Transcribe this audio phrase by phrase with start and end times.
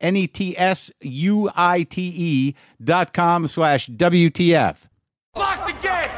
[0.00, 4.76] N E T S U I T E dot com slash WTF.
[5.36, 6.10] Lock the gate!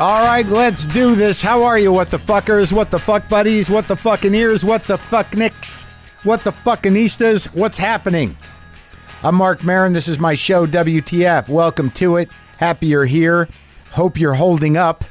[0.00, 1.42] All right, let's do this.
[1.42, 2.72] How are you, what the fuckers?
[2.72, 3.68] What the fuck buddies?
[3.68, 4.64] What the fucking ears?
[4.64, 5.82] What the fuck nicks?
[6.22, 7.46] What the fucking eastas?
[7.52, 8.36] What's happening?
[9.24, 9.92] I'm Marc Maron.
[9.92, 11.48] This is my show, WTF.
[11.48, 12.28] Welcome to it.
[12.58, 13.48] Happy you're here.
[13.90, 15.04] Hope you're holding up.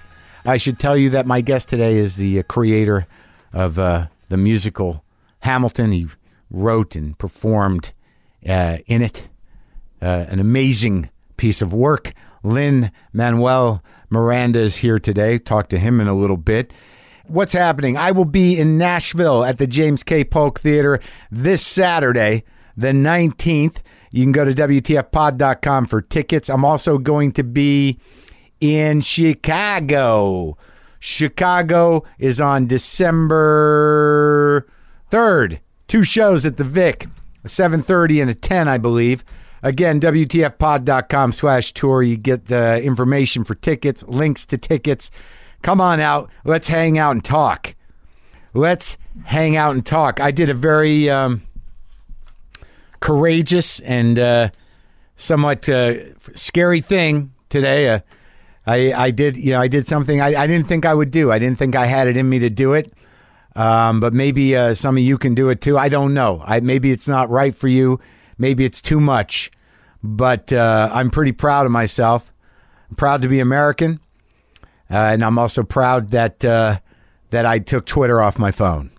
[0.46, 3.08] I should tell you that my guest today is the uh, creator
[3.54, 5.04] of uh, the musical
[5.40, 5.92] Hamilton.
[5.92, 6.08] He
[6.50, 7.94] wrote and performed
[8.48, 9.30] uh, in it.
[10.02, 12.14] Uh, an amazing piece of work.
[12.44, 15.38] Lynn Manuel Miranda is here today.
[15.40, 16.72] Talk to him in a little bit.
[17.28, 17.98] What's happening?
[17.98, 20.24] I will be in Nashville at the James K.
[20.24, 22.44] Polk Theater this Saturday,
[22.78, 23.78] the 19th.
[24.12, 26.50] You can go to WTFpod.com for tickets.
[26.50, 28.00] I'm also going to be
[28.60, 30.58] in Chicago.
[31.00, 33.88] Chicago is on December
[35.12, 35.60] 3rd.
[35.88, 37.08] Two shows at the Vic,
[37.44, 39.24] a 7:30 and a 10, I believe.
[39.64, 42.04] Again, WTFpod.com slash tour.
[42.04, 45.10] You get the information for tickets, links to tickets.
[45.62, 46.30] Come on out.
[46.44, 47.76] Let's hang out and talk.
[48.54, 50.20] Let's hang out and talk.
[50.20, 51.42] I did a very um,
[53.00, 54.50] courageous and uh,
[55.16, 55.96] somewhat uh,
[56.36, 57.90] scary thing today.
[57.90, 58.00] Uh,
[58.68, 61.32] I, I did, you know, I did something I, I didn't think I would do.
[61.32, 62.92] I didn't think I had it in me to do it.
[63.56, 65.78] Um, but maybe uh, some of you can do it too.
[65.78, 66.44] I don't know.
[66.46, 68.00] I, maybe it's not right for you.
[68.38, 69.52] Maybe it's too much.
[70.04, 72.32] But uh, I'm pretty proud of myself.
[72.90, 74.00] I'm proud to be American,
[74.92, 76.80] uh, and I'm also proud that uh,
[77.32, 78.92] that I took Twitter off my phone.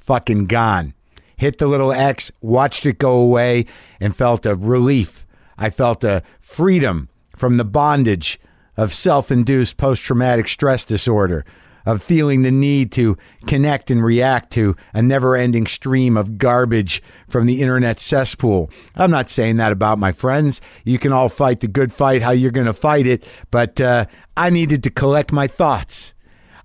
[0.00, 0.94] Fucking gone.
[1.36, 3.66] Hit the little X, watched it go away,
[4.00, 5.26] and felt a relief.
[5.58, 8.40] I felt a freedom from the bondage
[8.78, 11.44] of self-induced post-traumatic stress disorder
[11.84, 13.16] of feeling the need to
[13.46, 18.70] connect and react to a never ending stream of garbage from the internet cesspool.
[18.94, 20.60] I'm not saying that about my friends.
[20.84, 24.04] You can all fight the good fight how you're going to fight it, but uh,
[24.36, 26.12] I needed to collect my thoughts.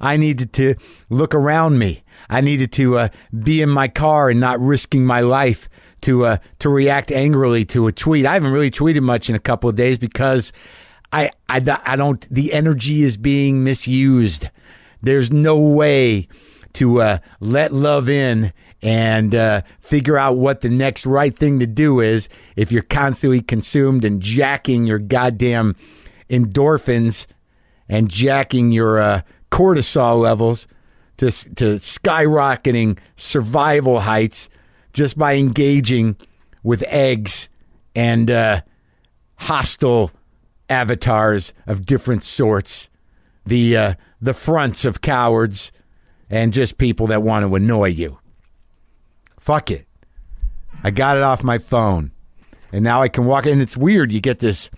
[0.01, 0.75] I needed to
[1.09, 2.03] look around me.
[2.29, 3.09] I needed to uh,
[3.43, 5.69] be in my car and not risking my life
[6.01, 8.25] to uh, to react angrily to a tweet.
[8.25, 10.51] I haven't really tweeted much in a couple of days because
[11.13, 12.27] I, I, I don't.
[12.33, 14.49] The energy is being misused.
[15.01, 16.27] There's no way
[16.73, 18.51] to uh, let love in
[18.81, 23.41] and uh, figure out what the next right thing to do is if you're constantly
[23.41, 25.75] consumed and jacking your goddamn
[26.29, 27.27] endorphins
[27.87, 30.67] and jacking your uh, cortisol levels
[31.17, 34.49] to, to skyrocketing survival heights
[34.91, 36.17] just by engaging
[36.63, 37.49] with eggs
[37.95, 38.61] and uh,
[39.35, 40.11] hostile
[40.69, 42.89] avatars of different sorts.
[43.45, 45.71] The uh, the fronts of cowards
[46.29, 48.19] and just people that want to annoy you.
[49.39, 49.85] Fuck it.
[50.83, 52.11] I got it off my phone.
[52.71, 53.61] And now I can walk in.
[53.61, 54.11] It's weird.
[54.11, 54.69] You get this,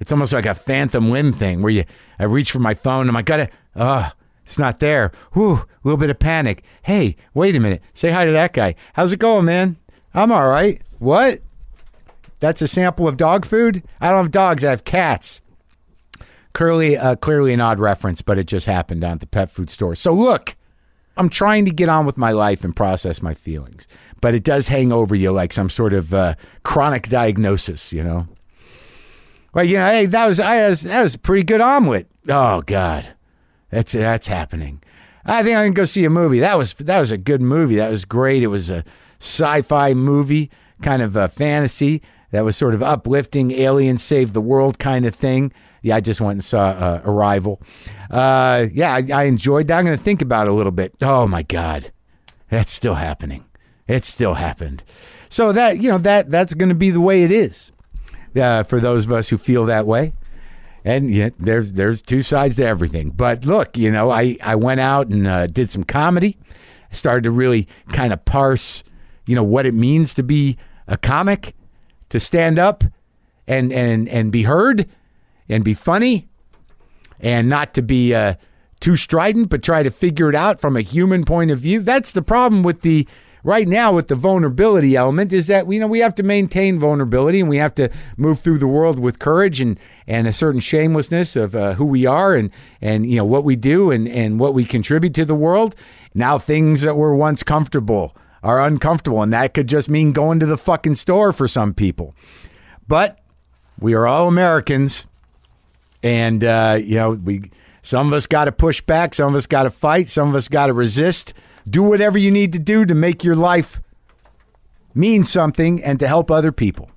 [0.00, 1.84] it's almost like a phantom limb thing where you,
[2.18, 3.50] I reach for my phone and I got it.
[3.76, 4.10] Oh,
[4.44, 5.12] it's not there.
[5.32, 6.62] Whew, a little bit of panic.
[6.82, 7.82] Hey, wait a minute.
[7.92, 8.74] Say hi to that guy.
[8.94, 9.76] How's it going, man?
[10.14, 10.80] I'm all right.
[11.00, 11.40] What?
[12.44, 13.82] That's a sample of dog food?
[14.02, 14.62] I don't have dogs.
[14.62, 15.40] I have cats.
[16.52, 19.70] Clearly, uh, clearly an odd reference, but it just happened down at the pet food
[19.70, 19.94] store.
[19.94, 20.54] So look,
[21.16, 23.88] I'm trying to get on with my life and process my feelings,
[24.20, 28.28] but it does hang over you like some sort of uh, chronic diagnosis, you know.
[29.54, 32.08] Well, you know, hey, that was I was, that was a pretty good omelet.
[32.28, 33.08] Oh God,
[33.70, 34.82] that's that's happening.
[35.24, 36.40] I think I can go see a movie.
[36.40, 37.76] That was that was a good movie.
[37.76, 38.42] That was great.
[38.42, 38.84] It was a
[39.18, 40.50] sci-fi movie,
[40.82, 42.02] kind of a fantasy
[42.34, 45.52] that was sort of uplifting, alien save the world kind of thing.
[45.82, 47.62] Yeah, I just went and saw uh, Arrival.
[48.10, 49.78] Uh, yeah, I, I enjoyed that.
[49.78, 50.96] I'm going to think about it a little bit.
[51.00, 51.92] Oh my God,
[52.50, 53.44] That's still happening.
[53.86, 54.82] It still happened.
[55.28, 57.70] So that you know that that's going to be the way it is
[58.34, 60.12] uh, for those of us who feel that way.
[60.84, 63.10] And yeah, there's there's two sides to everything.
[63.10, 66.36] But look, you know, I I went out and uh, did some comedy.
[66.90, 68.82] Started to really kind of parse,
[69.24, 70.58] you know, what it means to be
[70.88, 71.54] a comic,
[72.14, 72.84] to stand up
[73.48, 74.88] and and and be heard
[75.48, 76.28] and be funny
[77.18, 78.34] and not to be uh,
[78.78, 81.80] too strident, but try to figure it out from a human point of view.
[81.80, 83.08] That's the problem with the
[83.42, 87.40] right now with the vulnerability element is that you know we have to maintain vulnerability
[87.40, 89.76] and we have to move through the world with courage and
[90.06, 92.48] and a certain shamelessness of uh, who we are and
[92.80, 95.74] and you know what we do and and what we contribute to the world.
[96.14, 100.46] Now things that were once comfortable are uncomfortable, and that could just mean going to
[100.46, 102.14] the fucking store for some people.
[102.86, 103.18] But
[103.80, 105.06] we are all Americans,
[106.02, 107.50] and uh, you know we.
[107.80, 109.14] Some of us got to push back.
[109.14, 110.08] Some of us got to fight.
[110.08, 111.34] Some of us got to resist.
[111.68, 113.82] Do whatever you need to do to make your life
[114.94, 116.90] mean something and to help other people.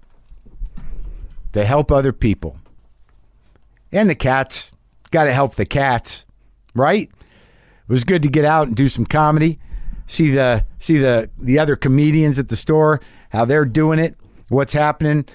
[1.51, 2.57] To help other people.
[3.91, 4.71] And the cats.
[5.11, 6.25] Got to help the cats,
[6.73, 7.09] right?
[7.09, 9.59] It was good to get out and do some comedy.
[10.07, 14.15] See the see the the other comedians at the store, how they're doing it,
[14.47, 15.25] what's happening,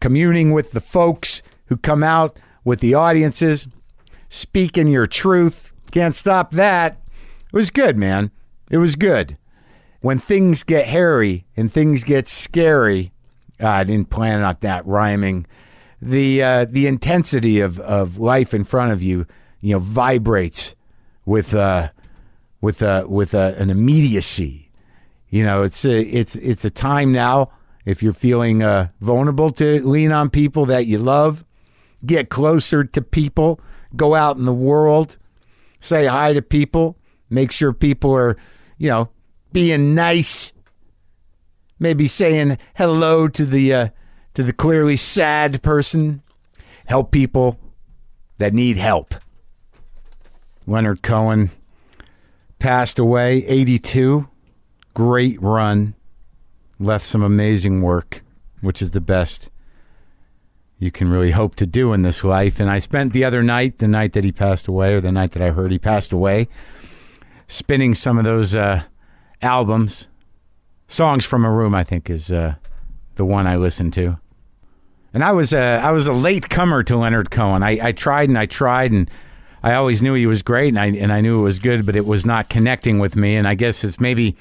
[0.00, 3.66] communing with the folks who come out with the audiences
[4.28, 5.74] speaking your truth.
[5.90, 7.00] Can't stop that.
[7.46, 8.30] It was good, man.
[8.70, 9.36] It was good.
[10.00, 13.12] When things get hairy and things get scary,
[13.60, 15.46] uh, I didn't plan on that rhyming.
[16.00, 19.26] The uh, the intensity of, of life in front of you,
[19.60, 20.74] you know, vibrates
[21.26, 21.90] with uh,
[22.60, 24.70] with uh, with uh, an immediacy.
[25.28, 27.50] You know, it's a, it's it's a time now.
[27.84, 31.44] If you're feeling uh, vulnerable, to lean on people that you love,
[32.04, 33.60] get closer to people
[33.96, 35.16] go out in the world,
[35.80, 36.96] say hi to people,
[37.28, 38.36] make sure people are,
[38.78, 39.08] you know,
[39.52, 40.52] being nice,
[41.78, 43.88] maybe saying hello to the uh,
[44.34, 46.22] to the clearly sad person,
[46.86, 47.58] help people
[48.38, 49.14] that need help.
[50.66, 51.50] Leonard Cohen
[52.60, 54.28] passed away, 82.
[54.94, 55.94] Great run.
[56.78, 58.22] Left some amazing work,
[58.60, 59.50] which is the best
[60.78, 62.58] you can really hope to do in this life.
[62.58, 65.32] And I spent the other night, the night that he passed away, or the night
[65.32, 66.48] that I heard he passed away,
[67.48, 68.84] spinning some of those uh,
[69.42, 70.08] albums.
[70.88, 72.54] Songs from a Room, I think, is uh,
[73.16, 74.18] the one I listened to.
[75.12, 77.62] And I was a, I was a late comer to Leonard Cohen.
[77.62, 79.10] I, I tried and I tried, and
[79.62, 81.96] I always knew he was great, and I and I knew it was good, but
[81.96, 83.36] it was not connecting with me.
[83.36, 84.36] And I guess it's maybe,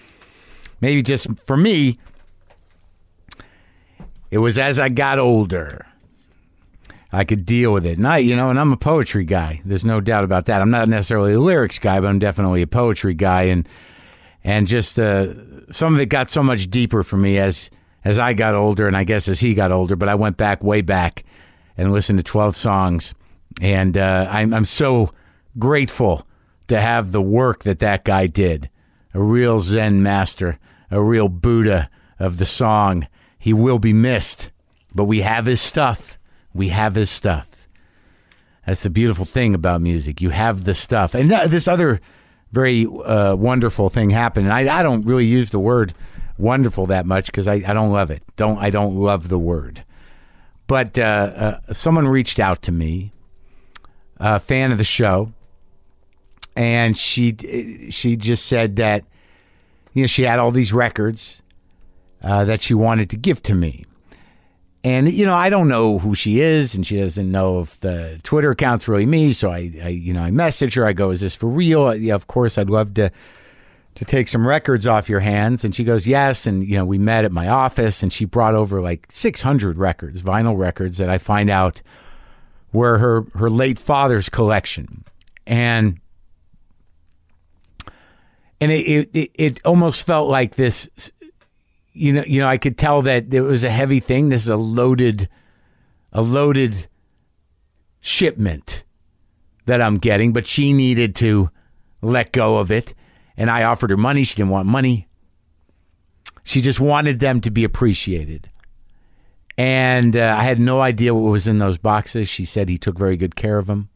[0.82, 1.98] maybe just for me,
[4.32, 5.86] it was as I got older
[7.12, 7.98] I could deal with it.
[7.98, 9.62] And I, you know, and I'm a poetry guy.
[9.66, 10.62] There's no doubt about that.
[10.62, 13.44] I'm not necessarily a lyrics guy, but I'm definitely a poetry guy.
[13.44, 13.68] And
[14.44, 15.34] and just uh,
[15.72, 17.70] some of it got so much deeper for me as
[18.06, 19.96] as I got older, and I guess as he got older.
[19.96, 21.26] But I went back way back
[21.78, 23.14] and listened to 12 songs,
[23.62, 25.14] and uh, I'm I'm so
[25.58, 26.26] grateful
[26.68, 28.70] to have the work that that guy did.
[29.14, 30.60] A real Zen master,
[30.92, 33.08] a real Buddha of the song.
[33.40, 34.52] He will be missed,
[34.94, 36.20] but we have his stuff
[36.54, 37.48] we have his stuff.
[38.66, 40.22] That's the beautiful thing about music.
[40.22, 41.16] You have the stuff.
[41.16, 42.02] And this other
[42.52, 44.48] very uh, wonderful thing happened.
[44.48, 45.94] And I, I don't really use the word
[46.38, 48.24] wonderful that much because I, I don't love it.
[48.36, 49.84] Don't I don't love the word.
[50.68, 51.02] But uh,
[51.72, 53.12] uh, someone reached out to me,
[54.20, 55.32] a fan of the show,
[56.56, 59.06] and she she just said that
[59.94, 61.42] you know she had all these records
[62.22, 63.86] uh, that she wanted to give to me.
[64.84, 68.20] And you know, I don't know who she is, and she doesn't know if the
[68.24, 69.34] Twitter account's really me.
[69.34, 70.86] So I, I you know, I message her.
[70.86, 73.12] I go, "Is this for real?" Yeah, of course, I'd love to
[73.96, 75.66] to take some records off your hands.
[75.66, 78.56] And she goes, "Yes." And you know, we met at my office, and she brought
[78.56, 81.82] over like 600 records, vinyl records that I find out
[82.74, 85.04] were her her late father's collection,
[85.46, 86.00] and
[88.62, 90.90] and it it, it almost felt like this
[92.00, 94.30] you know, you know, I could tell that it was a heavy thing.
[94.30, 95.28] This is a loaded,
[96.14, 96.88] a loaded
[98.00, 98.86] shipment
[99.66, 101.50] that I'm getting, but she needed to
[102.02, 102.94] let go of it.
[103.36, 104.24] And I offered her money.
[104.24, 105.10] She didn't want money.
[106.44, 108.50] She just wanted them to be appreciated.
[109.60, 112.30] And uh, I had no idea what was in those boxes.
[112.30, 113.90] She said he took very good care of them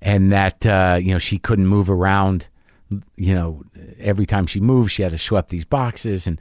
[0.00, 2.48] and that, uh, you know, she couldn't move around.
[3.16, 3.62] You know,
[3.98, 6.26] every time she moved, she had to schlep these boxes.
[6.26, 6.40] And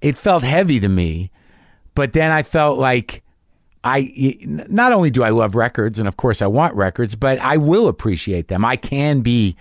[0.00, 1.30] it felt heavy to me.
[1.94, 3.22] But then I felt like
[3.84, 7.56] I not only do I love records, and of course I want records, but I
[7.56, 8.64] will appreciate them.
[8.64, 9.54] I can be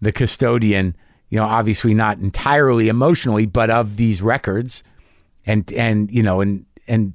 [0.00, 0.96] the custodian
[1.30, 4.82] you know, obviously not entirely emotionally, but of these records
[5.46, 7.12] and, and, you know, and, and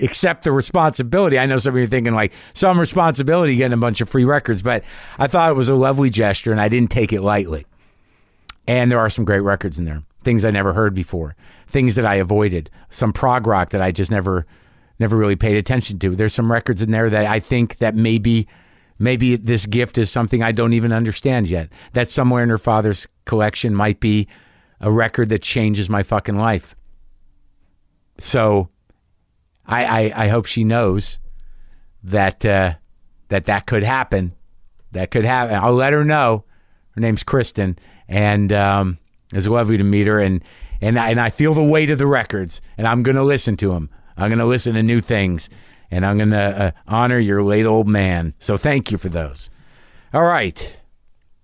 [0.00, 1.38] accept the responsibility.
[1.38, 4.24] I know some of you are thinking like some responsibility getting a bunch of free
[4.24, 4.84] records, but
[5.18, 7.66] I thought it was a lovely gesture and I didn't take it lightly.
[8.68, 11.36] And there are some great records in there, things I never heard before,
[11.68, 14.44] things that I avoided, some prog rock that I just never,
[14.98, 16.16] never really paid attention to.
[16.16, 18.48] There's some records in there that I think that maybe,
[18.98, 21.68] maybe this gift is something I don't even understand yet.
[21.92, 24.26] That somewhere in her father's collection might be
[24.80, 26.74] a record that changes my fucking life.
[28.18, 28.68] So,
[29.66, 31.18] I, I, I hope she knows
[32.02, 32.74] that uh,
[33.28, 34.32] that that could happen.
[34.92, 35.56] That could happen.
[35.56, 36.44] I'll let her know.
[36.92, 38.98] Her name's Kristen, and um,
[39.32, 40.20] it's lovely to meet her.
[40.20, 40.42] And
[40.80, 43.56] and I, and I feel the weight of the records, and I'm going to listen
[43.58, 43.90] to them.
[44.16, 45.50] I'm going to listen to new things,
[45.90, 48.34] and I'm going to uh, honor your late old man.
[48.38, 49.50] So thank you for those.
[50.14, 50.78] All right.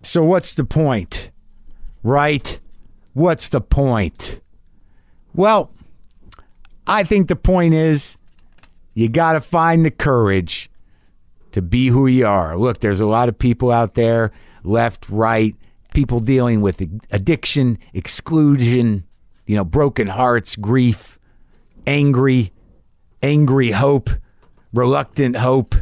[0.02, 1.30] So what's the point?
[2.02, 2.58] Right?
[3.12, 4.40] What's the point?
[5.34, 5.70] Well,
[6.86, 8.18] I think the point is
[8.94, 10.70] you got to find the courage
[11.52, 12.56] to be who you are.
[12.56, 14.32] Look, there's a lot of people out there,
[14.64, 15.54] left, right,
[15.94, 19.04] people dealing with addiction, exclusion,
[19.46, 21.18] you know, broken hearts, grief,
[21.86, 22.52] angry,
[23.22, 24.10] angry hope,
[24.72, 25.74] reluctant hope,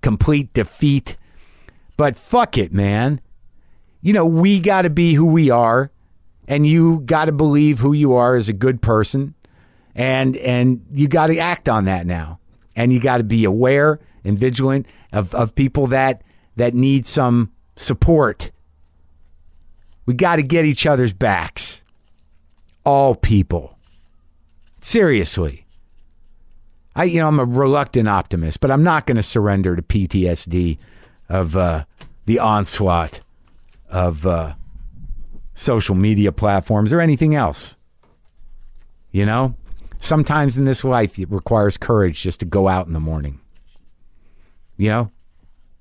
[0.00, 1.16] complete defeat.
[1.96, 3.20] But fuck it, man.
[4.00, 5.90] You know, we got to be who we are,
[6.48, 9.34] and you got to believe who you are as a good person
[10.00, 12.40] and and you got to act on that now.
[12.74, 16.22] And you got to be aware and vigilant of, of people that
[16.56, 18.50] that need some support.
[20.06, 21.82] We got to get each other's backs.
[22.82, 23.76] All people.
[24.80, 25.66] Seriously.
[26.96, 30.76] I you know i'm a reluctant optimist but i'm not going to surrender to ptsd
[31.28, 31.84] of uh,
[32.26, 33.20] the onslaught
[33.88, 34.54] of uh,
[35.54, 37.76] social media platforms or anything else.
[39.12, 39.54] You know
[40.00, 43.38] Sometimes in this life, it requires courage just to go out in the morning.
[44.76, 45.12] You know,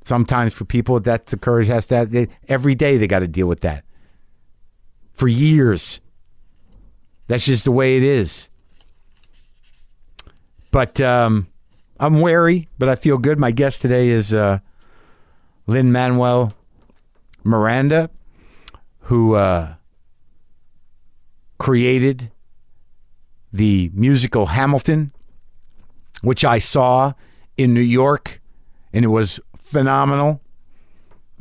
[0.03, 3.27] sometimes for people that the courage has to have, they, every day they got to
[3.27, 3.85] deal with that
[5.13, 6.01] for years.
[7.27, 8.49] That's just the way it is.
[10.71, 11.47] But um,
[11.99, 13.39] I'm wary, but I feel good.
[13.39, 14.59] My guest today is uh,
[15.65, 16.53] Lin-Manuel
[17.43, 18.09] Miranda,
[19.01, 19.75] who uh,
[21.57, 22.31] created
[23.51, 25.11] the musical Hamilton,
[26.21, 27.13] which I saw
[27.57, 28.41] in New York,
[28.93, 30.41] and it was phenomenal.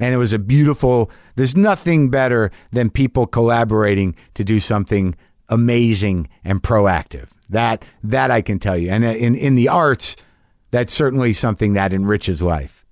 [0.01, 5.17] And it was a beautiful, there's nothing better than people collaborating to do something
[5.49, 7.31] amazing and proactive.
[7.51, 8.91] That that I can tell you.
[8.91, 10.17] And uh, in in the arts,
[10.71, 12.85] that's certainly something that enriches life.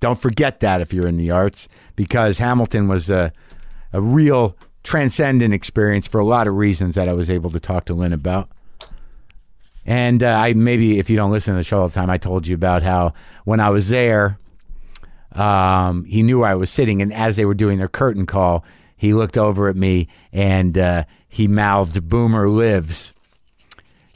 [0.00, 3.32] Don't forget that if you're in the arts, because Hamilton was a
[3.92, 7.86] a real transcendent experience for a lot of reasons that I was able to talk
[7.86, 8.48] to Lin about.
[9.86, 12.18] And uh, I maybe if you don't listen to the show all the time, I
[12.18, 13.14] told you about how
[13.44, 14.38] when I was there,
[15.32, 18.64] um, he knew where I was sitting, and as they were doing their curtain call,
[18.96, 23.12] he looked over at me and uh, he mouthed "Boomer lives."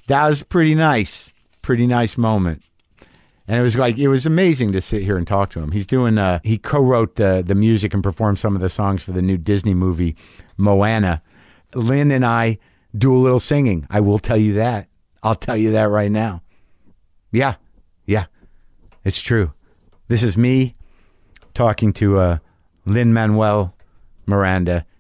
[0.09, 2.65] That was pretty nice, pretty nice moment.
[3.47, 5.71] And it was like it was amazing to sit here and talk to him.
[5.71, 9.12] He's doing uh, he co-wrote the the music and performed some of the songs for
[9.12, 10.17] the new Disney movie
[10.57, 11.23] Moana.
[11.75, 12.59] Lin and I
[12.97, 13.87] do a little singing.
[13.89, 14.89] I will tell you that.
[15.23, 16.43] I'll tell you that right now.
[17.33, 17.57] Yeah,
[18.07, 18.27] yeah,
[19.05, 19.53] it's true.
[20.09, 20.75] This is me
[21.55, 22.39] talking to uh,
[22.87, 23.75] Lin-Manuel
[24.27, 24.87] Miranda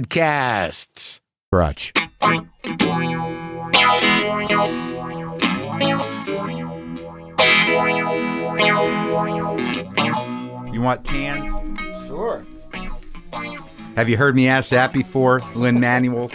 [0.00, 1.20] podcasts.
[1.52, 1.92] Crutch.
[10.72, 11.50] You want cans?
[12.06, 12.46] Sure.
[13.96, 16.30] Have you heard me ask that before, Lin Manuel?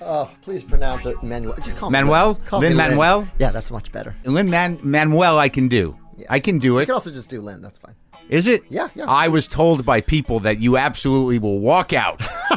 [0.00, 1.56] Oh, please pronounce it Manuel.
[1.56, 2.32] Just call me Manuel?
[2.34, 2.42] Lin.
[2.44, 3.28] Call me Lin Manuel?
[3.38, 4.14] Yeah, that's much better.
[4.24, 5.96] Lin Man- Manuel, I can do.
[6.28, 6.82] I can do it.
[6.82, 7.62] You can also just do Lin.
[7.62, 7.94] That's fine.
[8.28, 8.64] Is it?
[8.68, 9.04] Yeah, yeah.
[9.06, 12.20] I was told by people that you absolutely will walk out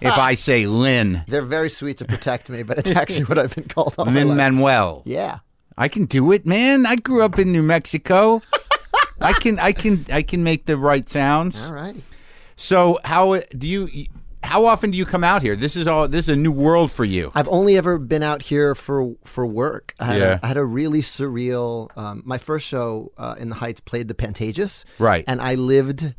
[0.00, 1.22] if I say Lin.
[1.26, 4.12] They're very sweet to protect me, but it's actually what I've been called all my
[4.12, 4.36] Lynn.
[4.36, 5.02] Manuel.
[5.06, 5.38] Yeah.
[5.78, 6.84] I can do it, man.
[6.84, 8.42] I grew up in New Mexico.
[9.20, 11.62] I can I can I can make the right sounds.
[11.64, 11.96] All right.
[12.56, 14.08] So how do you
[14.52, 15.56] how often do you come out here?
[15.56, 17.32] This is all this is a new world for you.
[17.34, 19.94] I've only ever been out here for for work.
[19.98, 20.34] I had, Yeah.
[20.34, 21.88] a, I had a really surreal.
[21.96, 25.24] Um, my first show uh, in the Heights played the Pantages, Right.
[25.26, 26.14] And I lived.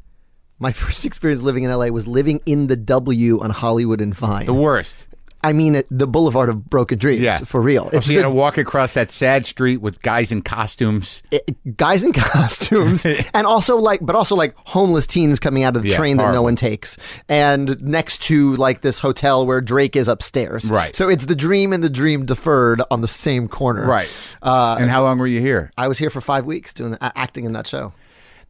[0.59, 4.45] My first experience living in LA was living in the W on Hollywood and Vine.
[4.45, 4.95] The worst.
[5.43, 7.21] I mean, it, the Boulevard of Broken Dreams.
[7.21, 7.39] Yeah.
[7.39, 7.89] for real.
[7.91, 11.21] So you the- got to walk across that sad street with guys in costumes.
[11.31, 15.83] it- guys in costumes and also like but also like homeless teens coming out of
[15.83, 16.97] the Yeah, train that no one takes
[17.29, 20.95] and next to like this hotel where drake is upstairs Right.
[20.95, 24.09] so it's the dream and the dream deferred on the same corner Right.
[24.41, 25.71] uh, and how long were you here?
[25.77, 27.93] i was here for five weeks doing the, acting in that show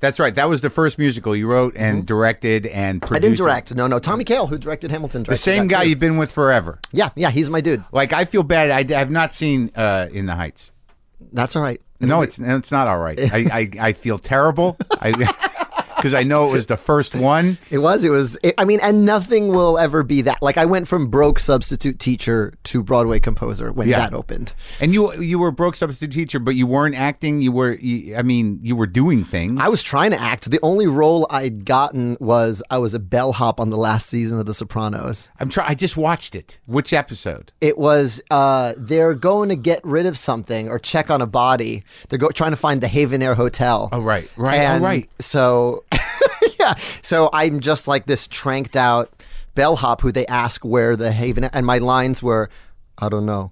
[0.04, 0.36] That's right.
[0.36, 3.08] That was the first musical you wrote and directed and produced.
[3.08, 3.16] Mm-hmm.
[3.16, 5.90] i didn't direct no no tommy Kail, who directed hamilton The same guy too.
[5.92, 6.80] you've been with forever.
[6.92, 8.70] yeah yeah he's my dude Like I feel bad.
[8.70, 10.72] I, I have not seen uh, In the Heights.
[11.32, 13.18] that's all right No, it's it's not all right.
[13.34, 13.38] I,
[13.80, 14.76] I, I feel terrible.
[14.92, 15.12] I
[16.04, 17.58] because I know it was the first one.
[17.72, 18.04] It was.
[18.04, 18.38] It was.
[18.44, 20.42] It, I mean, and nothing will ever be that.
[20.42, 24.00] Like I went from broke substitute teacher to Broadway composer when Yeah.
[24.00, 24.54] that opened.
[24.82, 27.42] And you you were broke substitute teacher, but you weren't acting.
[27.42, 27.76] You were.
[27.76, 29.60] You, I mean, you were doing things.
[29.62, 30.52] I was trying to act.
[30.52, 34.46] The only role I'd gotten was I was a bellhop on the last season of
[34.46, 35.30] The Sopranos.
[35.40, 35.70] I'm trying.
[35.72, 36.60] I just watched it.
[36.66, 37.54] Which episode?
[37.62, 41.84] It was uh, they're going to get rid of something or check on a body.
[42.10, 43.88] They're go- trying to find the Haven Air Hotel.
[43.94, 44.30] Oh, right.
[44.36, 44.66] Right.
[44.66, 45.10] Oh, right.
[45.22, 45.84] So,
[46.60, 46.76] yeah.
[47.02, 49.12] So I'm just like this tranked out
[49.56, 52.50] bellhop who they ask where the Haven and my lines were,
[52.98, 53.52] I don't know,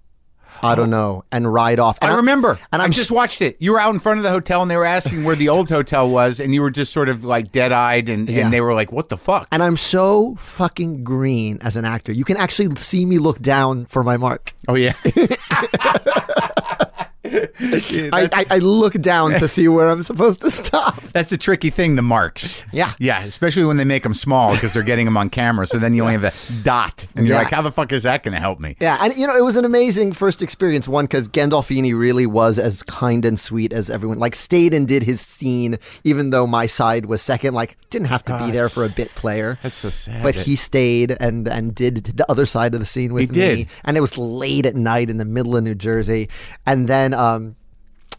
[0.63, 1.97] I don't know, and ride off.
[2.01, 2.51] And I remember.
[2.51, 3.57] and And I I'm just watched it.
[3.59, 5.69] You were out in front of the hotel, and they were asking where the old
[5.69, 8.43] hotel was, and you were just sort of like dead eyed, and, Yeah.
[8.45, 12.11] and they were like, "What the fuck?" And I'm so fucking green as an actor.
[12.11, 14.53] You can actually see me look down for my mark.
[14.67, 14.93] oh yeah.
[17.25, 21.01] I, I, I look down to see where I'm supposed to stop.
[21.13, 22.57] That's a tricky thing, the marks.
[22.71, 22.93] Yeah.
[22.99, 25.67] Yeah, especially when they make them small because they're getting them on camera.
[25.67, 27.05] So then you only have a dot.
[27.15, 27.43] And you're Yeah.
[27.43, 28.75] like, how the fuck is that going to help me?
[28.79, 30.87] Yeah, and you know, it was an amazing first experience.
[30.87, 34.17] One, because Gandolfini really was as kind and sweet as everyone.
[34.19, 37.53] Like, stayed and did his scene, even though my side was second.
[37.53, 39.59] Like, didn't have to be there for a bit player.
[39.61, 40.23] That's so sad.
[40.23, 43.55] But he stayed and and did the other side of the scene with He me.
[43.57, 43.67] did.
[43.85, 46.29] And it was late at night in the middle of New Jersey.
[46.65, 47.55] And then um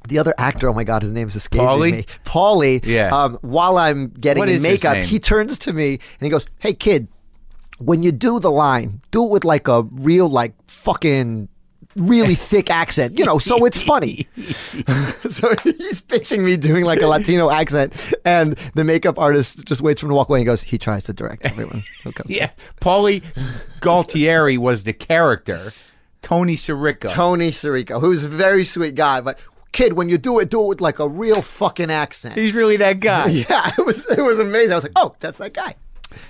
[0.08, 1.92] the other actor, oh my god, his name's escaping Pauly?
[1.92, 2.06] me.
[2.24, 2.84] Paulie.
[2.84, 3.16] Yeah.
[3.16, 6.72] Um, while I'm getting What in makeup, he turns to me and he goes, Hey
[6.74, 7.06] kid,
[7.78, 11.48] when you do the line, do it with like a real like fucking
[11.96, 14.26] really thick accent, you know, so it's funny.
[15.28, 20.00] so he's pitching me doing like a Latino accent, and the makeup artist just waits
[20.00, 22.30] for him to walk away and goes, he tries to direct everyone who comes.
[22.32, 22.50] Yeah.
[22.80, 23.22] Paulie
[23.80, 25.72] Gualtieri was the character.
[26.22, 27.10] Tony Sirico.
[27.10, 29.38] Tony Sirico, who's a very sweet guy, but
[29.72, 32.38] kid, when you do it, do it with like a real fucking accent.
[32.38, 33.26] He's really that guy.
[33.48, 34.72] yeah, it was it was amazing.
[34.72, 35.74] I was like, oh, that's that guy.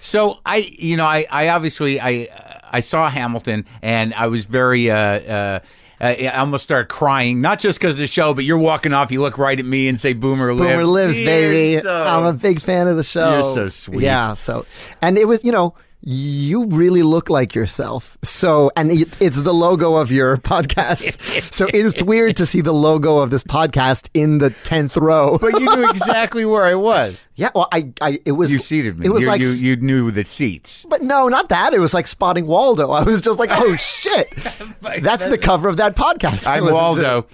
[0.00, 2.28] So I, you know, I, I obviously I,
[2.72, 5.58] I saw Hamilton, and I was very, uh, uh,
[6.00, 9.20] I almost started crying, not just because of the show, but you're walking off, you
[9.20, 11.80] look right at me and say, "Boomer lives." Boomer lives, baby.
[11.82, 13.30] so- I'm a big fan of the show.
[13.32, 14.02] You're so sweet.
[14.02, 14.34] Yeah.
[14.34, 14.66] So,
[15.00, 18.18] and it was, you know, you really look like yourself.
[18.22, 21.52] So, and it, it's the logo of your podcast.
[21.52, 25.38] so it's weird to see the logo of this podcast in the tenth row.
[25.38, 27.28] but you knew exactly where I was.
[27.36, 27.50] yeah.
[27.54, 28.50] Well, I, I, it was.
[28.52, 29.06] You seated me.
[29.06, 29.40] It was you, like.
[29.40, 30.84] you, you knew the seats.
[30.88, 31.72] but no, not that.
[31.72, 32.90] It was like spotting Waldo.
[32.90, 34.32] I was just like, oh shit.
[34.80, 36.46] That's the cover of that podcast.
[36.46, 36.72] I'm to.
[36.72, 37.26] Waldo.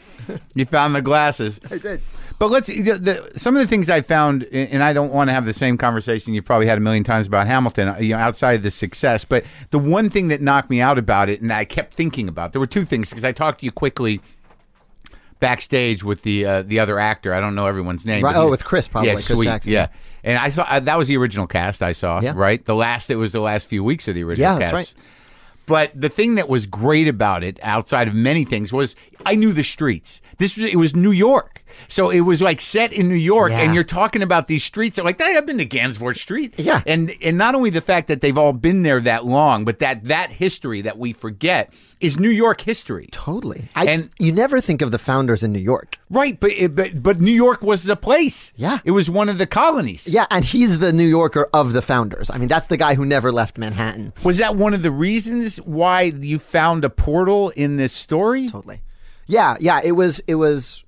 [0.54, 1.58] You found the glasses.
[1.70, 2.02] I did.
[2.38, 5.34] But let's the, the, some of the things I found, and I don't want to
[5.34, 8.52] have the same conversation you've probably had a million times about Hamilton, you know, outside
[8.54, 9.24] of the success.
[9.24, 12.52] But the one thing that knocked me out about it, and I kept thinking about,
[12.52, 14.20] there were two things because I talked to you quickly
[15.40, 17.32] backstage with the uh, the other actor.
[17.34, 18.24] I don't know everyone's name.
[18.24, 19.44] Right, oh, with Chris, probably, Yeah, Chris sweet.
[19.44, 19.72] Jackson.
[19.72, 19.88] Yeah,
[20.24, 21.82] and I saw uh, that was the original cast.
[21.82, 22.34] I saw Yeah.
[22.36, 22.64] right.
[22.64, 24.94] The last it was the last few weeks of the original Yeah, that's cast.
[24.96, 25.04] right.
[25.66, 28.96] But the thing that was great about it, outside of many things, was
[29.26, 30.22] I knew the streets.
[30.38, 33.60] This was it was New York, so it was like set in New York, Yeah.
[33.60, 34.98] and you're talking about these streets.
[34.98, 36.82] Like, hey, I've been to Gansevoort Street, Yeah.
[36.86, 40.04] and and not only the fact that they've all been there that long, but that
[40.04, 43.08] that history that we forget is New York history.
[43.12, 43.68] Totally.
[43.74, 45.98] I, And- you never think of the founders in New York.
[46.10, 48.52] Right, but it, but but New York was the place.
[48.56, 48.78] Yeah.
[48.84, 50.06] it was one of the colonies.
[50.08, 52.30] Yeah, and he's the New Yorker of the founders.
[52.30, 54.12] I mean, that's the guy who never left Manhattan.
[54.22, 58.48] Was that one of the reasons why you found a portal in this story?
[58.48, 58.80] Totally.
[59.26, 59.80] Yeah, yeah.
[59.84, 60.20] It was.
[60.26, 60.84] It was.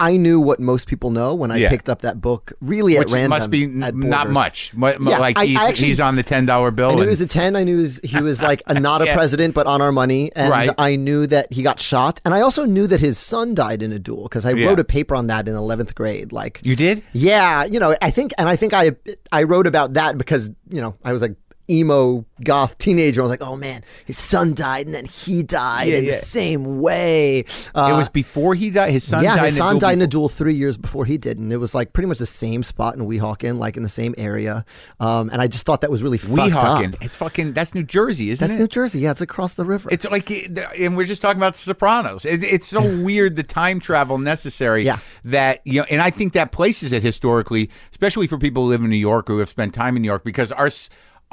[0.00, 1.68] I- knew what most people know when I Yeah.
[1.70, 2.52] picked up that book.
[2.60, 3.30] Really, Which at random.
[3.30, 4.72] must be not much.
[4.74, 6.90] Mu- mu- Yeah, like I- he's, I actually- he's on the ten dollar bill.
[6.90, 7.56] I knew and- he was a ten.
[7.56, 9.14] I knew he was, he was like a, not a Yeah.
[9.14, 10.30] president, but on our money.
[10.36, 10.70] And Right.
[10.78, 13.92] I knew that he got shot, and I also knew that his son died in
[13.92, 14.68] a duel because I Yeah.
[14.68, 16.32] wrote a paper on that in eleventh grade.
[16.32, 17.02] Like you did?
[17.12, 18.92] Yeah, you know, I think, and I think I
[19.32, 21.34] I wrote about that because you know I was like
[21.70, 23.20] emo goth teenager.
[23.20, 26.10] I was like, oh man, his son died, and then he died Yeah, in yeah.
[26.12, 27.44] the same way.
[27.74, 28.90] Uh, it was before he died.
[28.90, 29.44] His son yeah, died.
[29.46, 31.52] his in a son duel died in a duel three years before he did, and
[31.52, 34.64] it was like pretty much the same spot in Weehawken, like in the same area.
[35.00, 36.96] Um, and I just thought that was really Weehawken.
[37.00, 37.52] It's fucking.
[37.52, 38.60] That's New Jersey, isn't That's it?
[38.60, 39.00] That's New Jersey.
[39.00, 39.88] Yeah, it's across the river.
[39.92, 42.24] It's like, and we're just talking about The Sopranos.
[42.24, 44.84] It, it's so weird the time travel necessary.
[44.84, 44.98] Yeah.
[45.24, 48.82] That you know, and I think that places it historically, especially for people who live
[48.82, 50.70] in New York or who have spent time in New York, because our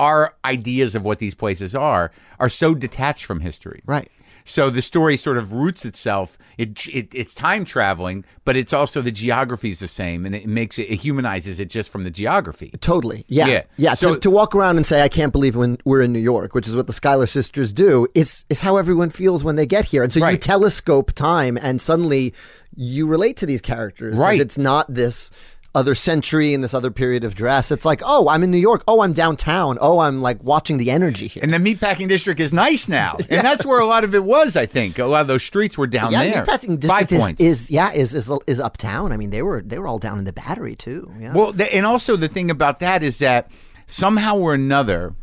[0.01, 3.83] our ideas of what these places are are so detached from history.
[3.85, 4.11] Right.
[4.43, 6.39] So the story sort of roots itself.
[6.57, 10.47] It, it it's time traveling, but it's also the geography is the same, and it
[10.47, 12.71] makes it, it humanizes it just from the geography.
[12.81, 13.23] Totally.
[13.27, 13.45] Yeah.
[13.45, 13.63] Yeah.
[13.77, 13.93] Yeah.
[13.93, 16.55] So- to, to walk around and say, I can't believe when we're in New York,
[16.55, 19.85] which is what the Schuyler sisters do, is, is how everyone feels when they get
[19.85, 20.01] here.
[20.01, 22.33] And so you telescope time and suddenly
[22.75, 24.17] you relate to these characters.
[24.17, 24.41] Right.
[24.41, 25.29] It's not this
[25.73, 27.71] other century and this other period of dress.
[27.71, 28.83] It's like, oh, I'm in New York.
[28.87, 29.77] Oh, I'm downtown.
[29.79, 31.41] Oh, I'm like watching the energy here.
[31.43, 34.57] And the meatpacking district is nice now, and that's where a lot of it was.
[34.57, 36.45] I think a lot of those streets were down yeah, there.
[36.45, 37.41] Meatpacking Five District is, points.
[37.41, 39.11] is yeah is, is is uptown.
[39.11, 41.11] I mean, they were they were all down in the Battery too.
[41.19, 41.33] Yeah.
[41.33, 43.49] Well, th- and also the thing about that is that
[43.87, 45.15] somehow or another,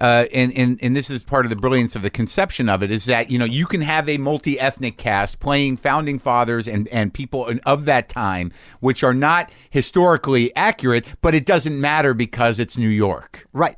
[0.00, 2.90] uh, and, and and this is part of the brilliance of the conception of it,
[2.90, 7.12] is that you know you can have a multi-ethnic cast playing founding fathers and and
[7.12, 12.76] people of that time, which are not historically accurate, but it doesn't matter because it's
[12.78, 13.46] New York.
[13.52, 13.76] Right.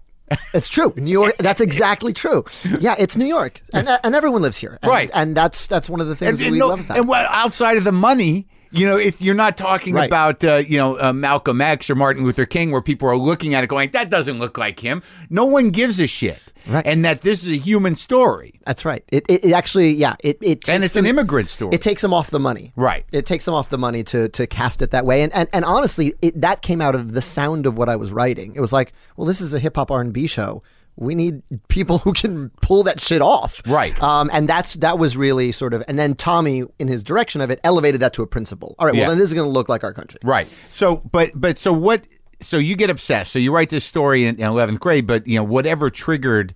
[0.55, 0.95] It's true.
[0.97, 1.37] New York.
[1.39, 2.45] That's exactly true.
[2.81, 4.79] Yeah, it's New York, and and everyone lives here.
[4.83, 5.11] And, Right.
[5.13, 6.97] And that's that's one of the things and, and we no- love about.
[6.99, 10.07] and well, outside of the money, you know, if you're not talking Right.
[10.07, 13.55] about uh, you know uh, Malcolm X or Martin Luther King, where people are looking
[13.55, 16.39] at it going, "That doesn't look like him," no one gives a shit.
[16.65, 16.87] Right.
[16.87, 19.03] And that this is a human story, That's right.
[19.09, 20.15] It, it, it actually, yeah.
[20.21, 21.75] It, it and it's an immigrant story.
[21.75, 22.73] It takes them off the money.
[22.77, 23.05] Right.
[23.11, 25.23] It takes them off the money to to cast it that way.
[25.25, 28.13] And and, and honestly, it, that came out of the sound of what I was
[28.13, 28.55] writing.
[28.55, 30.63] It was like, well, this is a hip hop R and B show.
[30.97, 33.63] We need people who can pull that shit off.
[33.67, 34.01] Right.
[34.03, 35.83] Um, and that's that was really sort of.
[35.89, 38.75] And then Tommy, in his direction of it, elevated that to a principle.
[38.79, 38.93] All right.
[38.95, 39.09] Well, Yeah.
[39.09, 40.21] then this is going to look like our country.
[40.23, 40.49] Right.
[40.71, 42.05] So, but but so what?
[42.41, 43.33] So you get obsessed.
[43.33, 46.55] So you write this story in, eleventh grade, but you know whatever triggered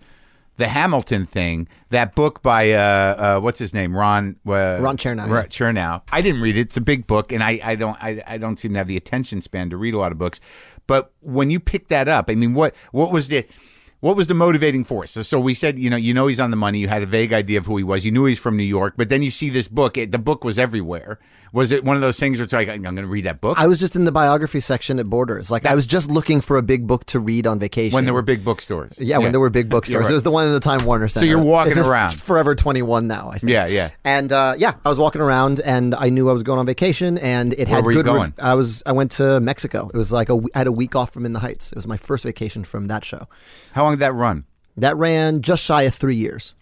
[0.59, 2.81] the Hamilton thing, that book by uh,
[3.37, 6.03] uh what's his name, Ron uh, Ron Chernow, Ron Chernow.
[6.11, 6.61] I didn't read it.
[6.61, 8.97] It's a big book, and I I don't I, I don't seem to have the
[8.97, 10.41] attention span to read a lot of books.
[10.87, 13.45] But when you pick that up, I mean, what what was the
[14.07, 15.11] what was the motivating force?
[15.11, 16.79] So, so we said, you know, you know he's on the money.
[16.79, 18.05] You had a vague idea of who he was.
[18.05, 19.97] You knew he's from New York, but then you see this book.
[19.99, 21.19] It, the book was everywhere.
[21.53, 23.57] Was it one of those things where it's like, I'm going to read that book?
[23.59, 25.51] I was just in the biography section at Borders.
[25.51, 27.95] Like I was just looking for a big book to read on vacation.
[27.95, 28.95] when there were big bookstores.
[28.99, 29.97] Yeah, when there were big bookstores.
[30.07, 30.11] Right.
[30.11, 31.25] It was the one in the Time Warner Center.
[31.25, 32.21] So you're walking It's- around.
[32.21, 33.51] Forever 21 now, I think.
[33.51, 33.91] Yeah, yeah.
[34.05, 37.17] And uh, yeah, I was walking around and I knew I was going on vacation
[37.19, 38.35] and it Where had were you good re- going?
[38.39, 39.89] I was I went to Mexico.
[39.93, 41.73] It was like a I had a week off from In the Heights.
[41.73, 43.27] It was my first vacation from that show.
[43.73, 44.45] How long did that run?
[44.77, 46.55] That ran just shy of 3 years.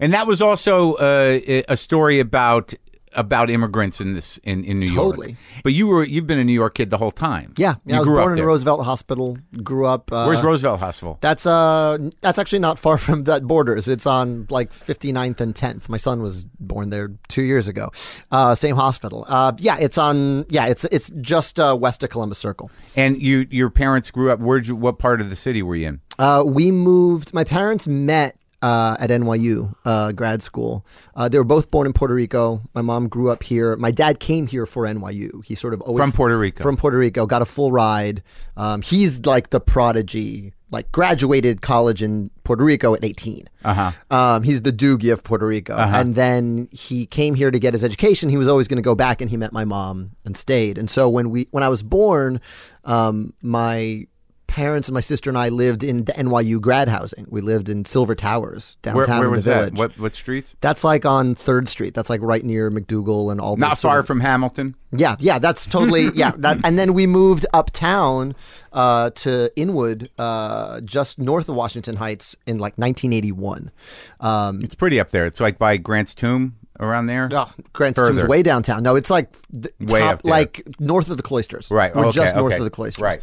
[0.00, 2.74] And that was also uh, a story about
[3.12, 5.28] about immigrants in this in, in New Totally.
[5.28, 5.38] York.
[5.64, 7.54] But you were you've been a New York kid the whole time.
[7.56, 8.46] Yeah, yeah you I was grew born up in there.
[8.46, 11.18] Roosevelt Hospital, grew up uh, Where's Roosevelt Hospital?
[11.20, 13.88] That's uh that's actually not far from that borders.
[13.88, 15.88] It's on like 59th and 10th.
[15.88, 17.90] My son was born there 2 years ago.
[18.30, 19.24] Uh same hospital.
[19.28, 22.70] Uh yeah, it's on yeah, it's it's just uh west of Columbus Circle.
[22.96, 24.38] And you your parents grew up.
[24.38, 24.76] Where you?
[24.76, 26.00] What part of the city were you in?
[26.18, 30.84] Uh we moved my parents met uh, at NYU uh, grad school.
[31.14, 32.62] Uh, they were both born in Puerto Rico.
[32.74, 33.76] My mom grew up here.
[33.76, 35.44] My dad came here for NYU.
[35.44, 36.62] He sort of always From Puerto Rico.
[36.62, 38.22] From Puerto Rico, got a full ride.
[38.56, 40.54] Um, he's like the prodigy.
[40.70, 43.48] Like graduated college in Puerto Rico at 18.
[43.64, 43.92] Uh-huh.
[44.10, 45.74] Um, he's the Doogie of Puerto Rico.
[45.74, 45.96] uh-huh.
[45.96, 48.28] And then he came here to get his education.
[48.28, 50.76] He was always going to go back, and he met my mom and stayed.
[50.76, 52.42] And so when we when I was born,
[52.84, 54.06] um, my
[54.58, 57.26] parents and my sister and I lived in the NYU grad housing.
[57.28, 59.74] We lived in Silver Towers downtown where in was the that?
[59.74, 60.56] What what streets?
[60.60, 61.94] That's like on Third Street.
[61.94, 63.56] That's like right near MacDougal and all.
[63.56, 64.74] Not far of- from Hamilton.
[64.90, 66.32] Yeah, yeah, that's totally yeah.
[66.38, 68.34] That, and then we moved uptown
[68.72, 73.70] uh, to Inwood, uh, just north of Washington Heights, in like 1981.
[74.20, 75.26] Um, It's pretty up there.
[75.26, 77.28] It's like by Grant's Tomb around there.
[77.32, 78.82] oh, Grant's Tomb's way downtown.
[78.82, 80.30] No, it's like the Way top, up there.
[80.30, 81.70] like north of the cloisters.
[81.70, 81.94] Right.
[81.94, 82.58] We're okay, just north okay.
[82.58, 83.02] of the cloisters.
[83.02, 83.20] Right.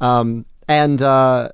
[0.00, 1.50] Um, and uh,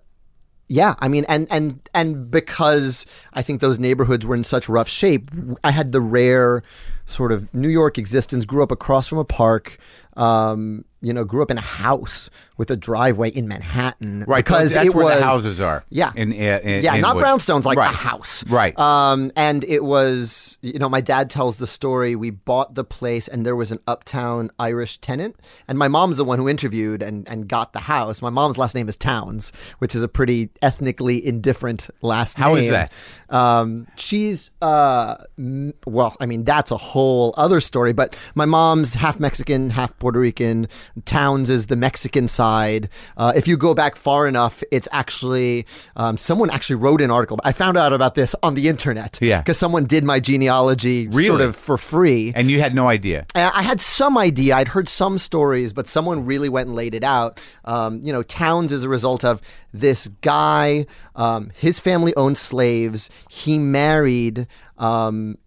[0.68, 4.88] yeah, I mean, and and and because I think those neighborhoods were in such rough
[4.88, 5.30] shape,
[5.62, 6.62] I had the rare
[7.06, 8.44] sort of New York existence.
[8.44, 9.78] Grew up across from a park.
[10.16, 14.24] Um, you know, grew up in a house with a driveway in Manhattan.
[14.26, 14.44] Right.
[14.44, 15.84] because that's it where was the houses are.
[15.90, 16.12] Yeah.
[16.14, 17.24] In, in, in yeah, not Inwood.
[17.24, 17.92] brownstones, like right.
[17.92, 18.46] a house.
[18.46, 18.78] Right.
[18.78, 22.14] Um, and it was, you know, my dad tells the story.
[22.14, 26.24] We bought the place, and there was an uptown Irish tenant, and my mom's the
[26.24, 28.22] one who interviewed and and got the house.
[28.22, 32.64] My mom's last name is Towns, which is a pretty ethnically indifferent last How name.
[32.64, 32.92] is that?
[33.32, 37.92] Um, she's uh, m- well, I mean, that's a whole other story.
[37.92, 40.68] But my mom's half Mexican, half Puerto Rican.
[41.04, 42.88] Towns is the Mexican side.
[43.16, 45.66] Uh, if you go back far enough, it's actually
[45.96, 47.40] um, someone actually wrote an article.
[47.42, 49.18] I found out about this on the internet.
[49.20, 49.40] Yeah.
[49.40, 52.32] because someone did my genealogy sort of for free.
[52.36, 53.26] and you had no idea.
[53.34, 54.56] I I had some idea.
[54.56, 57.40] I'd heard some stories, but someone really went and laid it out.
[57.64, 59.40] Um, you know, Towns is a result of
[59.72, 60.86] this guy.
[61.16, 63.10] Um, his family owned slaves.
[63.30, 64.46] He married
[64.78, 65.38] um,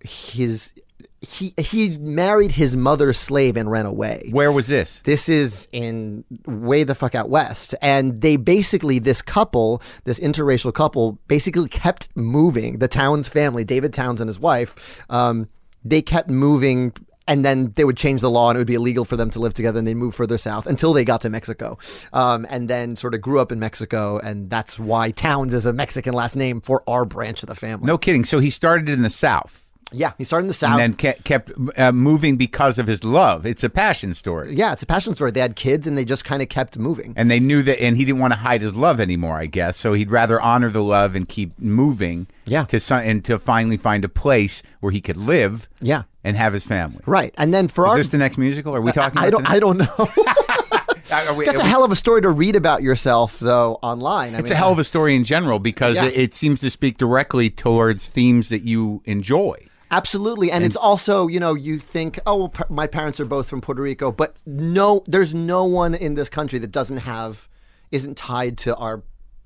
[0.00, 0.72] his.
[1.20, 4.28] He he married his mother's slave and ran away.
[4.30, 5.00] Where was this?
[5.04, 7.74] This is in way the fuck out west.
[7.80, 12.78] And they basically, this couple, this interracial couple, basically kept moving.
[12.78, 14.76] The Towns family, David Towns and his wife,
[15.08, 15.48] um,
[15.82, 16.92] they kept moving.
[17.26, 19.38] And then they would change the law and it would be illegal for them to
[19.38, 21.78] live together and they'd move further south until they got to Mexico.
[22.12, 24.18] Um, and then sort of grew up in Mexico.
[24.18, 27.86] And that's why Towns is a Mexican last name for our branch of the family.
[27.86, 28.24] No kidding.
[28.24, 29.63] So he started in the South
[29.94, 30.72] Yeah, he started in the south.
[30.72, 33.46] and then kept, kept uh, moving because of his love.
[33.46, 34.54] It's a passion story.
[34.54, 35.30] yeah, it's a passion story.
[35.30, 37.14] They had kids and they just kind of kept moving.
[37.16, 39.76] And they knew that, and he didn't want to hide his love anymore, I guess.
[39.76, 42.26] So he'd rather honor the love and keep moving.
[42.46, 42.64] Yeah.
[42.64, 45.68] To some, and to finally find a place where he could live.
[45.80, 46.02] Yeah.
[46.22, 47.00] And have his family.
[47.06, 47.34] Right.
[47.38, 48.74] And then for Is our Is this the next musical?
[48.74, 49.18] Are we talking?
[49.18, 49.50] I about don't.
[49.50, 49.94] I don't know.
[51.36, 54.34] we, That's a we- hell of a story to read about yourself, though, online.
[54.34, 56.06] I It's mean, a hell of a story in general because Yeah.
[56.06, 59.54] it, it seems to speak directly towards themes that you enjoy.
[59.90, 63.48] Absolutely, and, it's also you know you think oh well, pa- my parents are both
[63.48, 67.48] from Puerto Rico, but no, there's no one in this country that doesn't have
[67.90, 69.02] isn't tied to our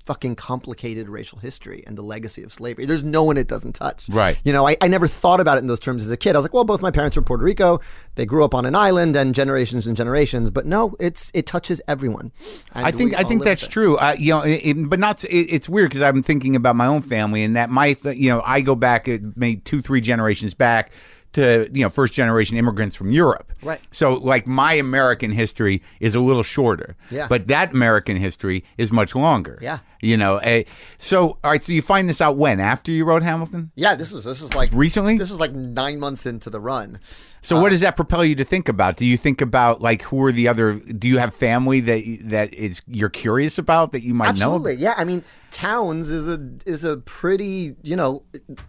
[0.09, 2.83] fucking complicated racial history and the legacy of slavery.
[2.87, 4.09] There's no one it doesn't touch.
[4.09, 4.39] Right.
[4.43, 6.35] You know, I, I never thought about it in those terms as a kid.
[6.35, 7.79] I was like, well, both my parents were Puerto Rico.
[8.15, 10.49] They grew up on an island and generations and generations.
[10.49, 12.31] But no, it's it touches everyone.
[12.73, 13.97] I think I think that's true.
[13.97, 15.23] Uh, you know, it, it- but not.
[15.25, 18.41] It, it's weird because I'm thinking about my own family and that my you know
[18.43, 20.91] I go back maybe two three generations back
[21.33, 23.51] to you know first generation immigrants from Europe.
[23.61, 23.79] Right.
[23.91, 26.95] So like my American history is a little shorter.
[27.11, 27.27] Yeah.
[27.27, 29.59] But that American history is much longer.
[29.61, 29.79] Yeah.
[30.01, 30.37] You know.
[30.37, 30.63] eh,
[30.97, 31.63] so all right.
[31.63, 33.71] So you find this out when after you wrote Hamilton.
[33.75, 35.17] Yeah, this was this was like Recently?
[35.17, 36.99] This was like nine months into the run.
[37.41, 38.97] So Uh, what does that propel you to think about?
[38.97, 40.73] Do you think about like who are the other?
[40.73, 44.55] Do you have family that that is you're curious about that you might know?
[44.55, 44.93] Absolutely, yeah.
[44.97, 48.23] I mean, Towns is a is a pretty you know,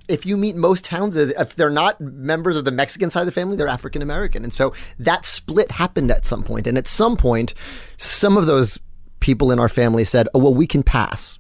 [0.09, 3.33] if you meet most Towns if they're not members of the Mexican side of the
[3.33, 6.67] family, they're African American, and so that split happened at some point.
[6.67, 7.55] And at some point,
[7.97, 8.79] some of those
[9.21, 11.40] people in our family said, "Oh well, we can pass."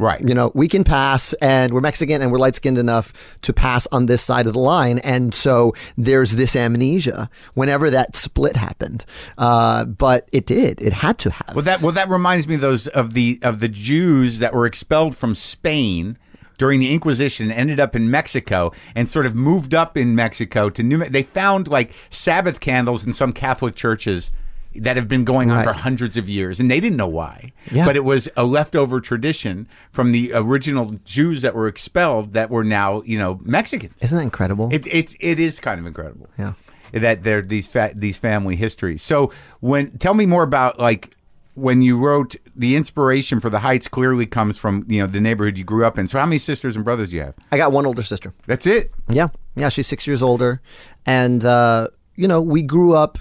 [0.00, 0.26] Right.
[0.26, 3.86] You know, we can pass, and we're Mexican and we're light skinned enough to pass
[3.92, 4.98] on this side of the line.
[5.00, 9.04] And so there's this amnesia whenever that split happened.
[9.36, 10.80] Uh, but it did.
[10.80, 11.54] It had to happen.
[11.54, 14.64] Well, that well that reminds me of those of the of the Jews that were
[14.64, 16.16] expelled from Spain
[16.56, 20.82] during the Inquisition, ended up in Mexico, and sort of moved up in Mexico to
[20.82, 20.96] New.
[20.98, 24.30] Me- They found like Sabbath candles in some Catholic churches
[24.76, 25.64] that have been going on Right.
[25.64, 27.52] for hundreds of years, and they didn't know why.
[27.70, 27.84] Yeah.
[27.86, 32.64] But it was a leftover tradition from the original Jews that were expelled that were
[32.64, 33.94] now you know Mexicans.
[34.02, 34.68] Isn't that incredible?
[34.72, 36.28] It it's it is kind of incredible.
[36.38, 36.52] Yeah.
[36.92, 39.02] That there these fa- these family histories.
[39.02, 41.16] So when tell me more about like
[41.54, 45.58] when you wrote the inspiration for the Heights clearly comes from you know the neighborhood
[45.58, 46.06] you grew up in.
[46.08, 47.34] So how many sisters and brothers do you have?
[47.52, 48.32] I got one older sister.
[48.46, 48.92] That's it.
[49.08, 50.60] Yeah, yeah, she's six years older,
[51.06, 53.18] and uh, you know, we grew up.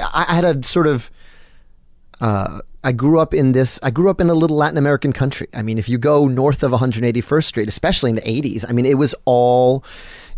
[0.00, 1.10] I, had a sort of.
[2.20, 3.78] Uh, I grew up in this.
[3.82, 5.48] I grew up in a little Latin American country.
[5.52, 8.86] I mean, if you go north of 181st Street, especially in the 80s, I mean,
[8.86, 9.84] it was all,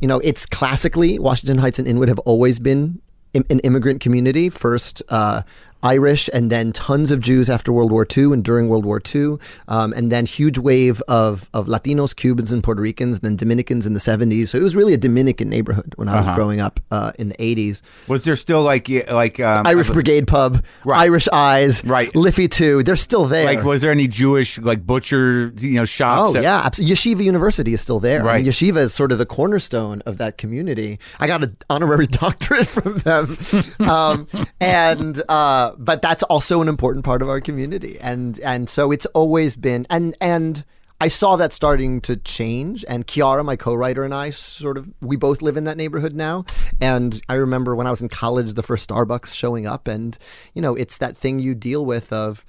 [0.01, 3.01] you know, it's classically Washington Heights and Inwood have always been
[3.35, 4.51] im- an immigrant community.
[4.51, 5.43] First, uh,
[5.83, 9.37] Irish, and then tons of Jews after World War II and during World War II,
[9.69, 13.87] um, and then huge wave of, of Latinos, Cubans, and Puerto Ricans, and then Dominicans
[13.87, 14.49] in the 70s.
[14.49, 17.37] So it was really a Dominican neighborhood when I was growing up uh, in the
[17.37, 17.83] 80s.
[18.09, 21.01] Was there still like like um, Irish Brigade Pub, Right.
[21.01, 22.15] Irish Eyes, Right.
[22.15, 23.45] Liffey 2, they're still there.
[23.45, 26.37] like was there any Jewish like butcher you know shops?
[26.37, 26.95] Oh yeah, absolutely.
[26.97, 28.21] Yeshiva University is still there.
[28.21, 28.45] I mean, Right.
[28.45, 30.99] Yeshiva is sort of the cornerstone of that community.
[31.19, 33.39] I got an honorary doctorate from them,
[33.81, 34.27] um,
[34.61, 39.07] and uh, but that's also an important part of our community, and and so it's
[39.07, 40.65] always been and and.
[41.03, 45.17] I saw that starting to change, and Quiara, my co-writer, and I sort of we
[45.17, 46.45] both live in that neighborhood now.
[46.79, 50.19] And I remember when I was in college, the first Starbucks showing up, and
[50.53, 52.45] you know, it's that thing you deal with of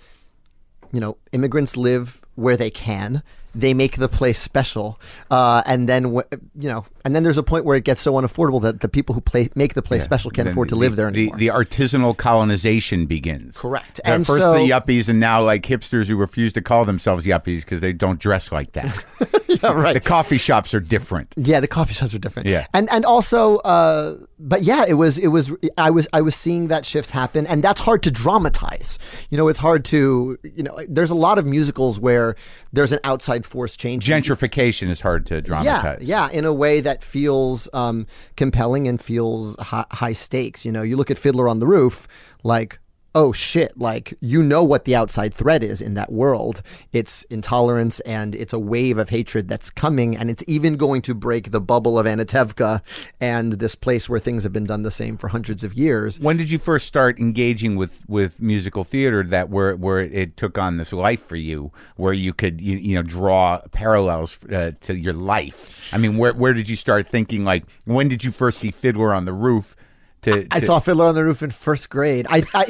[0.92, 3.24] you know, immigrants live where they can.
[3.54, 4.98] They make the place special,
[5.30, 8.62] uh, and then you know, and then there's a point where it gets so unaffordable
[8.62, 10.96] that the people who play make the place special can't Then afford to the- live
[10.96, 11.38] there the, anymore.
[11.38, 13.58] The artisanal colonization begins.
[13.58, 14.00] Correct.
[14.04, 17.26] At And first so- the yuppies, and now like hipsters who refuse to call themselves
[17.26, 19.04] yuppies because they don't dress like that.
[19.48, 19.94] yeah, right.
[19.94, 21.34] the coffee shops are different.
[21.38, 22.48] Yeah, the coffee shops are different.
[22.48, 22.66] Yeah.
[22.74, 26.68] and and also, uh, but yeah, it was it was I was I was seeing
[26.70, 28.98] that shift happen, and that's hard to dramatize.
[29.30, 30.80] You know, it's hard to you know.
[30.88, 32.36] There's a lot of musicals where
[32.74, 34.06] there's an outside force change.
[34.06, 35.66] Gentrification is hard to dramatize.
[35.66, 36.08] yeah, dramatize.
[36.08, 40.66] yeah, in a way that feels um, compelling and feels high, high stakes.
[40.66, 42.08] You know, you look at Fiddler on the Roof,
[42.44, 42.80] like,
[43.14, 46.62] oh shit, like you know what the outside threat is in that world.
[46.92, 51.14] It's intolerance and it's a wave of hatred that's coming, and it's even going to
[51.14, 52.82] break the bubble of Anatevka
[53.20, 56.20] and this place where things have been done the same for hundreds of years.
[56.20, 60.58] When did you first start engaging with, with musical theater that where where it took
[60.58, 64.96] on this life for you, where you could you, you know draw parallels uh, to
[64.96, 65.90] your life?
[65.94, 69.14] I mean, where where did you start thinking like when did you first see Fiddler
[69.14, 69.76] on the Roof?
[70.24, 72.28] To, I saw Fiddler on the Roof in first grade.
[72.30, 72.66] I, I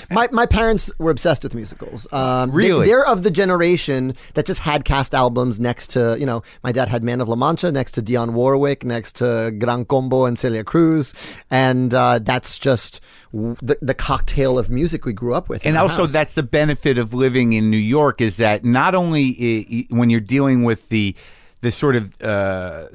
[0.10, 2.06] my my parents were obsessed with musicals.
[2.12, 2.86] Um, they- Really?
[2.86, 6.42] they're of the generation that just had cast albums next to you know.
[6.62, 10.26] My dad had Man of La Mancha next to Dionne Warwick, next to Gran Combo
[10.26, 11.14] and Celia Cruz,
[11.50, 13.00] and uh, that's just
[13.32, 15.64] the, the cocktail of music we grew up with.
[15.64, 16.12] and also house.
[16.12, 20.64] that's the benefit of living in New York is that not only when you're dealing
[20.64, 21.14] with the
[21.62, 22.86] the sort of uh,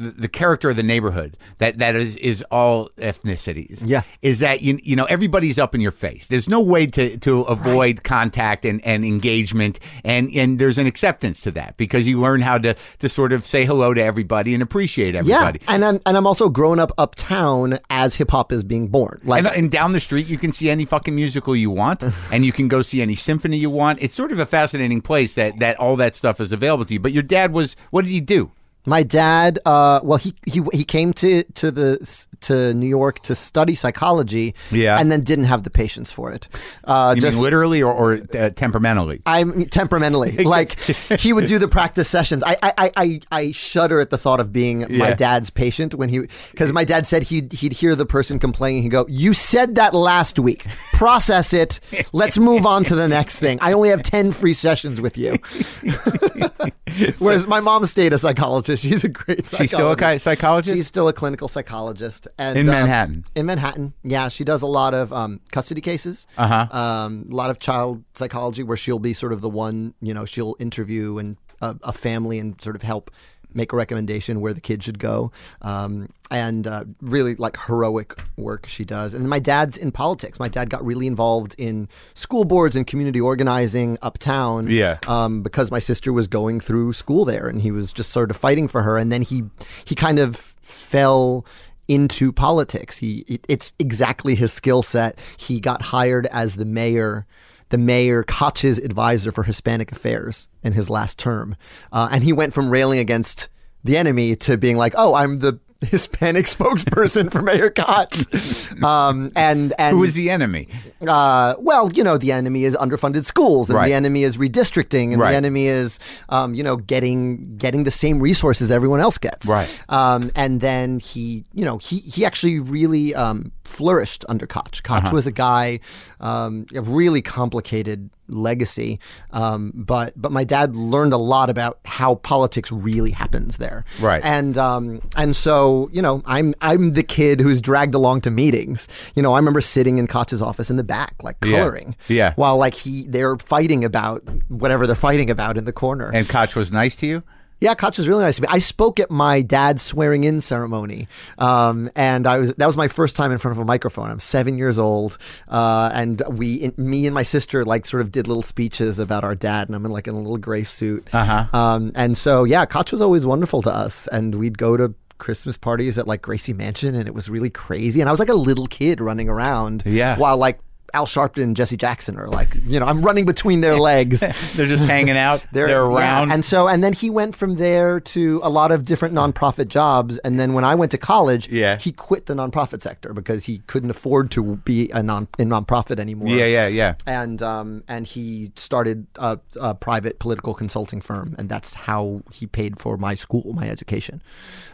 [0.00, 3.82] the, character of the neighborhood that that is is all ethnicities.
[3.84, 4.02] Yeah.
[4.22, 6.28] is that you you know everybody's up in your face.
[6.28, 11.42] There's no way to to avoid contact and, and engagement, and and there's an acceptance
[11.42, 14.62] to that because you learn how to to sort of say hello to everybody and
[14.62, 15.60] appreciate everybody.
[15.62, 19.20] yeah, and I'm and I'm also growing up uptown as hip hop is being born.
[19.24, 22.02] Like And, uh, and down the street, you can see any fucking musical you want,
[22.32, 23.98] and you can go see any symphony you want.
[24.00, 27.00] It's sort of a fascinating place that that all that stuff is available to you.
[27.00, 28.52] But your dad was, what did he do?
[28.86, 33.34] My dad, uh, well, he he he came to to the to New York to
[33.34, 34.98] study psychology, Yeah.
[34.98, 36.48] and then didn't have the patience for it.
[36.84, 39.22] Uh, You just mean literally or, or uh, temperamentally?
[39.26, 40.78] I mean, temperamentally, like
[41.18, 42.42] he would do the practice sessions.
[42.46, 46.20] I I, I- I shudder at the thought of being my dad's patient when he
[46.50, 48.82] because my dad said he'd he'd hear the person complaining.
[48.82, 50.66] He'd go, "You said that last week.
[50.92, 51.80] Process it.
[52.12, 53.58] Let's move on to the next thing.
[53.60, 55.36] I only have ten free sessions with you."
[57.18, 58.82] Whereas my mom stayed a psychologist.
[58.82, 59.60] She's a great psychologist.
[59.60, 60.76] She's still a psychologist?
[60.76, 62.26] She's still a clinical psychologist.
[62.38, 63.24] And, In uh, Manhattan?
[63.34, 66.26] in Manhattan, yeah, she does a lot of um, custody cases.
[66.36, 66.66] Uh-huh.
[66.76, 70.24] Um, a lot of child psychology, where she'll be sort of the one, you know,
[70.24, 73.10] she'll interview and uh, a family and sort of help
[73.52, 75.32] make a recommendation where the kid should go.
[75.62, 79.14] Um, and uh, really like heroic work she does.
[79.14, 80.38] And my dad's in politics.
[80.38, 84.68] My dad got really involved in school boards and community organizing uptown.
[84.68, 84.98] Yeah.
[85.08, 88.36] Um, because my sister was going through school there, and he was just sort of
[88.36, 88.96] fighting for her.
[88.96, 89.42] And then he
[89.84, 91.44] he kind of fell
[91.90, 92.98] into politics.
[92.98, 95.18] He it's exactly his skill set.
[95.36, 97.26] He got hired as the mayor,
[97.70, 101.56] the mayor Koch's advisor for Hispanic affairs in his last term,
[101.92, 103.48] uh, and he went from railing against
[103.82, 108.14] the enemy to being like, "Oh, I'm the Hispanic spokesperson for Mayor Koch,"
[108.84, 110.68] um, and and Who was the enemy?
[111.06, 113.88] uh, well, you know, the enemy is underfunded schools, and Right.
[113.88, 115.30] the enemy is redistricting, and Right.
[115.30, 119.46] the enemy is, um, you know, getting getting the same resources everyone else gets.
[119.46, 119.68] Right.
[119.88, 124.82] Um, and then he, you know, he he actually really um, flourished under Koch.
[124.82, 125.10] Koch Uh-huh.
[125.14, 125.80] was a guy,
[126.20, 129.00] um, a really complicated legacy,
[129.32, 133.84] um, but but my dad learned a lot about how politics really happens there.
[134.00, 134.20] Right.
[134.24, 138.86] And um, and so you know, I'm I'm the kid who's dragged along to meetings.
[139.14, 141.56] You know, I remember sitting in Koch's office in the back, like Yeah.
[141.58, 141.96] coloring.
[142.08, 142.34] Yeah.
[142.36, 146.10] While like he they're fighting about whatever they're fighting about in the corner.
[146.14, 147.22] And Koch was nice to you?
[147.60, 148.48] Yeah, Koch was really nice to me.
[148.50, 151.08] I spoke at my dad's swearing in ceremony,
[151.38, 154.10] um, and I was that was my first time in front of a microphone.
[154.10, 158.26] I'm seven years old, uh, and we, me and my sister, like sort of did
[158.26, 161.06] little speeches about our dad, and I'm in like in a little gray suit.
[161.12, 161.46] Uh-huh.
[161.56, 164.94] Um, and so yeah, Koch was always wonderful to us, and we'd go to.
[165.18, 168.00] Christmas parties at like Gracie Mansion, and it was really crazy.
[168.00, 170.16] And I was like a little kid running around, Yeah.
[170.16, 170.60] while like
[170.94, 174.20] Al Sharpton and Jesse Jackson are like, you know, I'm running between their legs.
[174.20, 175.42] They're just hanging out.
[175.52, 175.74] They're, yeah.
[175.76, 176.32] around.
[176.32, 180.18] And so, and then he went from there to a lot of different nonprofit jobs.
[180.18, 181.76] And then when I went to college, Yeah.
[181.78, 185.98] he quit the nonprofit sector because he couldn't afford to be a non in nonprofit
[185.98, 186.28] anymore.
[186.28, 186.94] yeah, yeah, yeah.
[187.06, 192.46] And um, and he started a, a private political consulting firm, and that's how he
[192.46, 194.22] paid for my school, my education.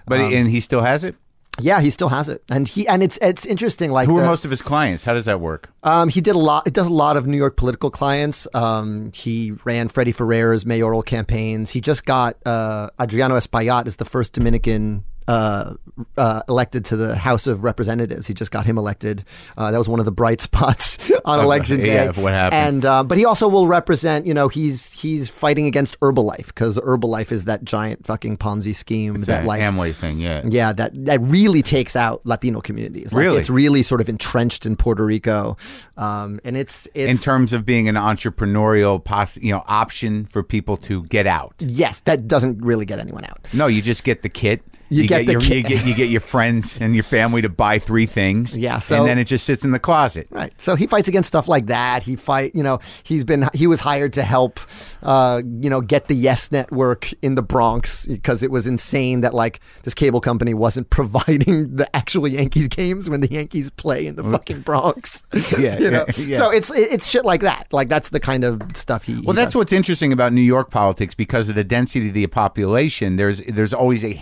[0.06, 1.14] But Um, and he still has it.
[1.58, 3.90] Yeah, he still has it, and he and it's it's interesting.
[3.90, 5.04] Like Who are the- most of his clients?
[5.04, 5.70] How does that work?
[5.82, 6.66] um, he did a lot.
[6.66, 8.46] It does a lot of New York political clients.
[8.54, 11.70] Um, he ran Freddie Ferrer's mayoral campaigns.
[11.70, 15.74] He just got uh, Adriano Espaillat is the first Dominican uh,
[16.16, 18.26] uh, elected to the House of Representatives.
[18.26, 19.24] He just got him elected.
[19.56, 21.94] Uh, that was one of the bright spots on election day.
[21.94, 22.60] yeah, what happened.
[22.66, 24.26] And uh, but he also will represent.
[24.26, 29.14] You know, he's he's fighting against Herbalife because Herbalife is that giant fucking Ponzi scheme
[29.20, 30.42] that That like Amway thing, yeah.
[30.44, 33.12] yeah, that that really takes out Latino communities.
[33.12, 33.38] Like, Really?
[33.40, 35.56] it's really sort of entrenched in Puerto Rico,
[35.96, 40.42] um, and it's it's In terms of being an entrepreneurial, poss- you know, option for
[40.42, 41.54] people to get out.
[41.58, 43.46] yes, that doesn't really get anyone out.
[43.52, 44.62] No, you just get the kit.
[44.88, 45.42] You get the your.
[45.42, 48.56] You get you get your friends and your family to buy three things.
[48.56, 50.28] Yeah, so- and then it just sits in the closet.
[50.30, 50.52] Right.
[50.58, 52.02] So he fights against stuff like that.
[52.02, 54.60] He fight, you know, he's been he was hired to help
[55.02, 59.34] uh, you know, get the Yes network in the Bronx because it was insane that
[59.34, 64.16] like this cable company wasn't providing the actual Yankees games when the Yankees play in
[64.16, 65.22] the fucking Bronx.
[65.56, 66.04] Yeah, you know.
[66.16, 66.38] yeah, yeah.
[66.38, 67.68] So it's it's shit like that.
[67.72, 71.14] Like that's the kind of stuff he Well, that's what's interesting about New York politics
[71.14, 73.16] because of the density of the population.
[73.16, 74.12] There's there's always a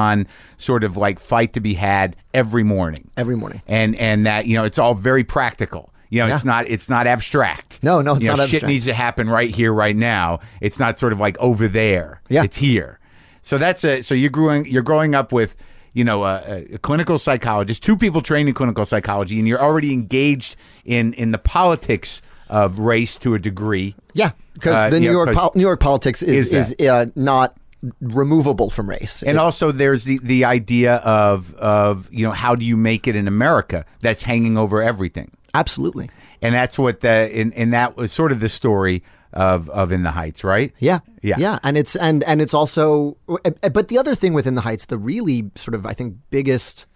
[0.00, 0.26] hands-on
[0.56, 3.62] sort of like fight to be had every morning, every morning.
[3.66, 5.92] and and that you know it's all very practical.
[6.12, 7.78] You know, it's not it's not abstract.
[7.82, 8.70] No, no, it's you know, not Shit abstract.
[8.72, 10.40] needs to happen right here, right now.
[10.60, 12.20] It's not sort of like over there.
[12.28, 12.42] Yeah.
[12.42, 12.98] it's here.
[13.42, 15.54] So that's a so you're growing you're growing up with
[15.92, 19.92] you know a, a clinical psychologist, two people trained in clinical psychology, and you're already
[19.92, 23.94] engaged in in the politics of race to a degree.
[24.12, 27.06] Yeah, because Uh, the New yeah, York pol- New York politics is Is is, uh,
[27.14, 27.56] not
[28.00, 29.22] removable from race.
[29.22, 33.16] And also, there's the, the idea of of you know how do you make it
[33.16, 36.10] in America that's hanging over everything, Absolutely.
[36.42, 39.02] and that's what the and, and that was sort of the story
[39.32, 40.72] of of In the Heights, right?
[40.78, 41.00] Yeah.
[41.22, 41.36] Yeah.
[41.38, 41.58] Yeah.
[41.62, 44.98] And it's and and it's also eh, but the other thing within the Heights, the
[44.98, 46.86] really sort of I think biggest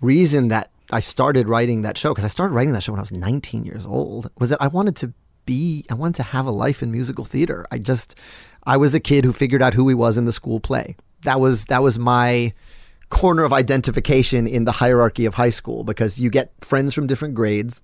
[0.00, 3.02] reason that I started writing that show, because I started writing that show when I
[3.02, 5.12] was 19 years old, was that I wanted to
[5.46, 7.66] be I wanted to have a life in musical theater.
[7.70, 8.14] I just
[8.64, 10.96] I was a kid who figured out who he was in the school play.
[11.24, 12.52] That was that was my
[13.08, 17.34] corner of identification in the hierarchy of high school because you get friends from different
[17.34, 17.82] grades.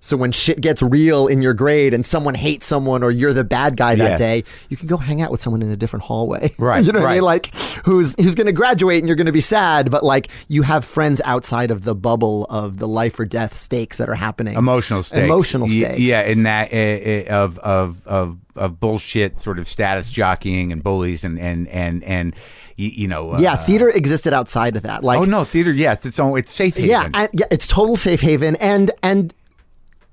[0.00, 3.44] So when shit gets real in your grade and someone hates someone or you're the
[3.44, 4.16] bad guy that Yeah.
[4.16, 6.54] day, you can go hang out with someone in a different hallway.
[6.58, 7.22] Right, you know what I mean?
[7.22, 10.62] Like who's who's going to graduate and you're going to be sad, but like you
[10.62, 14.56] have friends outside of the bubble of the life or death stakes that are happening.
[14.56, 15.98] Emotional stakes, Emotional stakes.
[15.98, 21.24] yeah, in that uh, of of of of bullshit, sort of status jockeying and bullies
[21.24, 22.34] and and and and
[22.76, 25.02] you, you know, uh, Yeah, theater existed outside of that.
[25.02, 26.90] Like oh no, theater, yeah, it's its own, it's safe haven.
[26.90, 29.34] Yeah, and, yeah, it's total safe haven, and and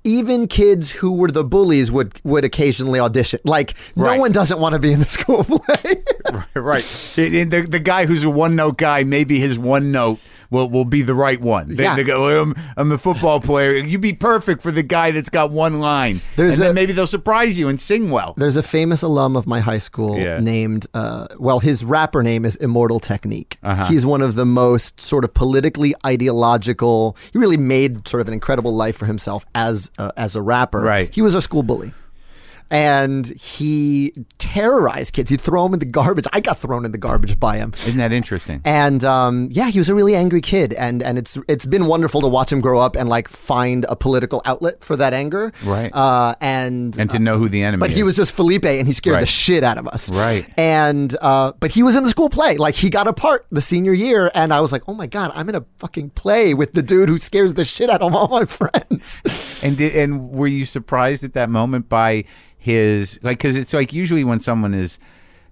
[0.06, 3.40] even kids who were the bullies would would occasionally audition.
[3.44, 4.16] Like Right.
[4.16, 6.04] no one doesn't want to be in the school play.
[6.54, 6.86] right.
[7.16, 10.20] The, the, the guy who's a one note guy, maybe his one note
[10.56, 11.76] will, will be the right one.
[11.76, 11.96] They, Yeah.
[11.96, 13.74] they go, "Well, I'm, I'm a football player.
[13.76, 16.22] You'd be perfect for the guy that's got one line.
[16.38, 18.34] There's and then maybe they'll surprise you and sing well.
[18.38, 20.40] There's a famous alum of my high school Yeah.
[20.40, 23.58] named, uh, well, his rapper name is Immortal Technique.
[23.64, 23.86] Uh-huh.
[23.86, 27.18] He's one of the most sort of politically ideological.
[27.34, 30.80] He really made sort of an incredible life for himself as a, as a rapper.
[30.82, 31.14] Right.
[31.14, 31.94] He was a school bully.
[32.72, 35.30] And he terrorized kids.
[35.30, 36.26] He'd throw them in the garbage.
[36.34, 37.74] I got thrown in the garbage by him.
[37.86, 38.62] Isn't that interesting?
[38.66, 42.22] And um, yeah, he was a really angry kid, and and it's it's been wonderful
[42.22, 45.54] to watch him grow up and like find a political outlet for that anger.
[45.64, 45.94] Right.
[45.94, 47.96] Uh, and and to know who the enemy but is.
[47.96, 49.22] he was just Felipe, and he scared Right.
[49.22, 50.12] the shit out of us.
[50.12, 50.48] Right.
[50.58, 52.58] And uh, but he was in the school play.
[52.58, 55.32] Like he got a part the senior year, and I was like, oh my god,
[55.36, 58.28] I'm in a fucking play with the dude who scares the shit out of all
[58.28, 59.22] my friends.
[59.62, 62.26] And did, and were you surprised at that moment by
[62.66, 64.98] his like because it's like usually when someone is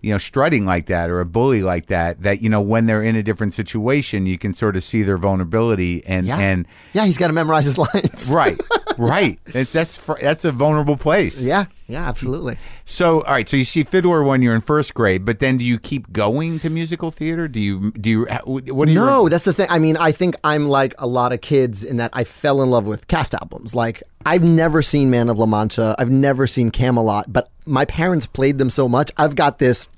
[0.02, 3.04] you know strutting like that or a bully like that that you know when they're
[3.04, 6.40] in a different situation you can sort of see their vulnerability and Yeah.
[6.40, 8.32] and yeah, he's got to memorize his lines.
[8.34, 8.60] right
[8.98, 11.66] right it's that's that's a vulnerable place Yeah.
[11.88, 12.58] Yeah, absolutely.
[12.86, 13.48] So, all right.
[13.48, 16.60] So you see Fiddler when you're in first grade, but then do you keep going
[16.62, 17.48] to musical theater?
[17.48, 19.00] Do you do you what do you?
[19.00, 19.68] No, that's the thing.
[19.70, 22.70] I mean, I think I'm like a lot of kids in that I fell in
[22.70, 23.76] love with cast albums.
[23.76, 28.26] Like I've never seen Man of La Mancha, I've never seen Camelot, but my parents
[28.26, 29.12] played them so much.
[29.18, 29.90] I've got this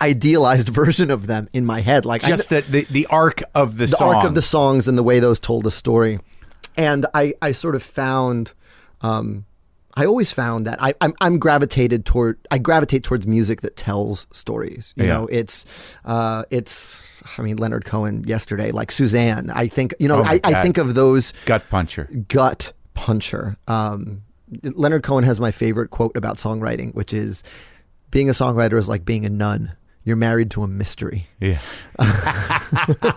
[0.00, 2.04] idealized version of them in my head.
[2.04, 4.14] Like I just the, the the arc of the, the song.
[4.14, 6.18] arc of the songs and the way those told a story.
[6.76, 8.52] And I, I sort of found,
[9.00, 9.44] um,
[9.98, 14.26] I always found that I, I'm, I'm gravitated toward, I gravitate towards music that tells
[14.32, 14.94] stories.
[14.96, 15.14] You Yeah.
[15.14, 15.66] know, it's,
[16.04, 17.04] uh, it's,
[17.36, 19.50] I mean, Leonard Cohen yesterday, like Suzanne.
[19.50, 22.08] I think, you know, Oh I, I think of those gut puncher.
[22.28, 23.56] gut puncher.
[23.66, 24.22] Um,
[24.62, 27.42] Leonard Cohen has my favorite quote about songwriting, which is,
[28.10, 29.72] being a songwriter is like being a nun.
[30.08, 31.26] You're married to a mystery.
[31.38, 31.58] Yeah.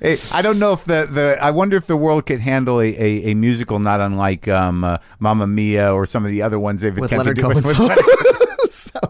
[0.00, 2.86] Hey, I don't know if the, the I wonder if the world could handle a,
[2.86, 6.80] a, a musical not unlike um, uh, Mamma Mia or some of the other ones
[6.80, 7.88] they've With attempted Leonard to Cohen.
[7.96, 9.00] with- So-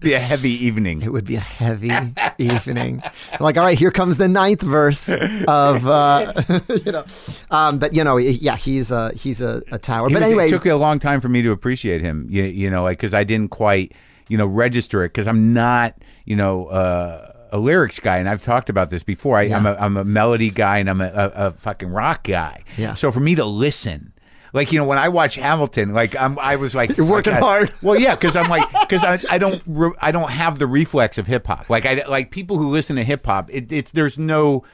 [0.00, 1.02] be a heavy evening.
[1.02, 1.90] It would be a heavy
[2.38, 3.02] evening.
[3.40, 6.32] Like, all right, here comes the ninth verse of, uh,
[6.86, 7.04] you know,
[7.50, 10.08] um, but you know, yeah, he's a he's a, a tower.
[10.08, 12.26] He But was- anyway, it took me a long time for me to appreciate him.
[12.30, 13.92] You, you know, like because I didn't quite,
[14.28, 18.42] you know, register it because I'm not, you know, uh, a lyrics guy, and I've
[18.42, 19.38] talked about this before.
[19.38, 22.62] I, I'm a I'm a melody guy, and I'm a, a, a fucking rock guy.
[22.76, 22.94] Yeah.
[22.94, 24.12] So for me to listen.
[24.52, 27.70] Like you know, when I watch Hamilton, like I'm, I was like, You're working hard.
[27.82, 31.18] Well, yeah, because I'm like, because I, I don't, re- I don't have the reflex
[31.18, 31.68] of hip hop.
[31.68, 34.64] Like I, like people who listen to hip hop, it, it's there's no,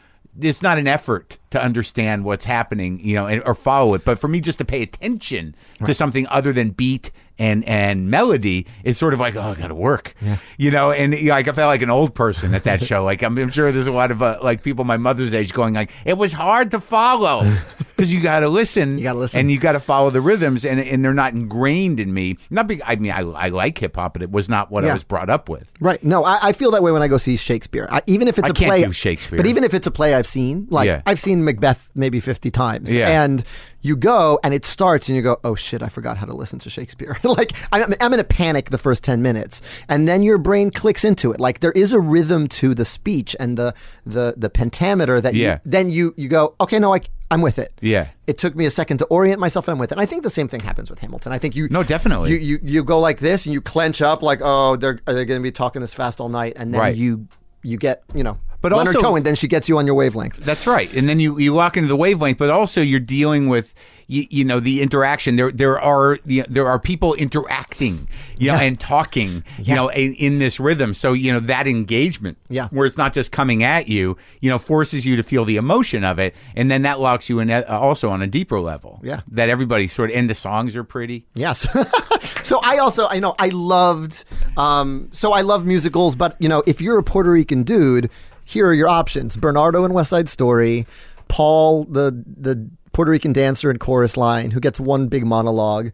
[0.41, 4.05] it's not an effort to understand what's happening, you know, and, or follow it.
[4.05, 7.11] But for me, just to pay attention to something other than beat
[7.43, 10.15] and and melody is sort of like, oh, I got to work,
[10.59, 10.93] you know.
[10.93, 13.05] And you know, like I felt like an old person at that show.
[13.05, 15.75] Like I'm, I'm sure there's a lot of uh, like people my mother's age going
[15.75, 17.43] like, it was hard to follow
[17.97, 19.41] because you got to listen, You gotta listen.
[19.41, 22.37] and you got to follow the rhythms, and and they're not ingrained in me.
[22.51, 24.93] Not be, I mean, I, I like hip hop, but it was not what I
[24.93, 25.67] was brought up with.
[25.81, 26.03] right?
[26.05, 27.89] No, I, I feel that way when I go see Shakespeare.
[27.91, 29.37] I, even if it's a play, do Shakespeare.
[29.37, 31.03] but even if it's a play I've seen, like Yeah.
[31.07, 33.23] I've seen Macbeth maybe fifty times, Yeah.
[33.25, 33.45] and
[33.83, 36.59] you go and it starts and you go, oh shit, I forgot how to listen
[36.61, 37.19] to Shakespeare.
[37.25, 41.05] like I'm, I'm in a panic the first ten minutes, and then your brain clicks
[41.05, 41.41] into it.
[41.41, 43.75] Like there is a rhythm to the speech and the
[44.07, 45.55] the the pentameter that Yeah.
[45.55, 47.73] you, then you you go, okay, no, I, I'm with it.
[47.81, 48.09] Yeah.
[48.27, 49.95] It took me a second to orient myself, and I'm with it.
[49.95, 51.33] And I think the same thing happens with Hamilton.
[51.33, 52.31] I think you No, definitely.
[52.33, 55.25] you you, you go like this and you clench up like oh they're are they
[55.25, 56.95] going to be talking this fast all night and then Right.
[56.97, 57.27] you
[57.65, 60.37] you get you know But Leonard also- Cohen then she gets you on your wavelength.
[60.39, 60.93] That's right.
[60.95, 63.75] And then you, you walk into the wavelength, but also you're dealing with
[64.09, 65.37] you, you know the interaction.
[65.37, 69.89] There there are you know, there are people interacting, you know, and talking, you know,
[69.89, 70.93] in, in this rhythm.
[70.93, 72.69] So you know that engagement, Yeah.
[72.71, 76.05] where it's not just coming at you, you know, forces you to feel the emotion
[76.05, 79.01] of it, and then that locks you in uh, also on a deeper level.
[79.03, 79.21] Yeah.
[79.31, 81.25] that everybody sort of and the songs are pretty.
[81.35, 81.67] Yes.
[82.45, 84.25] so I also I know I loved
[84.57, 88.11] um so I love musicals but you know if you're a Puerto Rican dude
[88.45, 90.87] here are your options Bernardo in West Side Story
[91.29, 95.91] Paul the the Puerto Rican dancer in chorus line who gets one big monologue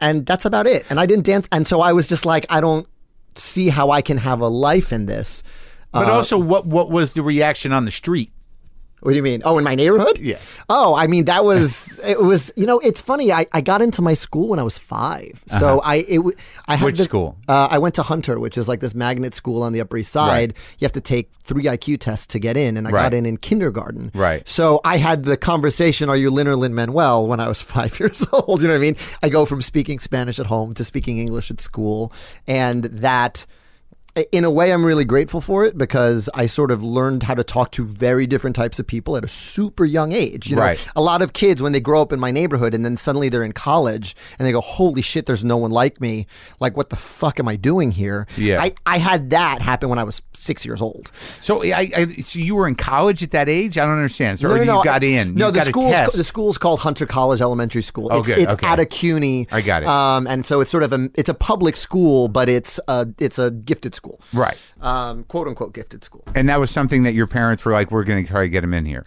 [0.00, 2.60] and that's about it and I didn't dance and so I was just like I
[2.60, 2.86] don't
[3.34, 5.42] see how I can have a life in this
[5.92, 8.30] But Uh, also, what what was the reaction on the street?
[9.00, 9.42] What do you mean?
[9.44, 10.18] Oh, in my neighborhood?
[10.18, 10.38] Yeah.
[10.68, 14.02] Oh, I mean that was it was you know it's funny I, I got into
[14.02, 16.36] my school when I was 5 so I it w-
[16.66, 16.84] I had Uh-huh.
[16.86, 17.36] Which the- school?
[17.46, 20.10] Uh, I went to Hunter, which is like this magnet school on the Upper East
[20.12, 20.54] Side.
[20.78, 23.02] You have to take three IQ tests to get in, and I Right.
[23.02, 24.10] got in in kindergarten.
[24.14, 24.46] Right.
[24.48, 27.26] So I had the conversation: Are you Lin or Lin Manuel?
[27.28, 28.96] When I was five years old, you know what I mean?
[29.22, 32.12] I go from speaking Spanish at home to speaking English at school,
[32.48, 33.46] and that
[34.32, 37.44] in a way, I'm really grateful for it because I sort of learned how to
[37.44, 40.48] talk to very different types of people at a super young age.
[40.48, 40.78] You know, Right.
[40.96, 43.44] a lot of kids when they grow up in my neighborhood and then suddenly they're
[43.44, 46.26] in college and they go, "Holy shit, there's no one like me!
[46.60, 48.62] Like, what the fuck am I doing here?" Yeah.
[48.62, 51.10] I, I had that happen when I was six years old.
[51.40, 53.76] So I, I so you were in college at that age?
[53.76, 54.40] I don't understand.
[54.40, 55.34] So or you got in?
[55.34, 58.08] No, you the school's the school's called Hunter College Elementary School.
[58.10, 58.66] Oh, it's good, it's okay.
[58.66, 59.48] at a CUNY.
[59.52, 59.88] I got it.
[59.88, 63.38] Um, and so it's sort of a it's a public school, but it's a it's
[63.38, 64.05] a gifted school.
[64.32, 64.56] Right.
[64.80, 66.24] Um, quote unquote gifted school.
[66.34, 68.64] And that was something that your parents were like, we're going to try to get
[68.64, 69.06] him in here.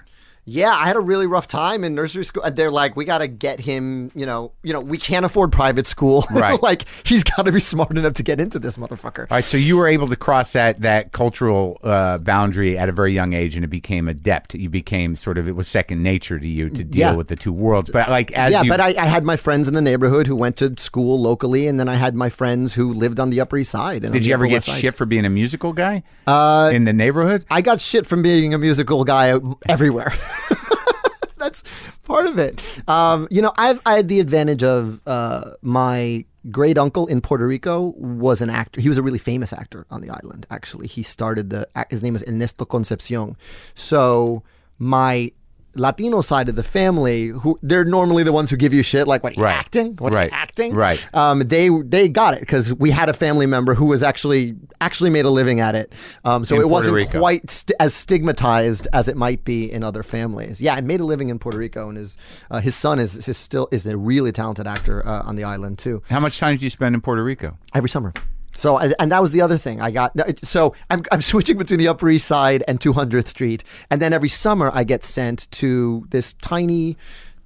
[0.50, 2.43] Yeah, I had a really rough time in nursery school.
[2.43, 4.12] And They're like, we got to get him.
[4.16, 6.26] You know, you know, we can't afford private school.
[6.39, 6.62] Right.
[6.64, 9.28] like he's got to be smart enough to get into this motherfucker.
[9.30, 9.43] All right.
[9.43, 13.34] So you were able to cross that that cultural uh, boundary at a very young
[13.34, 14.54] age, and it became adept.
[14.56, 17.16] You became sort of it was second nature to you to deal Yeah.
[17.16, 17.89] with the two worlds.
[17.89, 20.36] But like as yeah, you, but I, I had my friends in the neighborhood who
[20.36, 23.58] went to school locally, and then I had my friends who lived on the Upper
[23.58, 24.04] East Side.
[24.06, 27.43] and did you ever get shit for being a musical guy Uh, in the neighborhood?
[27.50, 29.38] I got shit from being a musical guy
[29.68, 30.14] everywhere.
[31.38, 31.64] That's
[32.04, 32.62] part of it.
[32.88, 37.46] Um, you know, I've I had the advantage of uh, my great uncle in Puerto
[37.46, 38.82] Rico was an actor.
[38.82, 40.48] He was a really famous actor on the island.
[40.52, 41.68] Actually, he started the.
[41.90, 43.38] His name is Ernesto Concepcion.
[43.74, 44.44] So
[44.78, 45.32] my
[45.80, 49.24] Latino side of the family, who they're normally the ones who give you shit, like
[49.24, 49.56] what Right.
[49.56, 50.30] acting, what Right.
[50.32, 51.04] acting, Right.
[51.14, 55.10] Um, they they got it because we had a family member who was actually actually
[55.10, 55.94] made a living at it.
[56.26, 57.20] Um, so In it wasn't Rico.
[57.20, 60.62] quite st- as stigmatized as it might be in other families.
[60.62, 62.18] Yeah, I made a living in Puerto Rico, and his
[62.52, 65.78] uh, his son is, is still is a really talented actor uh, on the island
[65.80, 67.58] too How much time did you spend in Puerto Rico?
[67.74, 68.14] every summer.
[68.60, 70.10] So and, and that was the other thing I got.
[70.43, 74.30] So I'm I'm switching between the Upper East Side and 200th Street, and then every
[74.30, 76.97] summer I get sent to this tiny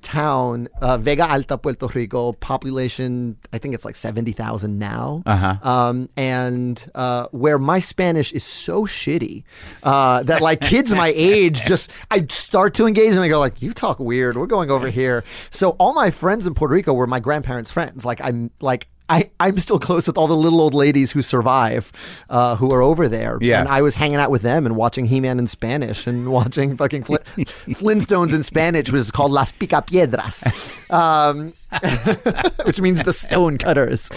[0.01, 5.55] town, uh, Vega Alta, Puerto Rico, population I think it's like 70,000 now, Uh-huh.
[5.64, 9.43] um, and uh, where my Spanish is so shitty
[9.84, 13.61] uh, that like kids my age just I start to engage and they go like,
[13.61, 14.36] "You talk weird.
[14.36, 18.03] We're going over here." So all my friends in Puerto Rico were my grandparents' friends.
[18.05, 18.88] Like I'm like.
[19.10, 21.91] I, I'm still close with all the little old ladies who survive,
[22.30, 23.38] uh, who are over there.
[23.41, 23.60] Yeah.
[23.60, 26.78] And I was hanging out with them and watching He Man in Spanish and watching
[26.78, 27.24] fucking Flint,
[27.68, 30.47] Flintstones in Spanish, which is called Las Picapiedras,
[30.89, 31.54] um,
[32.66, 34.10] which means the stone cutters.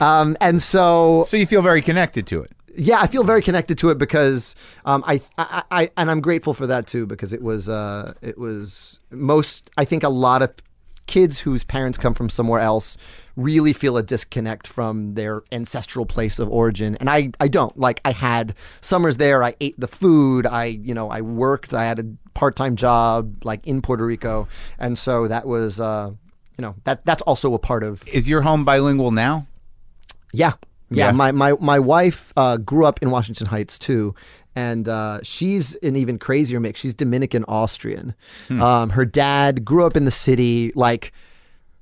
[0.00, 2.52] Um, and so So you feel very connected to it.
[2.76, 4.54] yeah, I feel very connected to it because
[4.84, 8.38] um, I, I, I, and I'm grateful for that too because it was, uh, it
[8.38, 9.70] was most.
[9.76, 10.52] I think a lot of
[11.06, 12.96] kids whose parents come from somewhere else
[13.42, 17.78] really feel a disconnect from their ancestral place of origin, and I, I don't.
[17.78, 19.42] Like I had summers there.
[19.42, 20.46] I ate the food.
[20.46, 21.74] I, you know, I worked.
[21.74, 26.10] I had a part-time job like in Puerto Rico, and so that was, uh,
[26.58, 29.46] you know, that that's also a part of Is your home bilingual now?
[30.32, 30.52] yeah.
[30.92, 31.06] Yeah.
[31.06, 31.12] Yeah.
[31.12, 34.12] My, my, my wife uh, grew up in Washington Heights too.
[34.56, 36.80] And uh, she's an even crazier mix.
[36.80, 38.12] She's Dominican Austrian.
[38.50, 40.72] Um, her dad grew up in the city.
[40.74, 41.12] Like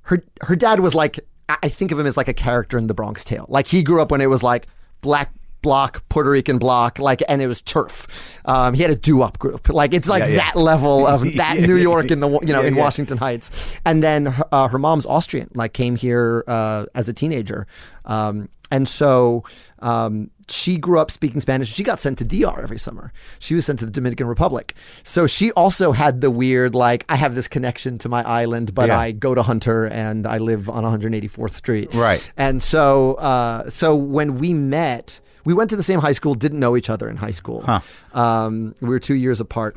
[0.02, 2.94] her, her dad was like, I think of him as like a character in the
[2.94, 3.46] Bronx Tale.
[3.48, 4.66] Like he grew up when it was like
[5.00, 8.06] black block, Puerto Rican block, like, and it was turf.
[8.44, 9.68] Um, he had a do up group.
[9.68, 10.36] Like it's like Yeah, yeah.
[10.36, 12.76] that level of that Yeah, New York in the you know in.
[12.76, 13.50] Washington Heights.
[13.84, 17.66] And then her- uh, her mom's Austrian, like came here uh, as a teenager.
[18.04, 19.42] Um, and so
[19.80, 21.72] um, she grew up speaking Spanish.
[21.72, 23.12] She got sent to DR every summer.
[23.38, 24.74] She was sent to the Dominican Republic.
[25.04, 28.88] So she also had the weird, like, I have this connection to my island, but
[28.88, 28.98] Yeah.
[28.98, 31.92] I go to Hunter and I live on 184th Street.
[31.94, 32.22] Right.
[32.36, 36.60] And so, uh, so when we met, we went to the same high school, didn't
[36.60, 37.62] know each other in high school.
[37.62, 37.80] Huh.
[38.12, 39.76] Um, we were two years apart.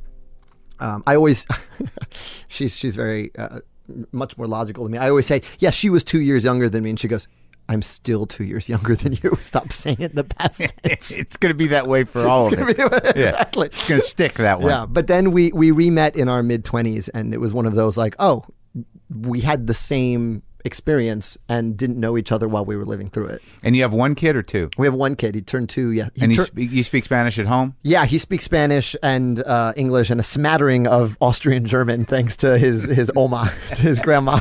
[0.79, 1.45] Um, I always,
[2.47, 3.59] she's she's very uh,
[4.11, 4.97] much more logical than me.
[4.97, 7.27] I always say, yeah, she was two years younger than me, and she goes,
[7.71, 11.11] "I'm still two years younger than you." Stop saying it in the past tense.
[11.11, 12.79] It's going to be that way for all of it.
[13.15, 13.67] exactly.
[13.67, 14.71] It's going to stick that way.
[14.71, 17.75] Yeah, but then we we re-met in our mid twenties, and it was one of
[17.75, 18.45] those like, oh,
[19.09, 23.25] we had the same experience and didn't know each other while we were living through
[23.25, 23.41] it.
[23.63, 24.69] And you have one kid or two?
[24.77, 25.33] We have one kid.
[25.33, 25.89] He turned two.
[25.89, 27.75] Yeah, he And you, tur- speak, you speak Spanish at home?
[27.81, 32.59] yeah, he speaks Spanish and uh, English and a smattering of Austrian German, thanks to
[32.59, 34.39] his his oma, to his grandma.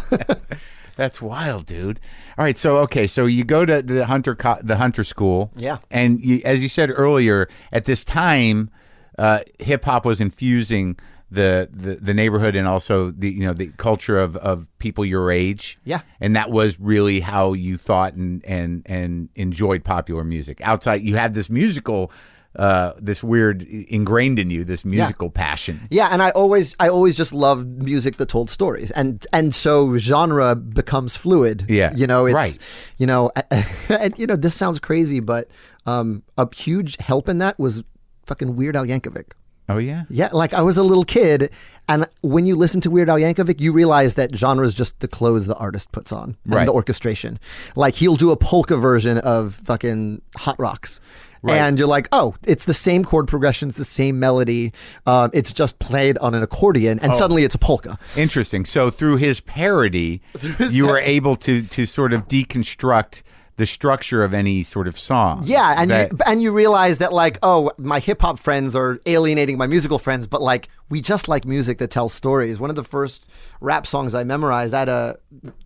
[0.97, 2.01] That's wild, dude.
[2.39, 5.79] All right, so okay, so you go to the hunter co- the hunter school, Yeah.
[5.91, 8.71] and you, as you said earlier, at this time,
[9.19, 10.99] uh, hip hop was infusing
[11.33, 15.31] the, the the neighborhood and also the you know the culture of of people your
[15.31, 15.79] age.
[15.85, 16.01] Yeah.
[16.21, 20.61] and that was really how you thought and and and enjoyed popular music.
[20.63, 22.11] Outside, you had this musical,
[22.57, 25.81] uh, this weird ingrained in you this musical passion.
[25.91, 28.91] Yeah, and I always I always just loved music that told stories.
[28.91, 31.67] And and so genre becomes fluid.
[31.69, 32.59] Yeah, You know, it's right.
[32.99, 33.31] you know
[33.89, 35.49] and you know, this sounds crazy, but
[35.87, 37.83] um a huge help in that was
[38.27, 39.33] fucking Weird Al Yankovic.
[39.69, 41.51] Oh yeah, Yeah, like I was a little kid,
[41.89, 45.07] and when you listen to Weird Al Yankovic, you realize that genre is just the
[45.07, 46.67] clothes the artist puts on and Right.
[46.67, 47.39] the orchestration.
[47.77, 50.99] Like he'll do a polka version of fucking Hot Rocks.
[51.43, 51.57] Right.
[51.57, 54.73] And you're like, oh, it's the same chord progressions, the same melody.
[55.07, 57.05] Um, it's just played on an accordion, Oh.
[57.07, 57.99] and suddenly it's a polka.
[58.17, 58.65] Interesting.
[58.67, 60.21] So through his parody,
[60.59, 63.23] his you were able to to sort of deconstruct
[63.61, 65.43] the structure of any sort of song.
[65.45, 68.99] Yeah, and That- you, and you realize that like, oh, my hip hop friends are
[69.05, 72.59] alienating my musical friends, but like we just like music that tells stories.
[72.59, 73.27] One of the first
[73.61, 75.19] rap songs I memorized, I had a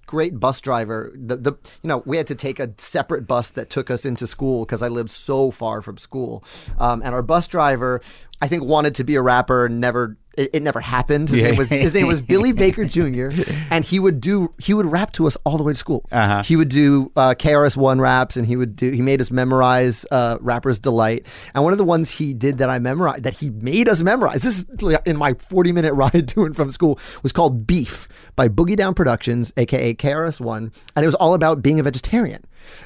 [0.06, 1.12] great bus driver.
[1.14, 4.26] The the you know we had to take a separate bus that took us into
[4.26, 6.42] school because I lived so far from school,
[6.80, 8.00] um, and our bus driver.
[8.42, 11.28] I think wanted to be a rapper and never it, it never happened.
[11.28, 11.46] His Yeah.
[11.50, 13.30] name was his name was Billy Baker Jr.
[13.70, 16.04] and he would do he would rap to us all the way to school.
[16.12, 16.42] Uh-huh.
[16.42, 20.04] He would do uh, KRS One raps, and he would do he made us memorize
[20.10, 21.26] uh, Rapper's Delight.
[21.54, 24.42] And one of the ones he did that I memorized that he made us memorize.
[24.42, 24.64] This is
[25.06, 28.94] in my forty minute ride to and from school was called Beef by Boogie Down
[28.94, 32.44] Productions, aka KRS One, and it was all about being a vegetarian.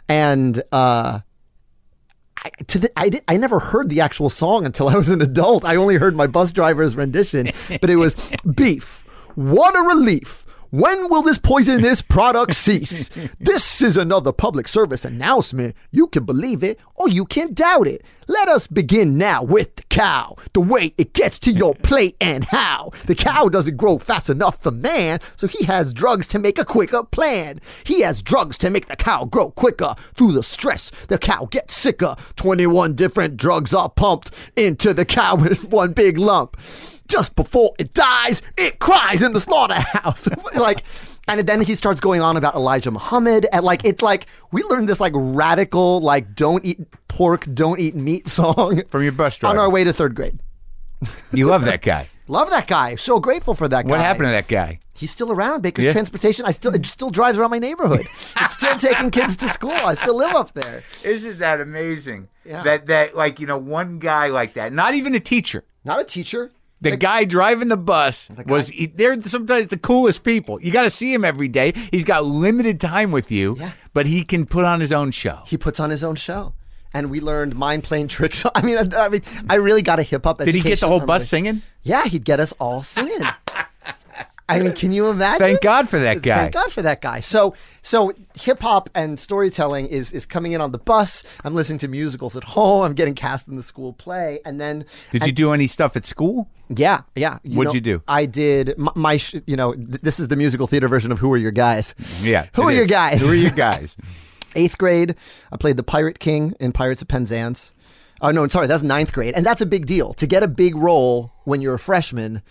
[0.09, 1.21] And uh,
[2.45, 5.20] I, to the, I, did, I never heard the actual song until I was an
[5.20, 5.64] adult.
[5.64, 8.16] I only heard my bus driver's rendition, but it was
[8.55, 9.05] beef.
[9.34, 10.45] What a relief.
[10.71, 13.09] When will this poisonous product cease?
[13.41, 15.75] This is another public service announcement.
[15.91, 18.03] You can believe it or you can doubt it.
[18.27, 20.37] Let us begin now with the cow.
[20.53, 22.93] The way it gets to your plate and how.
[23.07, 26.66] The cow doesn't grow fast enough for man, so he has drugs to make a
[26.66, 27.62] quicker plan.
[27.85, 29.95] He has drugs to make the cow grow quicker.
[30.16, 32.14] Through the stress, the cow gets sicker.
[32.37, 36.59] 21 different drugs are pumped into the cow in one big lump
[37.09, 40.29] just before it dies, it cries in the slaughterhouse.
[40.55, 40.85] like,
[41.27, 44.89] and then he starts going on about Elijah Muhammad, and like it's like we learned
[44.89, 49.57] this like radical like don't eat pork, don't eat meat song From your bus driver.
[49.57, 50.39] on our way to third grade.
[51.33, 52.09] You love that guy.
[52.31, 52.95] Love that guy.
[52.97, 53.91] So grateful for that guy.
[53.91, 54.81] What happened to that guy?
[54.93, 55.63] He's still around.
[55.63, 55.93] Baker's Yeah.
[55.93, 56.45] Transportation.
[56.45, 58.07] I still it still drives around my neighborhood.
[58.39, 59.71] It's still taking kids to school.
[59.71, 60.83] I still live up there.
[61.05, 62.29] Isn't that amazing?
[62.45, 62.63] Yeah.
[62.65, 65.65] That that like you know one guy like that, not even a teacher.
[65.87, 66.51] Not a teacher.
[66.81, 70.61] The guy driving the bus guy- was he, they're sometimes the coolest people.
[70.62, 71.72] You got to see him every day.
[71.91, 73.72] He's got limited time with you, Yeah.
[73.95, 75.41] but he can put on his own show.
[75.47, 76.55] He puts on his own show.
[76.95, 78.45] And we learned mind playing tricks.
[78.55, 80.39] I mean, I, I mean, I really got a hip hop.
[80.39, 81.62] Did he get the whole bus singing?
[81.83, 83.20] Yeah, he'd get us all singing.
[84.49, 85.41] I mean, can you imagine?
[85.41, 86.37] Thank God for that guy.
[86.37, 87.21] Thank God for that guy.
[87.21, 91.23] So, so hip hop and storytelling is is coming in on the bus.
[91.45, 92.83] I'm listening to musicals at home.
[92.83, 96.07] I'm getting cast in the school play, and then Did you do any stuff at
[96.07, 96.49] school?
[96.69, 97.39] yeah, yeah.
[97.45, 98.03] What'd know, you do?
[98.09, 101.19] I did my, my sh- you know, th- this is the musical theater version of
[101.19, 101.95] Who Are Your Guys?
[102.21, 102.47] Yeah.
[102.55, 103.23] Who are your guys?
[103.23, 103.97] Who are your guys?
[104.55, 105.15] Eighth grade,
[105.53, 107.75] I played the Pirate King in Pirates of Penzance.
[108.21, 110.75] Oh no, sorry, that's ninth grade, and that's a big deal to get a big
[110.75, 112.43] role when you're a freshman.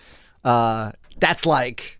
[0.43, 1.99] Uh, that's like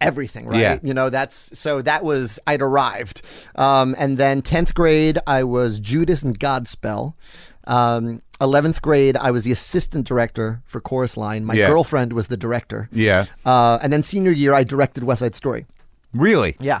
[0.00, 0.60] everything, right?
[0.60, 0.78] Yeah.
[0.82, 3.22] You know, that's so that was I'd arrived,
[3.56, 7.14] um, and then tenth grade I was Judas and Godspell.
[7.64, 11.44] Um, 11th grade, I was the assistant director for Chorus Line.
[11.44, 11.68] My Yeah.
[11.68, 12.88] girlfriend was the director.
[12.92, 13.26] Yeah.
[13.44, 15.66] Uh, and then senior year, I directed West Side Story.
[16.14, 16.56] Really?
[16.60, 16.80] Yeah.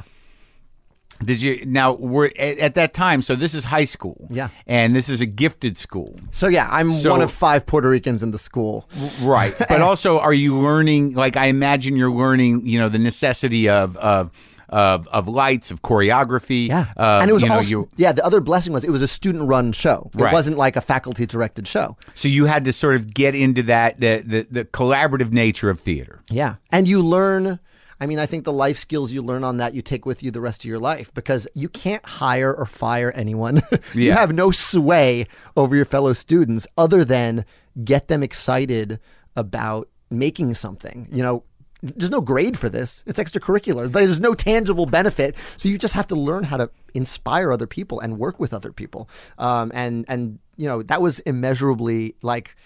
[1.24, 1.92] Did you now?
[1.94, 3.22] We're at, at that time.
[3.22, 4.28] So this is high school.
[4.30, 4.48] Yeah.
[4.66, 6.18] And this is a gifted school.
[6.30, 8.88] So yeah, I'm So- one of five Puerto Ricans in the school.
[9.22, 9.54] Right.
[9.68, 11.14] But also, are you learning?
[11.14, 12.66] Like, I imagine you're learning.
[12.66, 14.30] You know, the necessity of of
[14.70, 16.68] of, of lights, of choreography.
[16.68, 17.88] Yeah, Uh, and it was you know, also you.
[17.96, 18.12] yeah.
[18.12, 20.10] The other blessing was it was a student-run show.
[20.14, 20.32] It Right.
[20.32, 21.96] wasn't like a faculty-directed show.
[22.14, 25.80] So you had to sort of get into that the the, the collaborative nature of
[25.80, 26.20] theater.
[26.30, 27.58] Yeah, and you learn.
[28.00, 30.30] I mean, I think the life skills you learn on that you take with you
[30.30, 33.56] the rest of your life because you can't hire or fire anyone.
[33.94, 34.14] you Yeah.
[34.16, 35.26] have no sway
[35.56, 37.44] over your fellow students other than
[37.84, 39.00] get them excited
[39.36, 41.08] about making something.
[41.10, 41.42] You know,
[41.82, 43.04] there's no grade for this.
[43.06, 43.90] It's extracurricular.
[43.92, 45.34] There's no tangible benefit.
[45.56, 48.72] So you just have to learn how to inspire other people and work with other
[48.72, 49.08] people.
[49.38, 52.56] Um, and and you know that was immeasurably like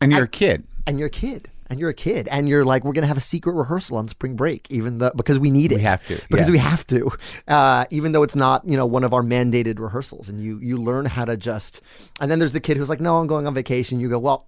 [0.00, 0.64] And you're a kid.
[0.86, 3.22] and you're a kid and you're a kid and you're like we're gonna have a
[3.22, 5.76] secret rehearsal on spring break even though because we need it.
[5.76, 6.52] We have to, because yeah.
[6.52, 7.10] we have to.
[7.46, 10.76] Uh, even though it's not you know one of our mandated rehearsals and you you
[10.76, 11.80] learn how to just
[12.20, 14.00] and then there's the kid who's like no i'm going on vacation.
[14.00, 14.46] You go well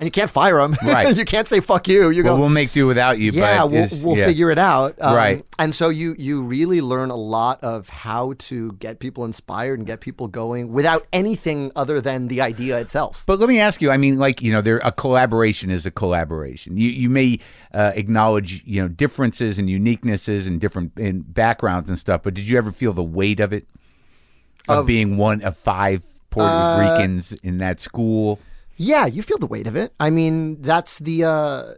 [0.00, 0.76] and you can't fire them.
[0.84, 1.16] Right.
[1.16, 3.32] you can't say fuck you you Well, go we'll make do without you.
[3.32, 4.26] yeah, we'll, is- we'll yeah.
[4.26, 4.94] figure it out.
[5.00, 5.44] Um, Right.
[5.58, 9.86] And so you you really learn a lot of how to get people inspired and
[9.86, 13.24] get people going without anything other than the idea itself.
[13.26, 13.90] But let me ask you.
[13.90, 16.76] I mean, like you know, there a collaboration is a collaboration.
[16.76, 17.40] You you may
[17.74, 22.22] uh, acknowledge you know differences and uniquenesses and different in backgrounds and stuff.
[22.22, 23.66] But did you ever feel the weight of it
[24.68, 28.38] of, being one of five Puerto Uh, Ricans in that school?
[28.78, 29.92] Yeah, you feel the weight of it.
[29.98, 31.74] I mean, that's the uh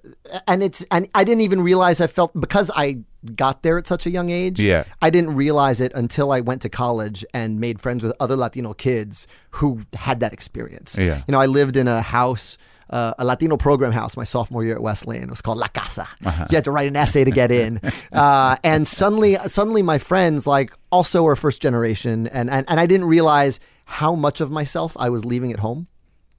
[0.46, 2.98] and it's and I didn't even realize I felt because I
[3.34, 4.60] got there at such a young age.
[4.60, 4.84] Yeah.
[5.02, 8.74] I didn't realize it until I went to college and made friends with other Latino
[8.74, 10.96] kids who had that experience.
[10.96, 11.22] Yeah.
[11.26, 12.58] You know, I lived in a house
[12.90, 15.24] uh, a Latino program house my sophomore year at Wesleyan.
[15.24, 16.08] It was called La Casa.
[16.50, 17.80] You had to write an essay to get in,
[18.12, 22.86] uh, and suddenly, suddenly, my friends like also are first generation, and, and and I
[22.86, 25.86] didn't realize how much of myself I was leaving at home.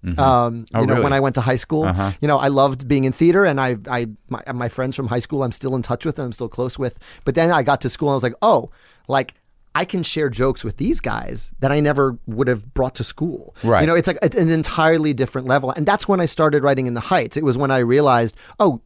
[0.03, 1.03] Um, Oh, you know, really?
[1.03, 2.11] when I went to high school, Uh-huh.
[2.21, 5.19] you know, I loved being in theater, and I, I, my, my friends from high
[5.19, 6.97] school, I'm still in touch with, and I'm still close with.
[7.25, 8.71] But then I got to school, and I was like, oh,
[9.07, 9.35] like
[9.73, 13.55] I can share jokes with these guys that I never would have brought to school.
[13.63, 13.81] Right.
[13.81, 15.69] You know, it's like an entirely different level.
[15.71, 17.37] And that's when I started writing in the Heights.
[17.37, 18.81] It was when I realized, oh,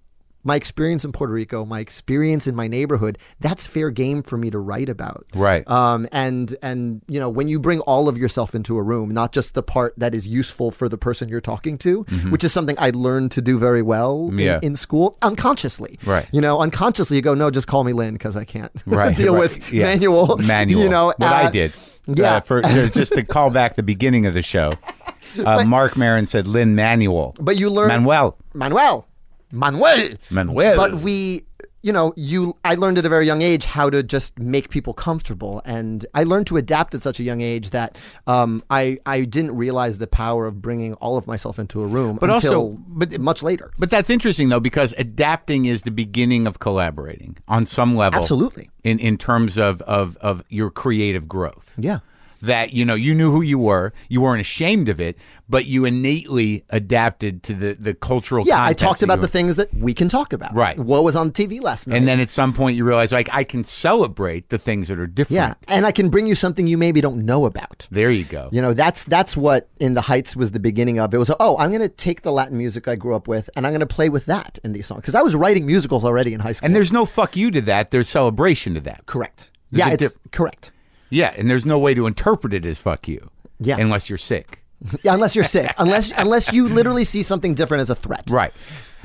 [0.46, 4.50] my experience in Puerto Rico, my experience in my neighborhood, that's fair game for me
[4.52, 5.26] to write about.
[5.36, 5.68] Right.
[5.70, 9.34] Um, and and you know when you bring all of yourself into a room, not
[9.34, 12.76] just the part that is useful for the person you're talking to, which is something
[12.80, 14.40] I learned to do very well in, Mm-hmm.
[14.40, 14.60] Yeah.
[14.62, 15.98] in school, unconsciously.
[16.06, 16.28] Right.
[16.32, 19.34] You know, unconsciously you go, no, just call me Lin because I can't Right, deal
[19.34, 19.40] right.
[19.40, 19.86] with Yeah.
[19.86, 20.38] Manuel.
[20.38, 20.84] Manuel.
[20.84, 21.74] You know what I uh, did.
[22.06, 22.36] yeah.
[22.36, 24.74] Uh, for just to call back the beginning of the show,
[25.46, 27.34] uh, Marc Maron said Lin-Manuel.
[27.40, 28.38] But you learn Manuel.
[28.54, 29.08] Manuel.
[29.56, 30.10] Manuel.
[30.30, 30.76] Manuel.
[30.78, 31.46] But we,
[31.82, 32.56] you know, you.
[32.66, 36.24] I learned at a very young age how to just make people comfortable, and I
[36.24, 37.98] learned to adapt at such a young age that
[38.28, 42.18] um, I I didn't realize the power of bringing all of myself into a room
[42.20, 43.72] But also- but- much later.
[43.80, 48.20] But that's interesting though, because adapting is the beginning of collaborating on some level.
[48.20, 48.70] Absolutely.
[48.84, 51.74] In in terms of of of your creative growth.
[51.78, 52.00] Yeah.
[52.46, 55.18] That you know you knew who you were, you weren't ashamed of it,
[55.48, 58.46] but you innately adapted to the the cultural.
[58.46, 60.54] Yeah, I talked about the things that we can talk about.
[60.54, 60.78] Right.
[60.78, 61.98] What was on TV last night?
[61.98, 65.08] And then at some point you realize like I can celebrate the things that are
[65.08, 65.36] different.
[65.36, 67.88] yeah, and I can bring you something you maybe don't know about.
[67.92, 68.50] There you go.
[68.52, 71.14] You know, that's that's what in the Heights was the beginning of.
[71.14, 73.66] It was oh, I'm going to take the Latin music I grew up with, and
[73.66, 76.34] I'm going to play with that in these songs because I was writing musicals already
[76.34, 76.66] in high school.
[76.66, 77.92] And there's no fuck you to that.
[77.92, 79.06] There's celebration to that.
[79.06, 79.50] correct.
[79.72, 80.72] There's yeah, it's correct.
[81.10, 83.30] Yeah, and there's no way to interpret it as fuck you.
[83.60, 83.78] Yeah.
[83.80, 84.62] Unless you're sick.
[85.04, 88.24] Yeah, unless you're sick, unless unless you literally see something different as a threat.
[88.30, 88.54] Right.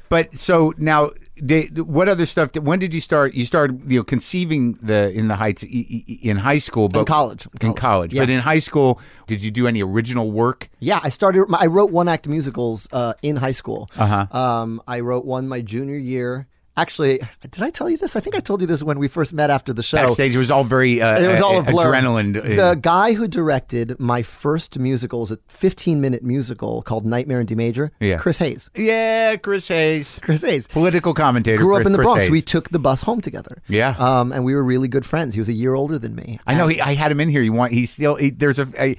[0.09, 2.57] But so now, they, what other stuff?
[2.57, 3.33] When did you start?
[3.35, 7.47] You started, you know, conceiving the in the Heights in high school, but In college.
[7.61, 8.23] In college, Yeah.
[8.23, 10.69] but in high school, did you do any original work?
[10.81, 11.47] Yeah, I started.
[11.57, 13.89] I wrote one act musicals uh, in high school.
[13.97, 14.27] Uh-huh.
[14.37, 16.49] Um, I wrote one my junior year.
[16.77, 18.17] Actually, did I tell you this?
[18.17, 19.99] I think I told you this when we first met after the show.
[19.99, 21.93] Backstage, it was all very uh, It was all uh, a blur.
[21.93, 22.33] adrenaline.
[22.35, 27.47] The guy who directed my first musical is a 15 minute musical called Nightmare in
[27.47, 27.93] D Major.
[28.01, 28.17] Yeah.
[28.17, 28.71] Chris Hayes.
[28.75, 30.69] yeah, Chris Hayes, Chris Hayes.
[30.69, 31.59] political commentator.
[31.59, 32.21] Grew Chris, up in the Chris Bronx.
[32.23, 32.31] Hayes.
[32.31, 33.61] We took the bus home together.
[33.69, 33.97] Yeah.
[33.99, 35.35] Um, and we were really good friends.
[35.35, 36.39] He was a year older than me.
[36.47, 36.69] I know.
[36.69, 37.43] He, I had him in here.
[37.43, 37.73] He want.
[37.73, 38.15] He still.
[38.15, 38.97] He, there's a, a.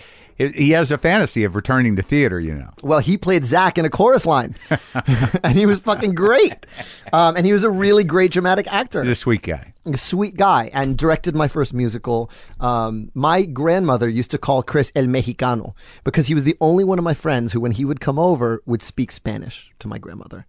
[0.49, 2.39] He has a fantasy of returning to theater.
[2.39, 2.69] You know.
[2.83, 4.55] Well, he played Zach in a chorus line,
[5.43, 6.65] and he was fucking great.
[7.13, 9.01] Um, and he was a really great dramatic actor.
[9.01, 9.73] He's a sweet guy.
[9.85, 12.29] a sweet guy and directed my first musical.
[12.59, 15.73] Um, my grandmother used to call Chris El Mexicano
[16.03, 18.61] because he was the only one of my friends who, when he would come over,
[18.65, 20.45] would speak Spanish to my grandmother.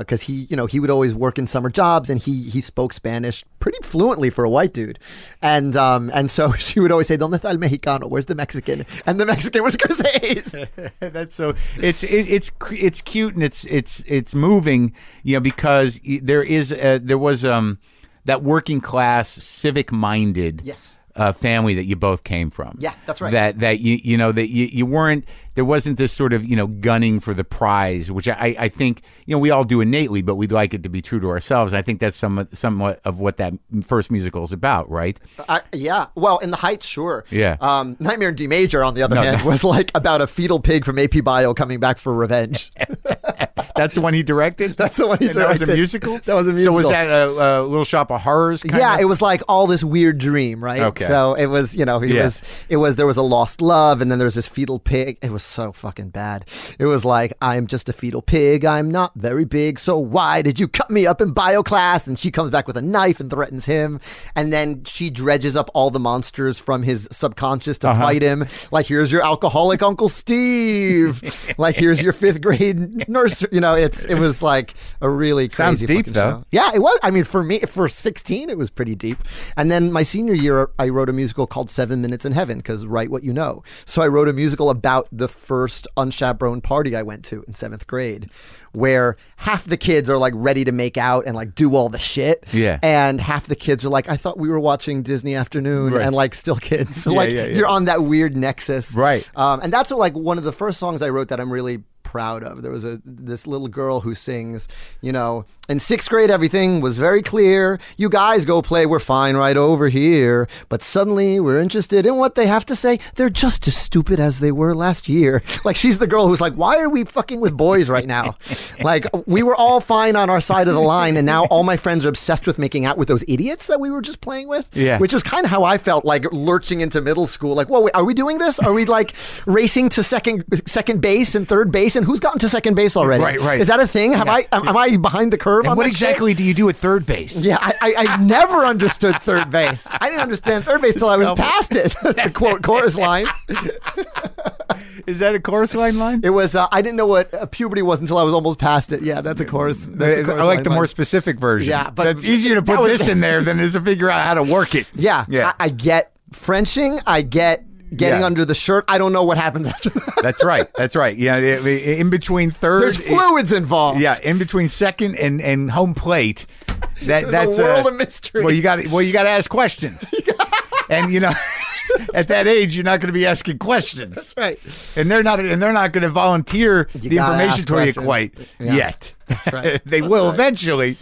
[0.00, 2.92] Because he, you know, he would always work in summer jobs and he he spoke
[2.92, 4.98] Spanish pretty fluently for a white dude,
[5.42, 8.08] and um and so she would always say, "Dónde está el mexicano?
[8.08, 10.54] Where's the Mexican?" And the Mexican was Chris Hayes.
[11.00, 16.00] That's so it's it, it's it's cute and it's it's it's moving, you know, because
[16.22, 17.78] there is a, there was um
[18.26, 20.98] that working class civic minded Yes.
[21.14, 22.76] uh, family that you both came from.
[22.80, 23.32] Yeah, that's right.
[23.32, 25.24] That that you you know that you, you weren't
[25.54, 29.02] there wasn't this sort of you know gunning for the prize, which I I think
[29.26, 31.72] you know we all do innately, but we'd like it to be true to ourselves.
[31.72, 33.54] I think that's somewhat somewhat of what that
[33.86, 35.18] first musical is about, right?
[35.48, 36.06] I, yeah.
[36.14, 37.24] Well, in the Heights, sure.
[37.30, 37.56] Yeah.
[37.60, 39.46] Um, Nightmare in D Major, on the other No, hand, no.
[39.46, 42.72] was like about a fetal pig from AP Bio coming back for revenge.
[43.76, 44.72] That's the one he directed.
[44.76, 45.76] That's the one he And That was a directed.
[45.80, 46.18] musical.
[46.24, 46.74] That was a musical.
[46.74, 48.62] So was that a, a Little Shop of Horrors?
[48.62, 49.00] Kind yeah, of?
[49.00, 50.80] it was like all this weird dream, right?
[50.80, 51.04] Okay.
[51.04, 52.24] So it was, you know, it Yeah.
[52.24, 55.18] was, it was, there was a lost love, and then there was this fetal pig.
[55.22, 56.46] It was so fucking bad.
[56.78, 58.64] It was like, I'm just a fetal pig.
[58.64, 59.78] I'm not very big.
[59.78, 62.06] So why did you cut me up in bio class?
[62.06, 64.00] And she comes back with a knife and threatens him.
[64.34, 67.92] And then she dredges up all the monsters from his subconscious Uh-huh.
[67.94, 68.46] to fight him.
[68.70, 71.54] Like, here's your alcoholic Uncle Steve.
[71.58, 73.42] like, here's your fifth grade nurse.
[73.52, 76.12] You know, it's, it was like a really Sounds deep, though.
[76.40, 76.44] show.
[76.50, 76.98] Yeah, it was.
[77.02, 79.18] I mean, for me, for 16, it was pretty deep.
[79.56, 82.86] And then my senior year, I wrote a musical called Seven Minutes in Heaven because
[82.86, 83.62] write what you know.
[83.86, 87.86] So I wrote a musical about the first unchaperoned party I went to in seventh
[87.86, 88.30] grade,
[88.72, 91.98] where half the kids are like ready to make out and like do all the
[91.98, 92.44] shit.
[92.52, 92.78] Yeah.
[92.82, 96.06] And half the kids are like, I thought we were watching Disney Afternoon Right.
[96.06, 97.02] and like still kids.
[97.02, 97.56] So Yeah, like yeah, yeah.
[97.56, 98.94] you're on that weird nexus.
[98.94, 99.26] Right.
[99.36, 101.82] Um, and that's what, like one of the first songs I wrote that I'm really
[102.14, 102.62] proud of.
[102.62, 104.68] There was a this little girl who sings,
[105.00, 107.80] you know, in sixth grade everything was very clear.
[107.96, 110.46] You guys go play, we're fine right over here.
[110.68, 113.00] But suddenly we're interested in what they have to say.
[113.16, 115.42] They're just as stupid as they were last year.
[115.64, 118.36] Like she's the girl who's like, why are we fucking with boys right now?
[118.82, 121.78] like we were all fine on our side of the line, and now all my
[121.78, 124.68] friends are obsessed with making out with those idiots that we were just playing with.
[124.74, 124.98] Yeah.
[124.98, 127.54] Which is kind of how I felt like lurching into middle school.
[127.54, 128.58] Like, whoa, wait, are we doing this?
[128.58, 129.14] Are we like
[129.46, 133.22] racing to second second base and third base and Who's gotten to second base already?
[133.22, 133.60] Right, right.
[133.60, 134.12] Is that a thing?
[134.12, 135.66] Have I am, am I behind the curve?
[135.66, 135.92] What that shit?
[135.92, 137.44] exactly do you do at third base?
[137.44, 139.86] Yeah, I, I, I never understood third base.
[139.90, 141.92] I didn't understand third base till I was past it.
[142.02, 143.26] to quote chorus line.
[145.06, 146.20] Is that a chorus line line?
[146.24, 148.90] It was uh, I didn't know what uh, puberty was until I was almost past
[148.92, 149.02] it.
[149.02, 149.86] Yeah, that's a chorus.
[149.92, 150.76] That's a I chorus like line the line.
[150.78, 151.68] more specific version.
[151.68, 154.22] Yeah, but that's easier to put was- this in there than is to figure out
[154.24, 154.86] how to work it.
[154.94, 155.52] Yeah, yeah.
[155.58, 157.00] I, I get Frenching.
[157.06, 157.64] I get
[157.96, 158.26] getting Yeah.
[158.26, 158.84] under the shirt.
[158.88, 160.14] I don't know what happens after that.
[160.22, 160.68] that's right.
[160.74, 161.16] That's right.
[161.16, 164.00] Yeah, in between third, There's fluids involved.
[164.00, 166.46] yeah, in between second and, and home plate.
[167.06, 168.44] That There's that's a world uh, of mystery.
[168.44, 170.12] Well, you got well, you got to ask questions,
[170.90, 171.32] and you know,
[172.14, 174.14] at that age, you're not going to be asking questions.
[174.16, 174.60] That's right.
[174.94, 178.34] And they're not, and they're not going to volunteer the gotta information to you quite
[178.60, 178.74] Yeah.
[178.74, 179.14] yet.
[179.26, 179.80] That's right.
[179.86, 180.96] they will eventually.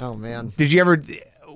[0.00, 0.52] Oh man.
[0.56, 1.02] Did you ever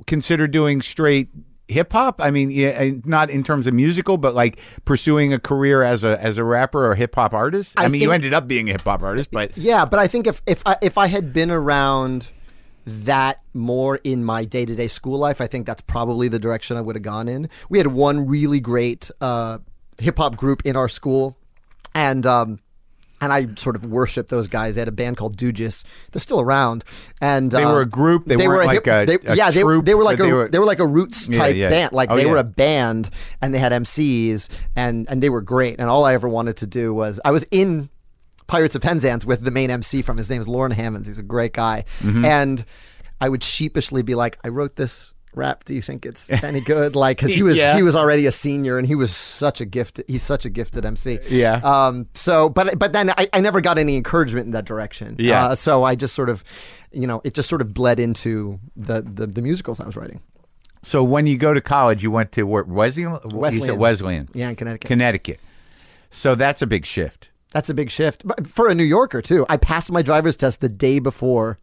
[0.07, 1.29] consider doing straight
[1.69, 2.21] hip hop?
[2.21, 6.21] I mean, yeah, not in terms of musical, but like pursuing a career as a
[6.23, 7.75] as a rapper or hip hop artist.
[7.77, 10.07] I, I mean, you ended up being a hip hop artist, but Yeah, but I
[10.07, 12.29] think if if I, if I had been around
[12.87, 16.77] that more in my day to day school life, I think that's probably the direction
[16.77, 17.49] I would have gone in.
[17.69, 19.59] We had one really great uh,
[19.99, 21.37] hip hop group in our school,
[21.95, 22.61] and um,
[23.21, 24.75] and I sort of worship those guys.
[24.75, 25.85] They had a band called Dugis.
[26.13, 26.85] They're still around,
[27.21, 28.27] and They uh, were a group?
[28.27, 30.49] They weren't like a- they, a yeah, they, troupe, they were like a they were-
[30.49, 31.71] they were like a roots type yeah.
[31.71, 31.93] band.
[31.93, 33.11] Like Oh, they were a band,
[33.41, 35.79] and they had MCs, and and they were great.
[35.81, 37.89] And all I ever wanted to do was I was in
[38.47, 41.09] Pirates of Penzance with the main MC from his name is Lauren Hammonds.
[41.09, 41.85] He's a great guy.
[42.01, 42.25] Mm-hmm.
[42.25, 42.65] And
[43.21, 45.65] I would sheepishly be like, I wrote this rap.
[45.65, 46.97] Do you think it's any good?
[46.97, 47.77] Like, cause he was, Yeah.
[47.77, 50.85] he was already a senior and he was such a gifted, he's such a gifted
[50.85, 51.19] MC.
[51.29, 51.61] Yeah.
[51.63, 55.17] Um, so, but, but then I, I never got any encouragement in that direction.
[55.19, 55.47] Yeah.
[55.49, 56.43] Uh, so I just sort of,
[56.93, 60.21] you know, it just sort of bled into the, the, the musicals I was writing.
[60.83, 63.19] so when you go to college, you went to where, Wesleyan.
[63.25, 63.79] Wesleyan.
[63.79, 64.29] Wesleyan.
[64.35, 64.89] Yeah, in Connecticut.
[64.89, 65.41] Connecticut.
[66.11, 67.31] So that's a big shift.
[67.53, 68.27] That's a big shift.
[68.27, 69.45] But for a New Yorker, too.
[69.49, 71.59] I passed my driver's test the day before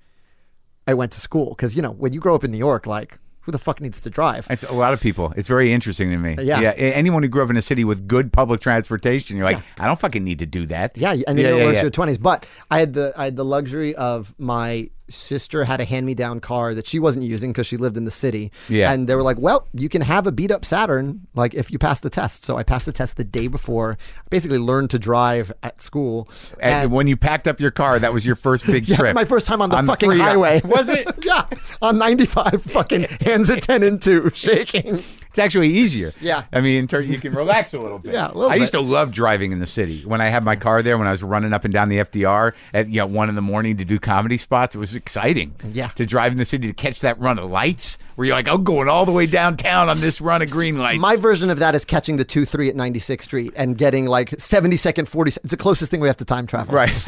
[0.87, 1.49] I went to school.
[1.49, 3.99] Because, you know, when you grow up in New York, like, who the fuck needs
[4.01, 4.47] to drive?
[4.49, 5.33] It's a lot of people.
[5.35, 6.37] It's very interesting to me.
[6.37, 6.59] Uh, yeah.
[6.71, 9.85] a- Anyone who grew up in a city with good public transportation, you're like, I
[9.87, 10.97] don't fucking need to do that.
[10.97, 11.81] Yeah, and then yeah, you yeah, yeah.
[11.81, 12.17] your twenties.
[12.17, 16.13] But I had the I had the luxury of my sister had a hand me
[16.13, 18.51] down car that she wasn't using because she lived in the city.
[18.69, 18.91] Yeah.
[18.91, 21.79] and they were like, "Well, you can have a beat up Saturn, like if you
[21.79, 23.97] pass the test." So I passed the test the day before.
[24.17, 26.27] I basically learned to drive at school.
[26.59, 29.15] And when you packed up your car, that was your first big Yeah, trip.
[29.15, 30.23] my first time on the fucking freeway.
[30.23, 30.61] highway.
[30.65, 31.07] Was it?
[31.25, 31.45] yeah,
[31.81, 35.03] on 95, fucking hands at 10 and 2, shaking.
[35.29, 36.13] It's actually easier.
[36.21, 36.43] Yeah.
[36.53, 38.13] I mean, in turn, you can relax a little bit.
[38.13, 40.05] Yeah, little I used to love driving in the city.
[40.05, 42.53] When I had my car there, when I was running up and down the FDR
[42.71, 45.53] at you know one in the morning to do comedy spots, it was exciting.
[45.73, 45.89] Yeah.
[45.89, 48.63] To drive in the city to catch that run of lights, where you're like, I'm
[48.63, 50.99] going all the way downtown on this run of green lights.
[50.99, 54.39] My version of that is catching the 2 3 at 96th Street and getting like
[54.39, 56.73] 70 second, 40 It's the closest thing we have to time travel.
[56.73, 56.91] right.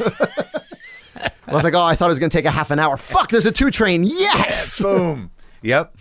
[1.48, 2.96] I was like, oh, I thought it was going to take a half an hour.
[2.96, 4.04] Fuck, there's a two train.
[4.04, 4.80] Yes.
[4.82, 5.30] Boom.
[5.62, 5.96] Yep.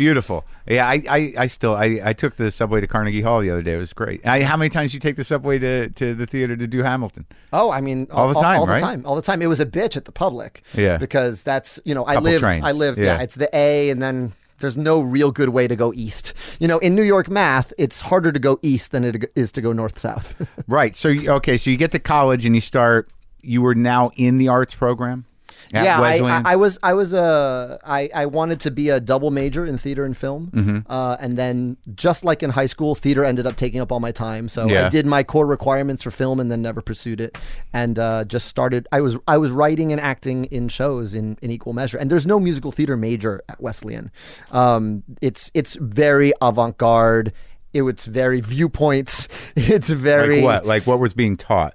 [0.00, 0.46] Beautiful.
[0.66, 3.60] Yeah, I, I, I still I, I took the subway to Carnegie Hall the other
[3.60, 3.74] day.
[3.74, 4.26] It was great.
[4.26, 7.26] I, how many times you take the subway to, to the theater to do Hamilton?
[7.52, 8.76] Oh, I mean, All the time, all, right?
[8.76, 9.42] the time, all the time.
[9.42, 10.62] It was a bitch at the public.
[10.74, 10.96] Yeah.
[10.96, 12.64] because that's you know I Couple live, trains.
[12.64, 12.96] I live.
[12.96, 13.04] Yeah.
[13.04, 13.20] Yeah.
[13.20, 16.32] it's the A, and then there's no real good way to go east.
[16.60, 19.60] You know, in New York math, it's harder to go east than it is to
[19.60, 20.34] go north south.
[20.66, 20.96] Right.
[20.96, 23.10] So okay, so you get to college and you start.
[23.42, 25.24] You were now in the arts program.
[25.72, 26.18] Yeah, I?
[26.18, 29.78] I, I was, I was, uh, I, I wanted to be a double major in
[29.78, 30.78] theater and film, Mm-hmm.
[30.90, 34.12] uh, and then just like in high school, theater ended up taking up all my
[34.12, 34.48] time.
[34.48, 34.86] So Yeah.
[34.86, 37.36] I did my core requirements for film, and then never pursued it,
[37.72, 38.88] and uh, just started.
[38.92, 41.98] I was, I was writing and acting in shows in, in equal measure.
[41.98, 44.10] And there's no musical theater major at Wesleyan.
[44.50, 47.32] Um, it's, it's very avant garde.
[47.72, 49.28] It, it's very viewpoints.
[49.56, 50.66] It's very like what?
[50.66, 51.74] Like what was being taught?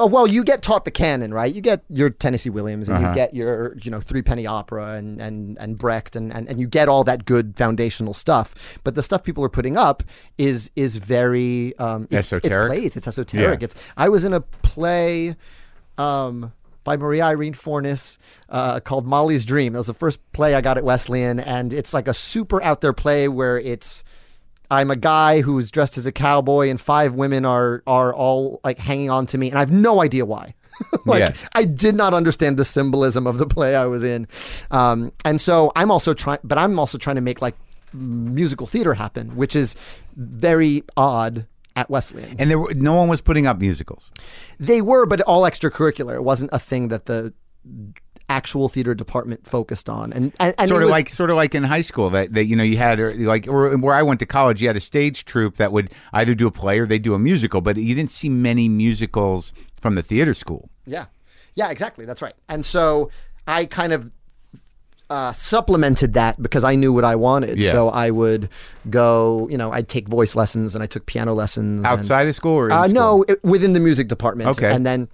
[0.00, 1.54] Oh well, you get taught the canon, right?
[1.54, 3.08] You get your Tennessee Williams, and Uh-huh.
[3.10, 6.66] you get your, you know, Threepenny Opera, and and and Brecht, and, and and you
[6.66, 8.54] get all that good foundational stuff.
[8.82, 10.02] But the stuff people are putting up
[10.38, 12.72] is is very um, it's, Esoteric?
[12.72, 12.96] It's plays.
[12.96, 13.60] It's esoteric.
[13.60, 13.64] Yeah.
[13.66, 13.74] It's.
[13.98, 15.36] I was in a play.
[15.98, 19.74] Um, by Maria Irene Fornes, uh, called Molly's Dream.
[19.74, 22.80] It was the first play I got at Wesleyan, and it's like a super out
[22.80, 24.02] there play where it's
[24.70, 28.78] I'm a guy who's dressed as a cowboy, and five women are are all like
[28.78, 30.54] hanging on to me, and I have no idea why.
[31.06, 31.32] like Yeah.
[31.54, 34.28] I did not understand the symbolism of the play I was in,
[34.70, 37.56] um, and so I'm also trying, but I'm also trying to make like
[37.92, 39.74] musical theater happen, which is
[40.16, 41.46] very odd
[41.76, 42.36] at Wesleyan.
[42.38, 44.10] And there were, no one was putting up musicals.
[44.58, 46.14] They were, but all extracurricular.
[46.14, 47.32] It wasn't a thing that the
[48.30, 51.54] actual theater department focused on, and and, and sort of was- like sort of like
[51.54, 54.20] in high school that, that you know you had or like or where I went
[54.20, 56.98] to college you had a stage troupe that would either do a play or they
[56.98, 61.06] do a musical but you didn't see many musicals from the theater school yeah.
[61.56, 62.04] Yeah, exactly.
[62.06, 62.34] That's right.
[62.48, 63.10] And so
[63.46, 64.10] I kind of
[65.10, 67.58] uh, supplemented that because I knew what I wanted.
[67.58, 67.72] Yeah.
[67.72, 68.48] So I would
[68.88, 71.78] go, you know, I'd take voice lessons and I took piano lessons.
[71.78, 72.94] and- Outside of school or uh, school?
[72.94, 74.50] no, it, within the music department.
[74.50, 74.72] Okay.
[74.72, 75.08] And then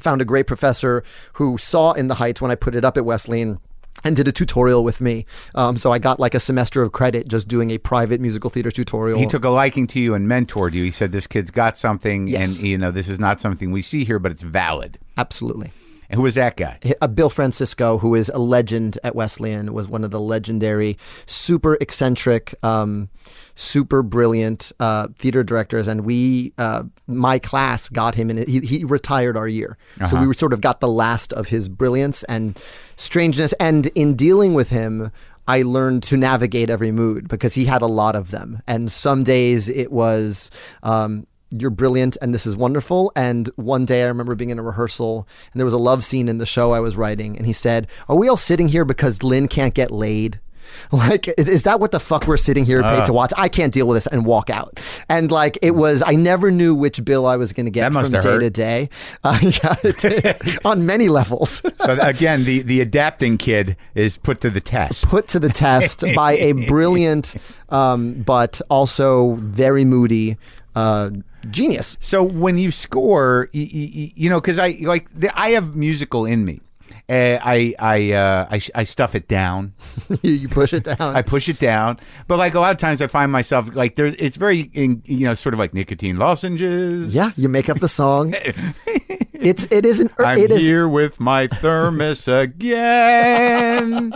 [0.00, 1.02] found a great professor
[1.34, 3.58] who saw in the Heights when I put it up at Wesleyan
[4.04, 5.24] and did a tutorial with me.
[5.54, 8.70] Um, so I got like a semester of credit just doing a private musical theater
[8.70, 9.18] tutorial.
[9.18, 10.84] He took a liking to you and mentored you.
[10.84, 12.58] He said, "This kid's got something, Yes.
[12.58, 15.72] and you know, this is not something we see here, but it's valid." Absolutely.
[16.08, 16.78] And who was that guy?
[17.00, 20.96] uh, Bill Francisco, who is a legend at Wesleyan, was one of the legendary,
[21.26, 23.08] super eccentric, um,
[23.54, 25.88] super brilliant uh, theater directors.
[25.88, 28.46] And we, uh, my class, got him in.
[28.46, 29.76] He, he retired our year,
[30.06, 32.58] so we were sort of got the last of his brilliance and
[32.96, 33.52] strangeness.
[33.54, 35.10] And in dealing with him.
[35.48, 38.62] I learned to navigate every mood because he had a lot of them.
[38.66, 40.50] And some days it was,
[40.82, 43.12] um, you're brilliant and this is wonderful.
[43.14, 46.28] And one day I remember being in a rehearsal and there was a love scene
[46.28, 47.36] in the show I was writing.
[47.36, 50.40] And he said, Are we all sitting here because Lin can't get laid?
[50.92, 53.32] Like, is that what the fuck we're sitting here paid to watch?
[53.36, 54.78] I can't deal with this and walk out.
[55.08, 58.10] And like, it was, I never knew which bill I was going to get from
[58.10, 58.40] day hurt.
[58.40, 58.90] to day.
[59.24, 61.62] Uh, yeah, it on many levels.
[61.84, 65.06] So again, the the adapting kid is put to the test.
[65.06, 67.34] put to the test by a brilliant,
[67.70, 70.36] um, but also very moody
[70.76, 71.10] uh,
[71.50, 71.96] genius.
[72.00, 76.24] So when you score, you, you, you know, because I like the, I have musical
[76.24, 76.60] in me.
[77.08, 79.74] Uh, I I, uh, I I stuff it down.
[80.22, 80.96] you, push it down.
[81.00, 82.00] I push it down.
[82.26, 84.06] But like a lot of times, I find myself like there.
[84.06, 87.14] It's very in, you know sort of like nicotine lozenges.
[87.14, 88.34] yeah, you make up the song.
[88.86, 90.10] it's it isn't.
[90.18, 94.12] I'm it is here with my thermos again.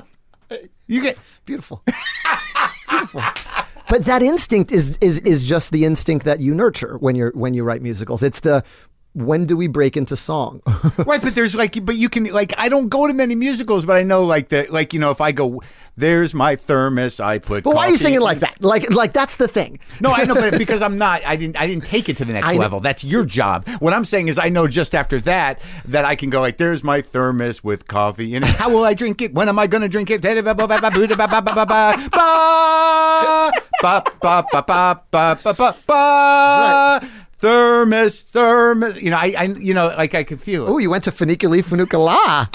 [0.88, 1.84] You get beautiful.
[2.88, 3.22] beautiful.
[3.91, 7.55] But that instinct is is is just the instinct that you nurture when you're when
[7.55, 8.22] you write musicals.
[8.22, 8.62] It's the
[9.12, 10.62] when do we break into song?
[10.98, 13.96] right, but there's like, but you can like, I don't go to many musicals, but
[13.96, 15.62] I know like the like you know if I go,
[15.96, 17.64] there's my thermos, I put.
[17.64, 18.62] but why are you singing like that?
[18.62, 19.80] Like like that's the thing.
[20.00, 22.32] No, I know, but because I'm not, I didn't, I didn't take it to the
[22.32, 22.80] next level.
[22.80, 23.68] That's your job.
[23.80, 26.84] What I'm saying is, I know just after that that I can go like, "There's
[26.84, 28.44] my thermos with coffee it.
[28.44, 29.34] How will I drink it?
[29.34, 30.30] When am I going to drink it?" Ba
[37.41, 39.01] thermos, thermos.
[39.01, 40.70] You know, I, I you know, like I could feel it.
[40.70, 42.49] Oh, you went to Funiculi Funicula.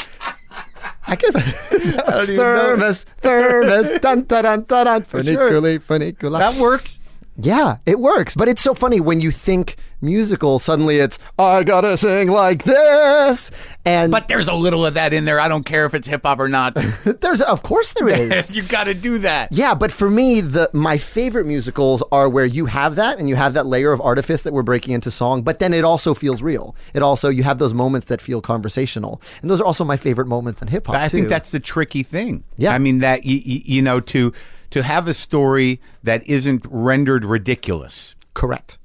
[1.08, 1.34] I could.
[2.36, 5.04] Thermos, thermos, dun dun dun dun dun.
[5.04, 5.80] Funiculi, sure.
[5.80, 6.40] funicula.
[6.40, 7.00] That worked.
[7.38, 8.34] Yeah, it works.
[8.34, 13.52] But it's so funny when you think musical, suddenly it's, I gotta sing like this.
[13.84, 15.40] And But there's a little of that in there.
[15.40, 16.76] I don't care if it's hip hop or not.
[17.22, 18.08] there's, of course there
[18.38, 18.50] is.
[18.50, 19.52] you got to do that.
[19.52, 23.36] Yeah, but for me, the my favorite musicals are where you have that and you
[23.36, 26.42] have that layer of artifice that we're breaking into song, but then it also feels
[26.42, 26.76] real.
[26.94, 30.28] It also you have those moments that feel conversational, and those are also my favorite
[30.28, 30.96] moments in hip hop.
[30.96, 32.44] I think that's the tricky thing.
[32.58, 32.74] Yeah.
[32.74, 34.32] I mean that you, you know to
[34.76, 38.78] to have a story that isn't rendered ridiculous correct.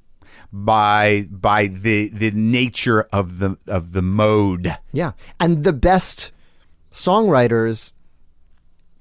[0.52, 4.76] by by the the nature of the of the mode.
[4.92, 6.30] Yeah, and the best
[6.92, 7.90] songwriters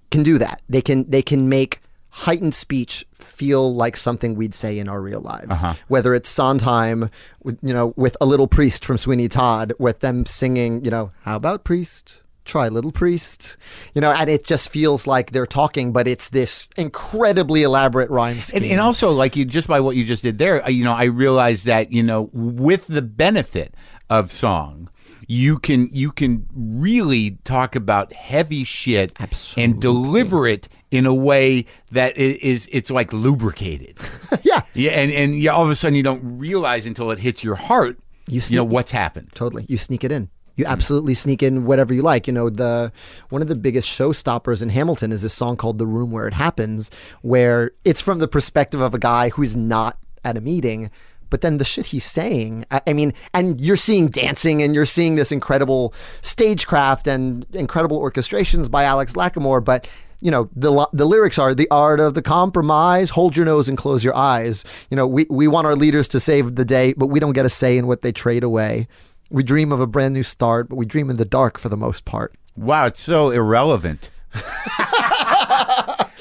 [0.09, 0.63] can do that.
[0.67, 1.79] They can they can make
[2.09, 5.51] heightened speech feel like something we'd say in our real lives.
[5.51, 5.75] Uh-huh.
[5.89, 7.11] Whether it's Sondheim,
[7.43, 11.11] with, you know, with a little priest from Sweeney Todd, with them singing, you know,
[11.21, 12.21] how about priest?
[12.49, 13.57] Try little priest,
[13.93, 18.39] you know, and it just feels like they're talking, but it's this incredibly elaborate rhyme
[18.39, 18.63] scheme.
[18.63, 20.93] And, and also, like you, just by what you just did there, uh, you know,
[20.93, 23.75] I realized that you know, with the benefit
[24.09, 24.89] of song,
[25.27, 29.13] you can you can really talk about heavy shit
[29.55, 33.95] and deliver it in a way that is it's like lubricated.
[34.41, 37.43] yeah, yeah, and and yeah, all of a sudden you don't realize until it hits
[37.43, 39.29] your heart, You you know what's happened.
[39.35, 39.65] Totally.
[39.69, 40.31] You sneak it in.
[40.59, 40.73] You mm-hmm.
[40.73, 42.27] absolutely sneak in whatever you like.
[42.27, 42.91] You know, the
[43.29, 46.33] one of the biggest showstoppers in Hamilton is this song called The Room Where It
[46.33, 46.91] Happens,
[47.21, 50.91] where it's from the perspective of a guy who's not at a meeting.
[51.29, 54.85] But then the shit he's saying, I, I mean, and you're seeing dancing and you're
[54.85, 59.63] seeing this incredible stagecraft and incredible orchestrations by Alex Lacamoire.
[59.63, 59.87] But,
[60.21, 63.77] you know, the, the lyrics are the art of the compromise, hold your nose and
[63.77, 64.65] close your eyes.
[64.89, 67.45] You know, we, we want our leaders to save the day, but we don't get
[67.45, 68.87] a say in what they trade away.
[69.29, 71.77] We dream of a brand new start, but we dream in the dark for the
[71.77, 72.33] most part.
[72.55, 74.09] Wow, it's so irrelevant.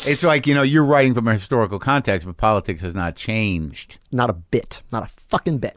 [0.06, 3.98] it's like you know you're writing from a historical context, but politics has not changed.
[4.12, 4.82] Not a bit.
[4.92, 5.76] Not a fucking bit.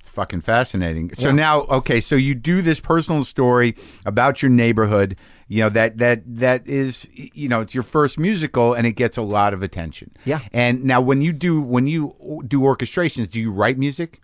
[0.00, 1.14] It's fucking fascinating.
[1.16, 3.74] So now, okay, so you do this personal story
[4.04, 5.16] about your neighborhood.
[5.48, 9.16] You know that that that is you know it's your first musical, and it gets
[9.16, 10.12] a lot of attention.
[10.24, 10.40] Yeah.
[10.52, 14.20] And now, when you do when you do orchestrations, do you write music?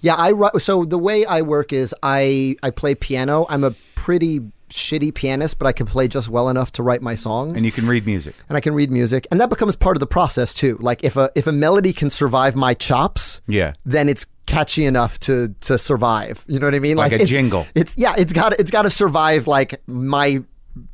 [0.00, 3.46] Yeah, I so the way I work is I I play piano.
[3.48, 4.40] I'm a pretty
[4.70, 7.56] shitty pianist, but I can play just well enough to write my songs.
[7.56, 8.34] And you can read music.
[8.48, 10.76] and I can read music, and that becomes part of the process too.
[10.80, 13.74] Like if a if a melody can survive my chops, Yeah.
[13.84, 16.44] then it's catchy enough to to survive.
[16.48, 16.96] You know what I mean?
[16.96, 17.66] Like a it's- jingle.
[17.74, 20.42] It's yeah, it's got it's got to survive like my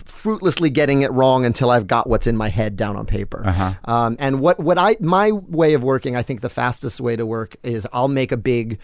[0.04, 3.42] fruitlessly getting it wrong until I've got what's in my head down on paper.
[3.44, 3.74] Uh-huh.
[3.84, 7.24] Um, and what what I my way of working, I think the fastest way to
[7.24, 8.78] work is I'll make a big.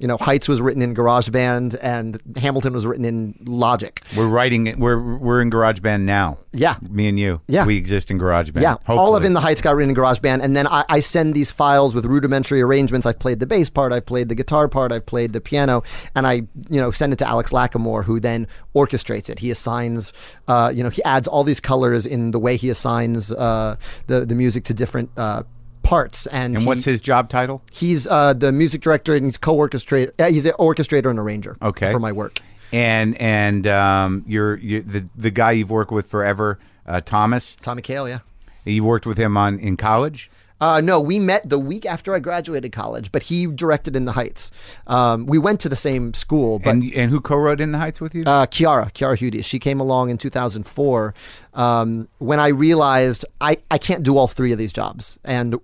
[0.00, 4.00] You know, Heights was written in GarageBand and Hamilton was written in Logic.
[4.16, 4.78] We're writing it.
[4.78, 6.38] We're we're in GarageBand now.
[6.52, 6.76] Yeah.
[6.82, 7.40] Me and you.
[7.48, 7.66] Yeah.
[7.66, 8.62] We exist in GarageBand.
[8.62, 11.34] Yeah, all of In the Heights got written in GarageBand, and then I, I send
[11.34, 13.06] these files with rudimentary arrangements.
[13.06, 15.82] I've played the bass part, I've played the guitar part, I've played the piano,
[16.14, 16.34] and I,
[16.70, 19.40] you know, send it to Alex Lacamoire, who then orchestrates it.
[19.40, 20.12] He assigns,
[20.46, 23.76] uh, you know, he adds all these colors in the way he assigns uh,
[24.06, 25.42] the the music to different uh,
[25.82, 26.26] parts.
[26.28, 27.62] And, And he- what's his job title?
[27.70, 30.12] He's uh, the music director and he's co-orchestrator.
[30.18, 31.56] Uh, he's the orchestrator and arranger.
[31.62, 31.92] Okay.
[31.92, 32.40] For my work.
[32.72, 37.56] And and um, you're, you the the guy you've worked with forever, uh, Thomas.
[37.62, 38.18] Tommy Kail, yeah.
[38.66, 40.30] You worked with him on in college.
[40.60, 44.12] Uh, no, we met the week after I graduated college, but he directed In the
[44.12, 44.50] Heights.
[44.86, 48.00] Um, we went to the same school, but and and who co-wrote In the Heights
[48.00, 48.24] with you?
[48.26, 51.14] uh, Quiara, Quiara Hudes, she came along in 2004
[51.54, 55.18] um, when I realized I, I can't do all three of these jobs.
[55.24, 55.56] And,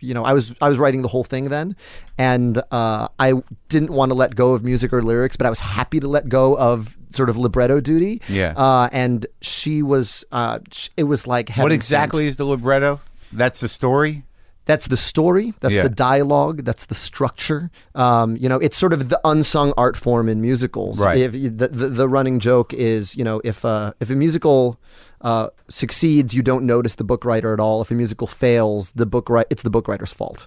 [0.00, 1.76] you know, I was I was writing the whole thing then,
[2.18, 3.34] and uh, I
[3.68, 6.28] didn't want to let go of music or lyrics, but I was happy to let
[6.28, 8.20] go of sort of libretto duty.
[8.28, 8.54] Yeah.
[8.56, 10.58] Uh, and she was, uh,
[10.96, 11.72] it was like what sent.
[11.72, 13.00] exactly is the libretto?
[13.32, 14.24] That's the story.
[14.64, 15.54] That's the story.
[15.60, 15.82] That's Yeah.
[15.82, 16.64] the dialogue.
[16.64, 17.70] That's the structure.
[17.94, 21.00] Um, you know, it's sort of the unsung art form in musicals.
[21.00, 21.18] Right.
[21.18, 24.78] If the, the the running joke is, you know, if uh, if a musical
[25.22, 27.80] uh, succeeds, you don't notice the book writer at all.
[27.80, 30.46] If a musical fails, the book write it's the book writer's fault.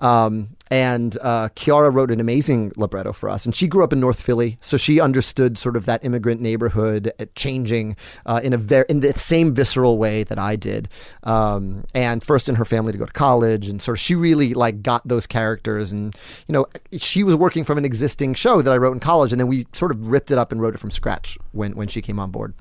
[0.00, 4.00] Um, and uh, Quiara wrote an amazing libretto for us, and she grew up in
[4.00, 7.96] North Philly, so she understood sort of that immigrant neighborhood uh, changing
[8.26, 10.88] uh, in a very in the same visceral way that I did.
[11.22, 14.54] Um, and first in her family to go to college, and sort of she really
[14.54, 16.16] like got those characters, and
[16.48, 16.66] you know
[16.98, 19.66] she was working from an existing show that I wrote in college, and then we
[19.72, 22.32] sort of ripped it up and wrote it from scratch when when she came on
[22.32, 22.54] board.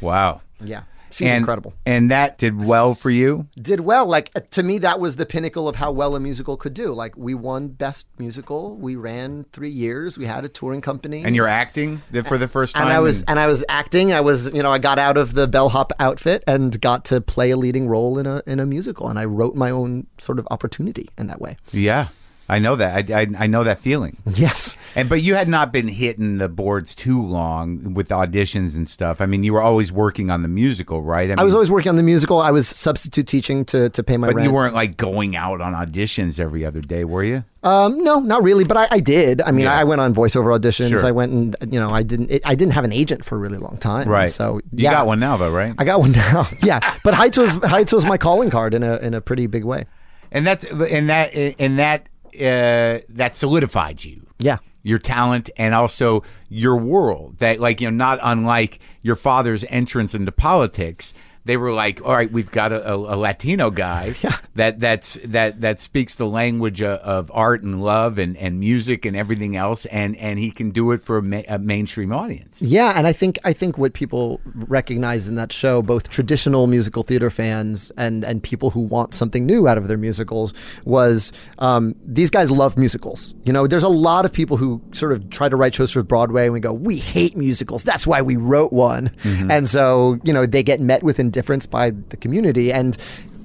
[0.00, 0.42] Wow.
[0.60, 0.82] Yeah,
[1.16, 1.74] she's and, incredible.
[1.84, 3.48] And that did well for you.
[3.56, 4.06] did well.
[4.06, 6.92] Like uh, to me, that was the pinnacle of how well a musical could do.
[6.92, 8.76] Like we won best musical.
[8.76, 10.18] We ran three years.
[10.18, 11.24] We had a touring company.
[11.24, 12.84] And you're acting for the first time.
[12.84, 14.12] and I was and I was acting.
[14.12, 17.50] I was you know I got out of the bellhop outfit and got to play
[17.50, 19.08] a leading role in a in a musical.
[19.08, 21.56] And I wrote my own sort of opportunity in that way.
[21.72, 22.08] yeah,
[22.48, 23.10] I know that.
[23.10, 24.18] I, I I know that feeling.
[24.34, 24.76] Yes.
[24.94, 29.20] And but you had not been hitting the boards too long with auditions and stuff.
[29.20, 31.36] I mean, you were always working on the musical, right?
[31.36, 32.38] I was always working on the musical.
[32.38, 34.48] I was substitute teaching to to pay my But rent.
[34.48, 37.42] you weren't like going out on auditions every other day, were you?
[37.64, 39.42] Um, no, not really, but I, I did.
[39.42, 39.74] I mean, Yeah.
[39.76, 40.90] I went on voiceover auditions.
[40.90, 41.04] Sure.
[41.04, 42.30] I went and you know, I didn't.
[42.30, 44.08] It, I didn't have an agent for a really long time.
[44.08, 44.30] Right.
[44.30, 45.74] So you yeah, got one now, though, right?
[45.78, 46.46] I got one now.
[46.62, 49.64] yeah, but Heights was Heights was my calling card in a in a pretty big
[49.64, 49.86] way.
[50.30, 54.26] and that's and that and that uh, that solidified you.
[54.38, 54.58] Yeah.
[54.82, 60.14] your talent and also your world that like you know not unlike your father's entrance
[60.14, 61.12] into politics
[61.46, 64.14] they were like all right we've got a, a, a latino guy
[64.54, 69.06] that that's that that speaks the language of, of art and love and, and music
[69.06, 72.60] and everything else and and he can do it for a, ma- a mainstream audience
[72.60, 77.02] Yeah, and I think I think what people recognize in that show, both traditional musical
[77.02, 80.52] theater fans and and people who want something new out of their musicals,
[80.84, 83.34] was um, these guys love musicals.
[83.44, 86.02] You know, there's a lot of people who sort of try to write shows for
[86.02, 87.84] Broadway, and we go, we hate musicals.
[87.84, 91.90] That's why we wrote one, and so you know they get met with indifference by
[91.90, 92.96] the community and.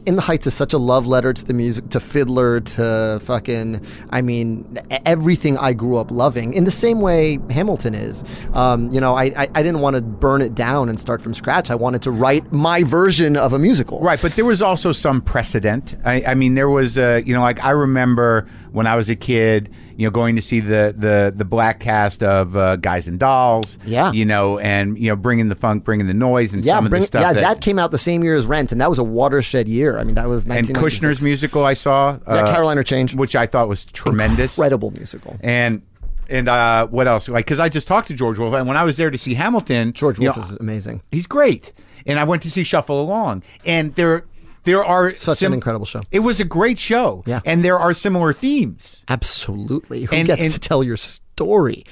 [0.08, 3.86] In the Heights is such a love letter to the music, to Fiddler, to fucking,
[4.10, 6.56] I mean, everything I grew up loving.
[6.56, 8.24] In the same way Hamilton is.
[8.54, 11.36] Um, you know, I, I, I didn't want to burn it down and start from
[11.36, 11.70] scratch.
[11.70, 14.00] I wanted to write my version of a musical.
[14.00, 15.96] Right, but there was also some precedent.
[16.04, 19.16] I, I mean, there was, uh, you know, like I remember when I was a
[19.16, 23.20] kid, you know, going to see the the the black cast of uh, Guys and
[23.20, 23.78] Dolls.
[23.86, 24.12] Yeah.
[24.12, 26.92] you know, and you know, bringing the funk, bringing the noise, and Yeah, some of
[26.92, 29.00] the stuff yeah, that, that, came out the same year as Rent, and that was
[29.00, 29.98] a watershed year.
[29.98, 33.16] I mean, that was and Kushner's musical I saw, Yeah, uh, Carolina Change.
[33.16, 34.58] which I thought was tremendous.
[34.58, 35.38] Incredible musical.
[35.42, 35.82] And
[36.30, 37.28] and uh, what else?
[37.28, 39.34] Like, because I just talked to George Wolfe, and when I was there to see
[39.34, 41.02] Hamilton, George Wolfe know, is amazing.
[41.12, 41.74] he's great.
[42.06, 44.26] And I went to see Shuffle Along, and there
[44.64, 46.02] there are Such an incredible show.
[46.12, 47.42] It was a great show, Yeah.
[47.46, 49.04] and there are similar themes.
[49.10, 50.04] Absolutely.
[50.06, 51.86] Who And- gets and- to tell your story?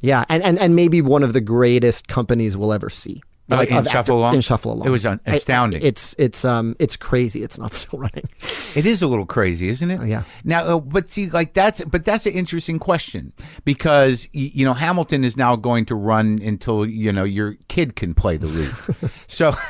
[0.00, 3.22] Yeah, and, and, and maybe one of the greatest companies we'll ever see.
[3.46, 4.34] Like in Shuffle Along?
[4.36, 5.82] In Shuffle Along, It was un- I- astounding.
[5.82, 7.42] it's it's um it's crazy.
[7.42, 8.24] It's not still running.
[8.74, 10.00] It is a little crazy, isn't it?
[10.00, 10.22] Oh, yeah.
[10.44, 13.34] Now, uh, but see, like that's but that's an interesting question
[13.66, 17.96] because y- you know Hamilton is now going to run until you know your kid
[17.96, 18.74] can play the lead.
[19.26, 19.54] so.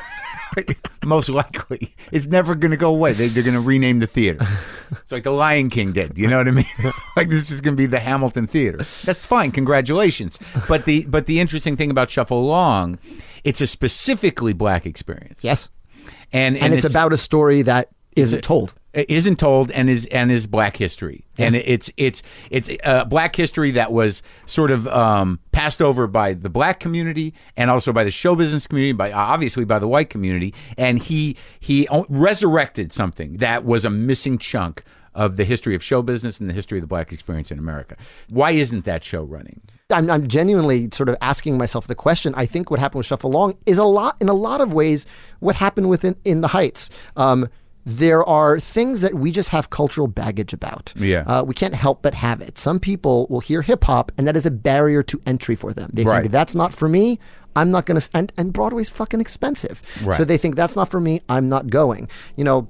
[1.05, 3.13] Most likely, it's never going to go away.
[3.13, 4.45] They, they're going to rename the theater.
[4.91, 6.17] It's like the Lion King did.
[6.17, 6.65] You know what I mean?
[7.15, 8.85] like this is going to be the Hamilton Theater.
[9.03, 9.51] That's fine.
[9.51, 10.39] Congratulations.
[10.67, 12.99] But the but the interesting thing about Shuffle Along,
[13.43, 15.43] it's a specifically black experience.
[15.43, 15.69] Yes,
[16.31, 18.73] and and, it's, about a story that isn't told.
[18.95, 23.71] Isn't told and is and is black history and it's it's it's uh, black history
[23.71, 28.11] that was sort of um, passed over by the black community and also by the
[28.11, 33.65] show business community by obviously by the white community and he he resurrected something that
[33.65, 34.83] was a missing chunk
[35.15, 37.95] of the history of show business and the history of the black experience in America.
[38.29, 39.61] Why isn't that show running?
[39.89, 42.33] I'm, I'm genuinely sort of asking myself the question.
[42.35, 45.05] I think what happened with Shuffle Along is a lot, in a lot of ways,
[45.39, 46.89] what happened within in the Heights.
[47.15, 47.49] Um,
[47.85, 50.91] there are things that we just have cultural baggage about.
[50.95, 51.23] Yeah.
[51.27, 52.57] uh, we can't help but have it.
[52.57, 55.91] Some people will hear hip hop, and that is a barrier to entry for them.
[55.93, 56.21] They Right.
[56.21, 57.19] think that's not for me.
[57.55, 58.09] I'm not going to.
[58.13, 60.17] And, and Broadway's fucking expensive, Right.
[60.17, 61.21] so they think that's not for me.
[61.29, 62.09] I'm not going.
[62.35, 62.67] You know,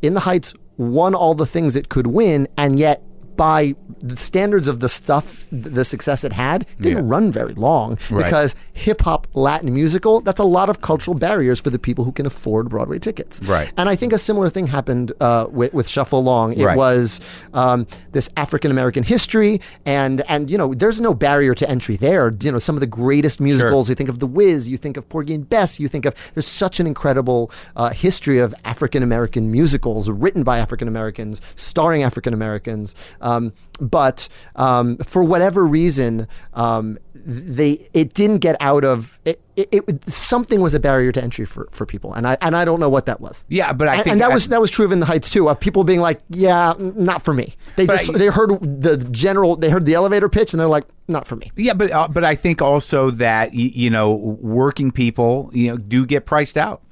[0.00, 3.02] in the Heights won all the things it could win, and yet
[3.36, 7.10] by the standards of the stuff, the success it had, didn't Yeah.
[7.14, 8.24] run very long Right.
[8.24, 12.12] because hip hop, Latin musical, that's a lot of cultural barriers for the people who
[12.12, 13.40] can afford Broadway tickets.
[13.42, 13.70] Right.
[13.76, 16.52] And I think a similar thing happened uh, with, with Shuffle Along.
[16.54, 16.76] It Right.
[16.76, 17.20] was
[17.54, 22.32] um, this African American history, and and you know, there's no barrier to entry there.
[22.40, 23.88] You know, some of the greatest musicals.
[23.88, 26.46] You think of The Wiz, you think of Porgy and Bess, you think of there's
[26.46, 32.34] such an incredible uh, history of African American musicals written by African Americans, starring African
[32.34, 32.94] Americans.
[33.26, 39.68] Um, but um, for whatever reason, um, they it didn't get out of it, it,
[39.72, 40.08] it.
[40.10, 42.88] Something was a barrier to entry for, for people, and I and I don't know
[42.88, 43.44] what that was.
[43.48, 45.06] Yeah, but I and, think and that I- was that was true of in the
[45.06, 45.48] Heights too.
[45.48, 48.50] Of people being like, "Yeah, not for me." They just I- they heard
[48.82, 51.90] the general, they heard the elevator pitch, and they're like, "Not for me." Yeah, but
[51.90, 56.56] uh, but I think also that you know working people you know do get priced
[56.56, 56.82] out.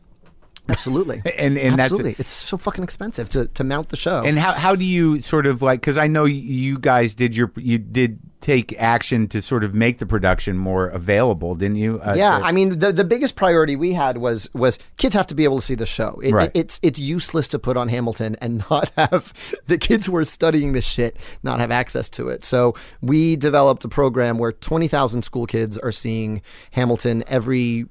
[0.68, 4.22] Absolutely, And- and that's- absolutely, it's so fucking expensive to, to mount the show.
[4.24, 7.52] And how how do you sort of like because I know you guys did your
[7.56, 11.98] you did take action to sort of make the production more available, didn't you?
[12.02, 15.26] Uh, yeah, to- I mean, the, the biggest priority we had was was kids have
[15.28, 16.20] to be able to see the show.
[16.22, 16.50] It, Right.
[16.54, 19.32] it- it's it's useless to put on Hamilton and not have
[19.66, 22.44] the kids who are studying this shit not have access to it.
[22.44, 26.42] So we developed a program where twenty thousand school kids are seeing
[26.72, 27.86] Hamilton every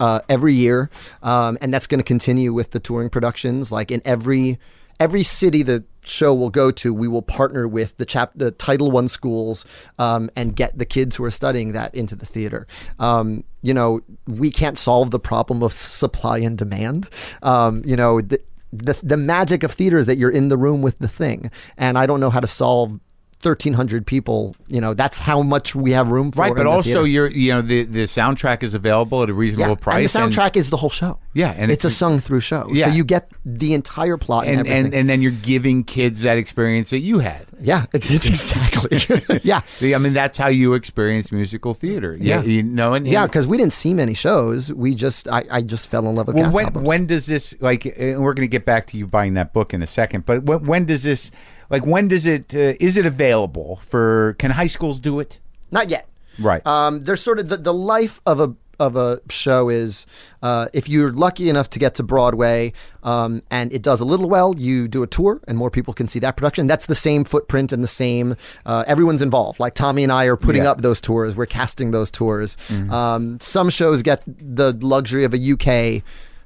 [0.00, 0.90] uh, every year,
[1.22, 3.70] um, and that's going to continue with the touring productions.
[3.70, 4.58] Like in every
[4.98, 8.90] every city the show will go to, we will partner with the chap the Title
[8.90, 9.64] One schools
[9.98, 12.66] um, and get the kids who are studying that into the theater.
[12.98, 17.08] Um, you know, we can't solve the problem of supply and demand.
[17.42, 18.40] Um, you know, the,
[18.72, 21.98] the the magic of theater is that you're in the room with the thing, and
[21.98, 22.98] I don't know how to solve.
[23.42, 27.04] 1300 people you know that's how much we have room for right, but the also
[27.04, 30.56] you're you know the the soundtrack is available at a reasonable price, and the soundtrack
[30.56, 31.18] is the whole show.
[31.32, 32.68] Yeah, and it's a sung through show.
[32.70, 32.86] Yeah.
[32.86, 34.84] so you get the entire plot and, and everything.
[34.86, 37.46] and, and then you're giving kids that experience that you had.
[37.60, 38.98] yeah, it's, it's exactly.
[39.42, 42.16] yeah, I mean, that's how you experience musical theater.
[42.20, 42.42] Yeah.
[42.42, 44.72] you know, and yeah, because we didn't see many shows.
[44.72, 46.88] We just, I, I just fell in love with Well, when albums.
[46.88, 47.86] when does this like?
[47.86, 50.26] And we're going to get back to you buying that book in a second.
[50.26, 51.30] But when, when does this
[51.70, 51.86] like?
[51.86, 52.54] When does it?
[52.54, 54.34] Uh, is it available for?
[54.38, 55.38] Can high schools do it?
[55.70, 56.06] Not yet.
[56.38, 56.66] Right.
[56.66, 60.06] Um, there's sort of the, the life of a of a show is
[60.42, 62.72] uh, if you're lucky enough to get to Broadway
[63.02, 66.08] um, and it does a little well, you do a tour and more people can
[66.08, 66.66] see that production.
[66.66, 68.36] That's the same footprint and the same.
[68.64, 69.60] Uh, everyone's involved.
[69.60, 70.70] Like Tommy and I are putting Yeah.
[70.70, 71.36] up those tours.
[71.36, 72.56] We're casting those tours.
[72.88, 76.02] Um, some shows get the luxury of a UK.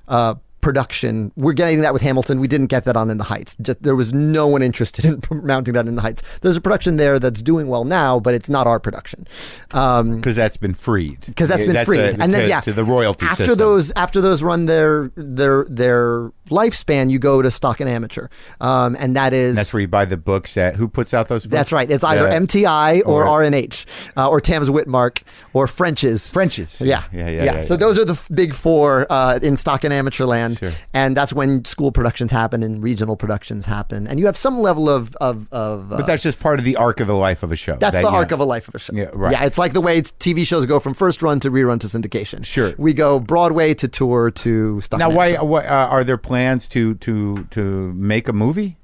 [0.08, 0.34] Uh,
[0.64, 3.82] production we're getting that with hamilton we didn't get that on in the heights Just,
[3.82, 7.18] there was no one interested in mounting that in the heights there's a production there
[7.18, 9.26] that's doing well now but it's not our production
[9.72, 11.20] um, Because that's been freed.
[11.26, 13.58] because that's been freed, a- and then to- yeah, to the royalty after system.
[13.58, 18.28] those after those run their their their lifespan, you go to stock and amateur,
[18.60, 20.76] um, and that is That's where you buy the books at.
[20.76, 21.44] Who puts out those?
[21.44, 21.52] books?
[21.52, 21.90] that's right.
[21.90, 22.38] It's either Yeah.
[22.38, 23.86] MTI or, Or- R&H
[24.16, 25.22] uh, or Tams-Witmark
[25.54, 26.30] or French's.
[26.30, 26.80] French's.
[26.80, 27.04] Yeah.
[27.12, 27.44] yeah, yeah.
[27.44, 27.78] yeah, so yeah.
[27.78, 30.72] those are the f- big four uh, in stock and amateur land, Sure.
[30.92, 34.88] and that's when school productions happen and regional productions happen, and you have some level
[34.88, 37.52] of of, of uh, But that's just part of the arc of the life of
[37.52, 37.76] a show.
[37.76, 38.92] that's That, the arc know- of a life of a show.
[38.94, 39.32] Yeah, right.
[39.32, 42.44] Yeah, it's like the way TV shows go from first run to rerun to syndication.
[42.44, 42.72] Sure.
[42.78, 44.98] We go Broadway to tour to stock.
[44.98, 48.76] Now, why, why uh, are there plans to to to make a movie?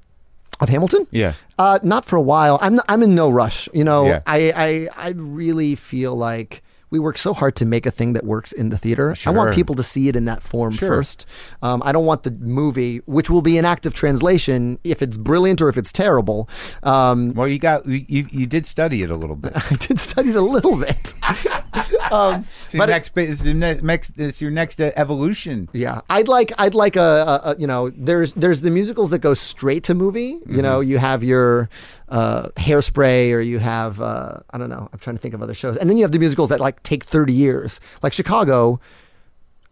[0.59, 1.07] of Hamilton?
[1.09, 1.33] Yeah.
[1.57, 2.59] Uh, not for a while.
[2.61, 3.67] I'm I'm in no rush.
[3.73, 4.21] You know, Yeah.
[4.27, 4.53] I,
[4.95, 6.61] I I really feel like
[6.91, 9.15] we work so hard to make a thing that works in the theater.
[9.25, 10.89] I want people to see it in that form Sure.
[10.89, 11.25] first.
[11.63, 15.17] Um, I don't want the movie, which will be an act of translation, if it's
[15.17, 16.47] brilliant or if it's terrible.
[16.83, 19.53] Um, Well, you got you you did study it a little bit.
[19.71, 21.15] I did study it a little bit.
[22.15, 25.69] um, It's your but it- next, ba- it's your next, it's your next uh, evolution.
[25.73, 29.19] Yeah, I'd like I'd like a, a, a you know there's there's the musicals that
[29.19, 30.39] go straight to movie.
[30.47, 31.69] You know, you have your
[32.09, 34.89] uh, Hairspray or you have uh, I don't know.
[34.91, 36.83] I'm trying to think of other shows, and then you have the musicals that like
[36.83, 38.79] take 30 years, like Chicago.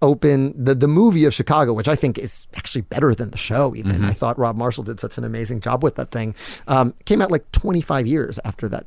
[0.02, 3.76] Open the the movie of Chicago, which I think is actually better than the show.
[3.76, 6.36] Even I thought Rob Marshall did such an amazing job with that thing.
[6.70, 8.86] Um, came out like 25 years after that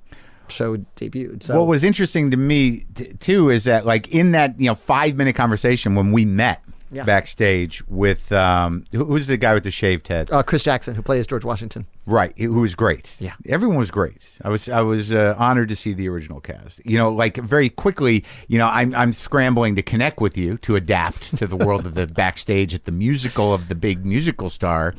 [0.53, 1.43] show debuted.
[1.43, 4.74] So What was interesting to me t- too is that like in that you know
[4.74, 6.61] five minute conversation when we met
[6.93, 7.05] Yeah.
[7.05, 11.01] backstage with um who who's the guy with the shaved head uh, Chris Jackson, who
[11.03, 11.87] plays George Washington.
[12.05, 13.33] right who was great Yeah.
[13.49, 16.99] everyone was great I was I was uh, honored to see the original cast you
[16.99, 21.35] know like very quickly you know I'm I'm scrambling to connect with you to adapt
[21.39, 24.95] to the world of the backstage at the musical of the big musical star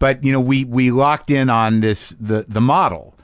[0.00, 3.14] but you know we we locked in on this the the model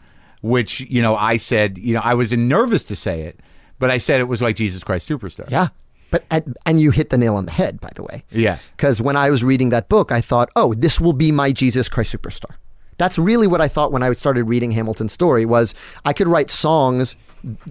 [0.47, 3.41] which you know I said you know I was nervous to say it
[3.79, 5.69] but I said it was like Jesus Christ Superstar Yeah.
[6.11, 8.23] But and, and you hit the nail on the head, by the way.
[8.31, 8.59] Yeah.
[8.77, 11.89] Because when I was reading that book, I thought, oh, this will be my Jesus
[11.89, 12.55] Christ Superstar.
[12.99, 15.75] That's really what I thought when I started reading Hamilton's story was
[16.05, 17.17] I could write songs.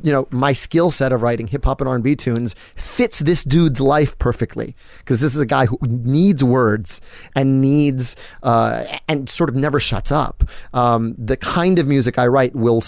[0.01, 3.19] You know, my skill set of writing hip hop and R and B tunes fits
[3.19, 7.01] this dude's life perfectly because this is a guy who needs words
[7.35, 10.43] and needs uh, and sort of never shuts up.
[10.73, 12.81] Um, the kind of music I write will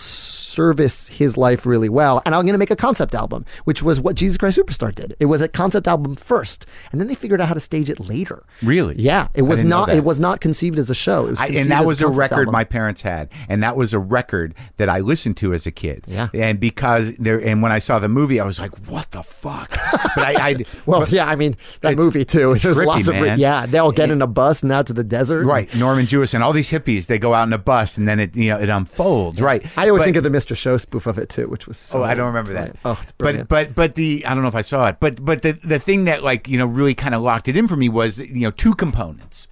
[0.57, 2.19] service his life really well.
[2.25, 5.15] And I'm going to make a concept album, which was what Jesus Christ Superstar did.
[5.19, 7.99] It was a concept album first, and then they figured out how to stage it
[7.99, 8.43] later.
[8.63, 8.95] Really?
[8.97, 9.89] Yeah, it was not.
[9.89, 11.27] It was not conceived as a show.
[11.27, 12.53] It was I, and that as was a concept record album.
[12.53, 16.03] my parents had, and that was a record that I listened to as a kid.
[16.07, 16.29] Yeah.
[16.33, 19.69] and because there, and when I saw the movie, I was like, "What the fuck?"
[20.15, 20.55] But I, I
[20.87, 22.55] Well, yeah, I mean that movie too.
[22.55, 23.39] There's trippy, lots of man.
[23.39, 23.65] yeah.
[23.67, 25.45] They all get in a bus and out to the desert.
[25.45, 28.35] right, Norman Jewison, all these hippies, they go out in a bus, and then it,
[28.35, 29.39] you know, it unfolds.
[29.41, 29.63] Right.
[29.77, 30.46] I always But- think of the Mr.
[30.55, 31.77] Show spoof of it too, which was.
[31.77, 32.75] So Oh, I don't remember that.
[32.85, 35.41] Oh, it's but but but the I don't know if I saw it, but but
[35.41, 37.89] the the thing that like you know really kind of locked it in for me
[37.89, 39.47] was you know two components.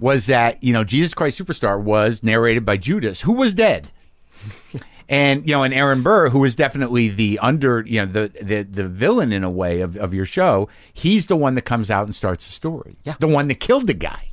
[0.00, 3.92] Was that you know Jesus Christ Superstar was narrated by Judas, who was dead,
[5.08, 8.62] and you know, and Aaron Burr, who was definitely the under you know the the
[8.62, 10.68] the villain in a way of of your show.
[10.92, 12.96] He's the one that comes out and starts the story.
[13.04, 13.14] Yeah.
[13.20, 14.28] the one that killed the guy.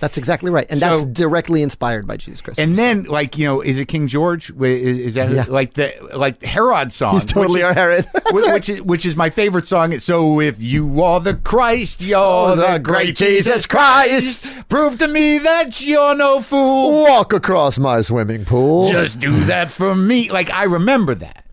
[0.00, 2.58] That's exactly right, and So- that's directly inspired by Jesus Christ.
[2.60, 4.50] And then, like you know, is it King George?
[4.50, 5.44] Is, is that Yeah.
[5.48, 7.14] like the like Herod song?
[7.14, 8.06] He's totally our Herod.
[8.30, 8.54] Which, right.
[8.54, 9.98] which is which is my favorite song.
[10.00, 14.48] So if you are the Christ, you're Oh, the, great Jesus Christ.
[14.48, 14.68] Christ.
[14.68, 17.02] Prove to me that you're no fool.
[17.02, 18.90] walk across my swimming pool.
[18.90, 20.30] Just do that for me.
[20.30, 21.44] Like I remember that.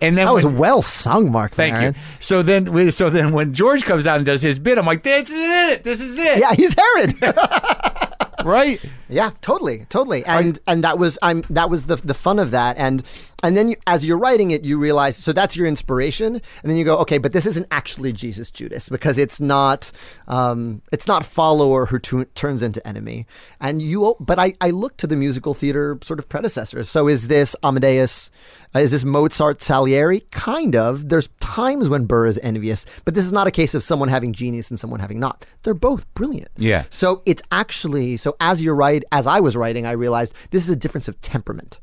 [0.00, 1.54] And then that was well sung, Marc.
[1.54, 1.94] Thank Maron.
[1.94, 2.00] you.
[2.20, 5.28] So then, so then, when George comes out and does his bit, I'm like, "This
[5.28, 5.82] is it.
[5.82, 7.16] This is it." Yeah, he's Herod.
[8.44, 8.80] Right.
[9.08, 10.24] Yeah, totally, totally.
[10.24, 12.76] And and that was I'm that was the the fun of that.
[12.76, 13.02] And
[13.42, 16.76] and then you, as you're writing it, you realize so that's your inspiration, and then
[16.76, 19.90] you go, okay, but this isn't actually Jesus Judas because it's not
[20.28, 23.26] um, it's not follower who tu- turns into enemy.
[23.60, 26.88] And you, but I I look to the musical theater sort of predecessors.
[26.88, 28.30] So is this Amadeus?
[28.74, 30.20] Uh, is this Mozart Salieri?
[30.30, 31.08] Kind of.
[31.08, 34.32] There's times when Burr is envious, but this is not a case of someone having
[34.32, 35.44] genius and someone having not.
[35.62, 36.50] They're both brilliant.
[36.56, 36.84] Yeah.
[36.90, 40.70] So it's actually so as you write, as I was writing, I realized this is
[40.70, 41.78] a difference of temperament.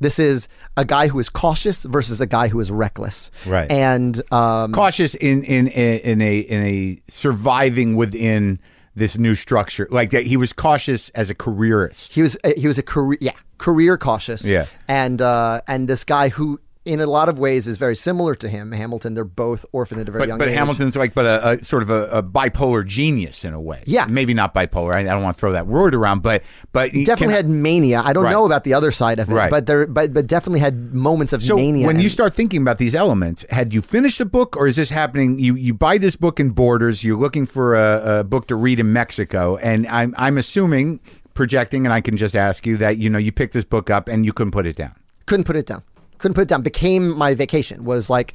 [0.00, 0.48] This is
[0.78, 3.30] a guy who is cautious versus a guy who is reckless.
[3.44, 3.70] Right.
[3.70, 8.60] And um, cautious in in in a in a surviving within
[8.94, 9.88] this new structure.
[9.90, 12.12] Like that, he was cautious as a careerist.
[12.12, 14.44] he was uh, he was a career yeah career cautious.
[14.44, 14.66] Yeah.
[14.88, 18.48] And uh, and this guy who in a lot of ways is very similar to
[18.48, 19.12] him, Hamilton.
[19.14, 20.54] They're both orphaned at a very But, young but age.
[20.54, 23.82] Hamilton's like, but a, a sort of a, a bipolar genius in a way.
[23.86, 24.06] Yeah.
[24.08, 24.94] maybe not bipolar.
[24.94, 26.42] I, I don't want to throw that word around, but
[26.72, 28.00] but he Definitely had mania.
[28.02, 28.30] I don't Right.
[28.30, 29.50] know about the other side of it, Right.
[29.50, 31.86] but there, but but definitely had moments of So mania.
[31.86, 34.88] when you start thinking about these elements, had you finished a book, or is this
[34.88, 35.38] happening?
[35.38, 37.04] You you buy this book in Borders.
[37.04, 41.00] You're looking for a, a book to read in Mexico, and I'm I'm assuming
[41.34, 44.08] projecting, and I can just ask you that you know you picked this book up
[44.08, 44.94] and you couldn't put it down.
[45.26, 45.82] couldn't put it down.
[46.20, 46.62] Couldn't put it down.
[46.62, 47.84] Became my vacation.
[47.84, 48.34] Was like,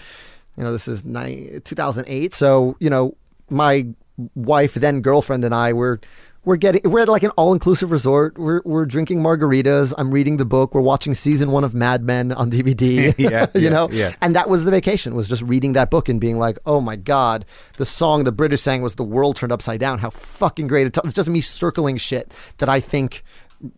[0.58, 2.34] you know, this is ni- 2008.
[2.34, 3.16] So you know,
[3.50, 3.88] my
[4.36, 6.00] wife, then girlfriend, and I were
[6.46, 8.38] we're getting we're at like an all inclusive resort.
[8.38, 9.94] We're we're drinking margaritas.
[9.98, 10.76] I'm reading the book.
[10.76, 13.16] We're watching season one of Mad Men on DVD.
[13.18, 13.90] Yeah, you yeah, know.
[13.92, 14.14] yeah.
[14.22, 15.16] And that was the vacation.
[15.16, 17.46] Was just reading that book and being like, oh my god,
[17.78, 20.86] the song the British sang was "The World Turned Upside Down." How fucking great!
[20.88, 23.24] It it's just me circling shit that I think.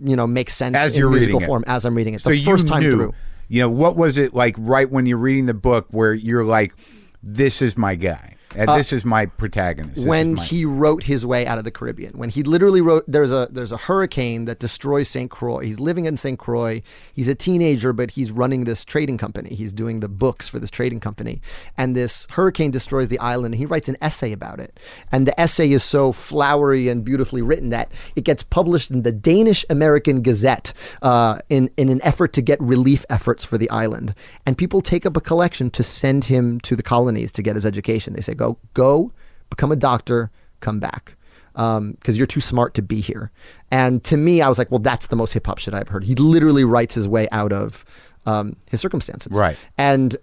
[0.04, 1.48] You know, makes sense As in you're musical reading it.
[1.48, 2.22] form as I'm reading it.
[2.22, 3.14] So the you first time knew through.
[3.48, 6.74] You know, what was it like right when you're reading the book where you're like,
[7.22, 8.37] "This is my guy.
[8.56, 11.58] And this is my protagonist." This is Uh, when my- he wrote his way out
[11.58, 12.14] of the Caribbean.
[12.18, 15.30] When he literally wrote, there's a there's a hurricane that destroys St.
[15.30, 15.60] Croix.
[15.66, 16.38] He's living in St.
[16.40, 16.82] Croix.
[17.14, 19.54] He's a teenager, but he's running this trading company.
[19.56, 21.42] He's doing the books for this trading company,
[21.78, 23.54] and this hurricane destroys the island.
[23.54, 24.80] And he writes an essay about it,
[25.12, 29.12] and the essay is so flowery and beautifully written that it gets published in the
[29.12, 34.14] Danish American Gazette uh, in in an effort to get relief efforts for the island.
[34.46, 37.66] And people take up a collection to send him to the colonies to get his
[37.66, 38.14] education.
[38.14, 39.12] They say, "Go, go."
[39.50, 41.14] become a doctor, come back.
[41.54, 43.32] Because you're too smart to be here.
[43.72, 46.04] And to me, I was like, well, that's the most hip hop shit I've heard.
[46.04, 47.84] He literally writes his way out of
[48.28, 49.32] um, his circumstances.
[49.36, 49.58] Right.
[49.76, 50.18] And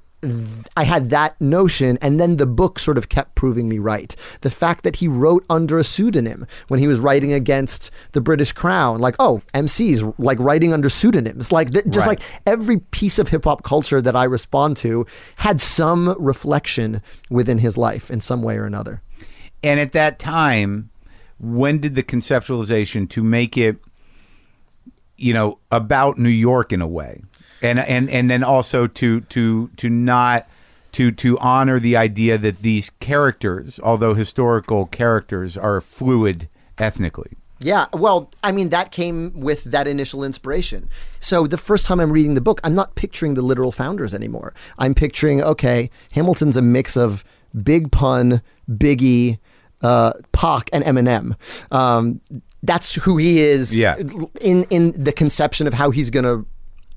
[0.76, 4.14] I had that notion, and then the book sort of kept proving me right.
[4.40, 8.52] The fact that he wrote under a pseudonym when he was writing against the British
[8.52, 12.18] Crown, like, oh, MCs, like writing under pseudonyms, like th- just Right.
[12.18, 15.06] like every piece of hip hop culture that I respond to
[15.36, 19.02] had some reflection within his life in some way or another.
[19.62, 20.90] And at that time,
[21.38, 23.76] when did the conceptualization to make it,
[25.16, 27.22] you know, about New York in a way,
[27.65, 30.47] and and and then also to to to not
[30.93, 37.32] to to honor the idea that these characters, although historical characters, are fluid ethnically.
[37.61, 40.89] Yeah, well, I mean, that came with that initial inspiration.
[41.20, 44.53] So the first time I'm reading the book, I'm not picturing the literal founders anymore.
[44.77, 47.24] I'm picturing, okay, Hamilton's a mix of
[47.62, 49.39] Big Pun, Biggie,
[49.81, 51.36] uh, Pac, and Eminem.
[51.70, 52.20] Um,
[52.62, 53.97] that's who he is Yeah.
[54.41, 56.45] in, in the conception of how he's going to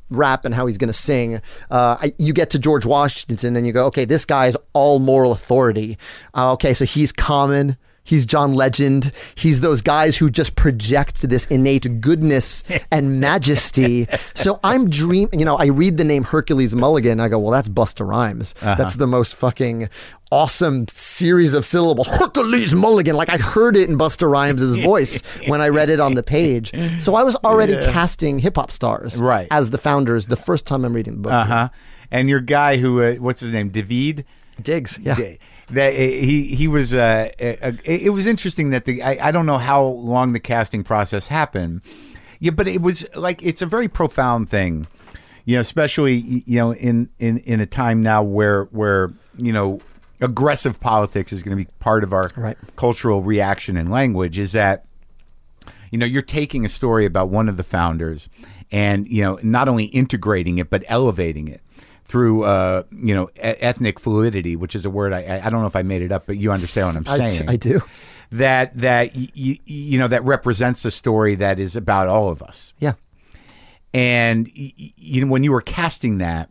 [0.10, 1.42] rap and how he's going to sing.
[1.70, 5.00] Uh, I, you get to George Washington and you go, okay, this guy is all
[5.00, 5.98] moral authority.
[6.34, 7.78] Uh, okay, so he's Common.
[8.08, 9.12] He's John Legend.
[9.36, 14.08] He's those guys who just project this innate goodness and majesty.
[14.34, 15.28] So I'm dream.
[15.34, 17.20] You know, I read the name Hercules Mulligan.
[17.20, 18.56] I go, well, that's Busta Rhymes.
[18.62, 19.90] That's the most fucking
[20.32, 22.08] awesome series of syllables.
[22.08, 23.16] Hercules Mulligan.
[23.18, 26.72] Like I heard it in Busta Rhymes' voice when I read it on the page.
[27.02, 29.50] So I was already casting hip hop stars Right.
[29.52, 31.34] as the founders the first time I'm reading the book.
[31.34, 31.70] Uh huh.
[32.10, 34.24] And your guy who, uh, what's his name, Daveed.
[34.62, 34.98] Diggs.
[35.02, 35.16] Yeah.
[35.72, 39.84] That he he was uh, it was interesting that the I, I don't know how
[39.84, 41.82] long the casting process happened.
[42.40, 44.88] Yeah but it was like it's a very profound thing.
[45.46, 49.80] You know especially you know in in in a time now where where you know
[50.22, 52.58] aggressive politics is going to be part of our Right.
[52.76, 54.86] cultural reaction and language is that
[55.92, 58.28] you know you're taking a story about one of the founders
[58.72, 61.62] and you know not only integrating it but elevating it
[62.08, 65.62] through uh, you know e- ethnic fluidity which is a word I, I- I don't
[65.62, 67.82] know if I made it up but you understand what I'm I, saying I do.
[68.32, 72.42] that that y- y- you know that represents a story that is about all of
[72.42, 72.94] us Yeah.
[73.94, 76.50] and y- you know when you were casting that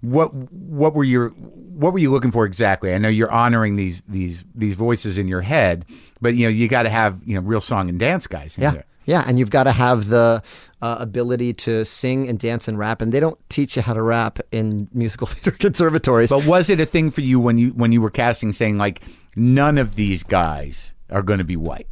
[0.00, 4.02] what what were your what were you looking for exactly i know you're honoring these
[4.08, 5.84] these these voices in your head
[6.20, 8.62] but you know you got to have you know real song and dance guys in
[8.64, 8.70] Yeah.
[8.72, 8.84] there.
[9.06, 10.42] Yeah, and you've got to have the
[10.80, 14.02] uh, ability to sing and dance and rap, and they don't teach you how to
[14.02, 16.30] rap in musical theater conservatories.
[16.30, 19.02] but was it a thing for you when you when you were casting saying like
[19.36, 21.86] none of these guys are going to be white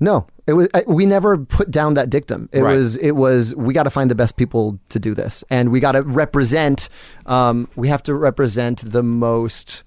[0.00, 0.68] no, it was.
[0.74, 2.48] I, we never put down that dictum.
[2.52, 2.74] It Right.
[2.76, 2.96] was.
[2.96, 3.54] It was.
[3.54, 6.88] We got to find the best people to do this, and we got to represent.
[7.26, 9.84] Um, we have to represent the most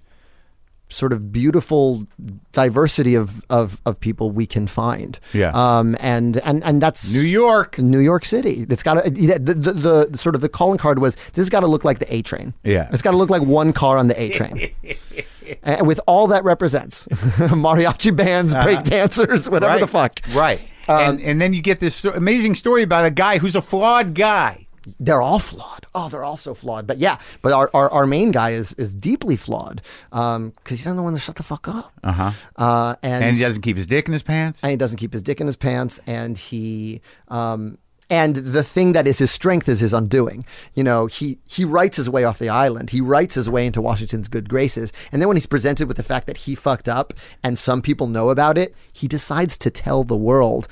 [0.90, 2.08] sort of beautiful
[2.52, 5.20] diversity of, of, of people we can find.
[5.34, 5.52] Yeah.
[5.54, 8.66] Um, and, and, and that's new york New York City.
[8.70, 11.62] It's got to the, the, the sort of the calling card was this has got
[11.62, 12.54] to look like the A train.
[12.64, 12.90] Yeah.
[12.92, 14.72] it's got to look like one car on the A train.
[15.64, 20.22] and with all that represents, mariachi bands, break dancers, whatever right the fuck.
[20.34, 24.14] right and and then you get this amazing story about a guy who's a flawed
[24.14, 24.67] guy
[25.00, 25.86] They're all flawed.
[25.94, 26.88] Oh, they're all so flawed.
[26.88, 30.96] But yeah, but our, our, our main guy is is deeply flawed because he doesn't
[30.98, 31.92] know when to shut the fuck up.
[32.04, 34.98] uh-huh Uh, and and he doesn't keep his dick in his pants and he doesn't
[34.98, 37.78] keep his dick in his pants and he um
[38.10, 40.46] and the thing that is his strength is his undoing.
[40.74, 42.92] You know, he he writes his way off the island.
[42.92, 44.94] He writes his way into Washington's good graces.
[45.12, 48.08] And then when he's presented with the fact that he fucked up and some people
[48.08, 50.70] know about it, he decides to tell the world,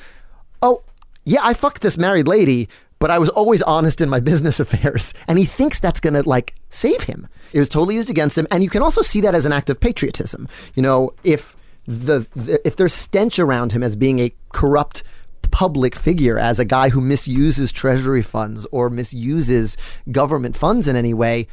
[0.61, 0.83] "Oh,
[1.25, 2.69] yeah, I fucked this married lady,
[3.05, 6.27] but I was always honest in my business affairs." And he thinks that's going to
[6.27, 7.27] like save him.
[7.53, 9.69] It was totally used against him, and you can also see that as an act
[9.69, 10.47] of patriotism.
[10.73, 11.55] You know, if
[11.85, 15.03] the, the if there's stench around him as being a corrupt
[15.51, 19.77] public figure as a guy who misuses treasury funds or misuses
[20.11, 21.47] government funds in any way,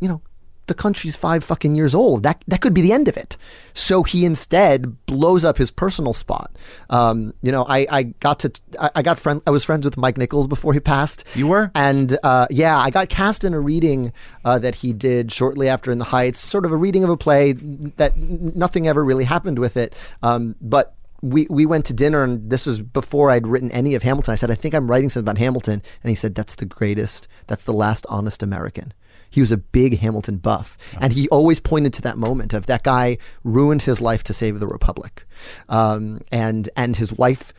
[0.00, 0.22] you know,
[0.66, 2.22] the country's five fucking years old.
[2.22, 3.36] That that could be the end of it.
[3.74, 6.56] So he instead blows up his personal spot.
[6.90, 9.96] Um, you know, I, I got to I, I got friend I was friends with
[9.96, 11.24] Mike Nichols before he passed.
[11.34, 11.70] You were?
[11.74, 14.12] And uh, yeah, I got cast in a reading
[14.44, 17.16] uh, that he did shortly after in the Heights, sort of a reading of a
[17.16, 19.94] play that nothing ever really happened with it.
[20.22, 24.02] Um, but we, we went to dinner, and this was before I'd written any of
[24.02, 24.32] Hamilton.
[24.32, 25.82] I said, I think I'm writing something about Hamilton.
[26.02, 28.92] And he said, That's the greatest, that's the last honest American.
[29.30, 30.76] He was a big Hamilton buff.
[31.00, 34.60] And he always pointed to that moment of that guy ruined his life to save
[34.60, 35.26] the Republic.
[35.68, 37.52] Um, and, and his wife,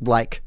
[0.00, 0.42] like,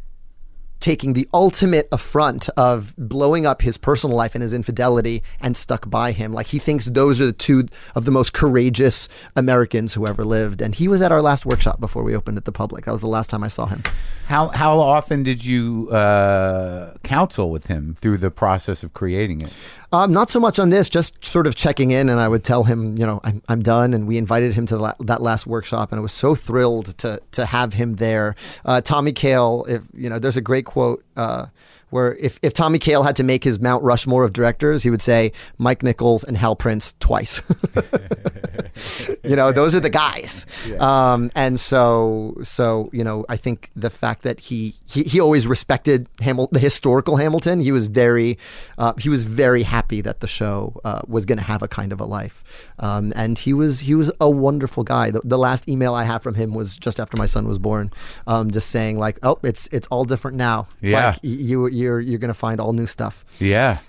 [0.80, 5.90] taking the ultimate affront of blowing up his personal life and his infidelity and stuck
[5.90, 6.34] by him.
[6.34, 7.66] Like he thinks those are the two
[7.96, 10.62] of the most courageous Americans who ever lived.
[10.62, 12.86] And he was at our last workshop before we opened it to public.
[12.86, 13.84] That was the last time I saw him.
[14.28, 19.52] How how often did you uh, counsel with him through the process of creating it?
[19.92, 22.64] Um, not so much on this, just sort of checking in, and I would tell
[22.64, 23.94] him, you know, I'm, I'm done.
[23.94, 27.22] And we invited him to la- that last workshop, and I was so thrilled to
[27.32, 28.36] to have him there.
[28.66, 31.04] Uh, Tommy Kail, if you know, there's a great quote.
[31.18, 31.48] Uh,
[31.90, 35.02] where if, if Tommy Kail had to make his Mount Rushmore of directors, he would
[35.02, 37.42] say Mike Nichols and Hal Prince twice.
[39.24, 40.46] you know, those are the guys.
[40.80, 45.48] Um, and so, so you know, I think the fact that he he, he always
[45.48, 47.60] respected Hamil- the historical Hamilton.
[47.60, 48.38] He was very
[48.78, 51.92] uh, he was very happy that the show uh, was going to have a kind
[51.92, 52.44] of a life.
[52.80, 55.12] Um, and he was he was a wonderful guy.
[55.12, 57.92] The, the last email I have from him was just after my son was born,
[58.28, 60.68] um, just saying like, oh, it's it's all different now.
[60.82, 61.12] Yeah.
[61.12, 63.26] Like, y- you you're you're going to find all new stuff.
[63.40, 63.80] Yeah.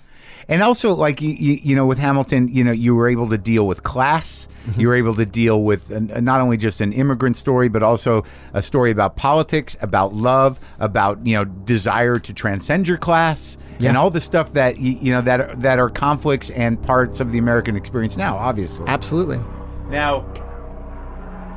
[0.47, 3.67] And also, like you, you, know, with Hamilton, you know, you were able to deal
[3.67, 4.47] with class.
[4.67, 4.81] Mm-hmm.
[4.81, 7.83] You were able to deal with an, uh, not only just an immigrant story, but
[7.83, 13.57] also a story about politics, about love, about you know desire to transcend your class,
[13.79, 17.39] and all the stuff that you know that that are conflicts and parts of the
[17.39, 18.37] American experience now.
[18.37, 19.39] Obviously, Absolutely,
[19.87, 20.25] now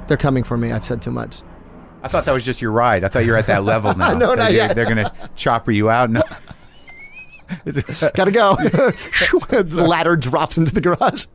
[0.09, 0.73] they're coming for me.
[0.73, 1.43] I've said too much.
[2.05, 3.03] I thought that was just your ride.
[3.03, 4.13] I thought you're at that level now.
[4.13, 4.77] No, not That yet.
[4.77, 6.11] They're going to chopper you out.
[6.11, 6.23] No.
[8.15, 8.57] Gotta go.
[8.57, 11.27] the ladder drops into the garage.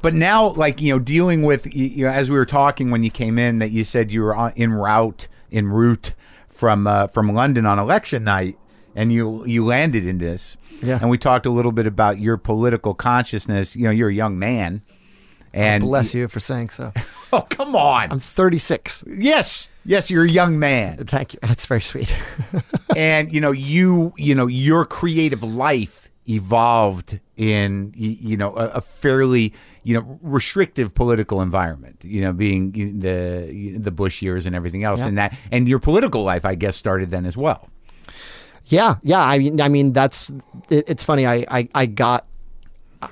[0.00, 3.02] But now, like you know, dealing with you you know, as we were talking when
[3.02, 6.14] you came in, that you said you were en route en route
[6.48, 8.58] from uh, from London on election night,
[8.94, 10.56] and you you landed in this.
[10.82, 10.98] Yeah.
[11.00, 13.74] And we talked a little bit about your political consciousness.
[13.74, 14.82] You know, you're a young man,
[15.58, 16.92] and Bless you for saying so.
[17.30, 18.10] Oh, come on.
[18.10, 19.04] I'm 36.
[19.06, 21.38] yes, yes, you're a young man, Thank you.
[21.42, 22.10] That's very sweet.
[22.96, 28.80] and you know you you know your creative life evolved in you know a, a
[28.80, 29.52] fairly
[29.82, 35.00] you know restrictive political environment you know being the the bush years and everything else
[35.00, 35.08] Yeah.
[35.08, 37.68] and that and your political life i guess started then as well
[38.66, 39.20] Yeah, yeah.
[39.24, 40.30] I mean, I mean, that's
[40.68, 41.24] it, it's funny.
[41.26, 42.26] I, I, I got,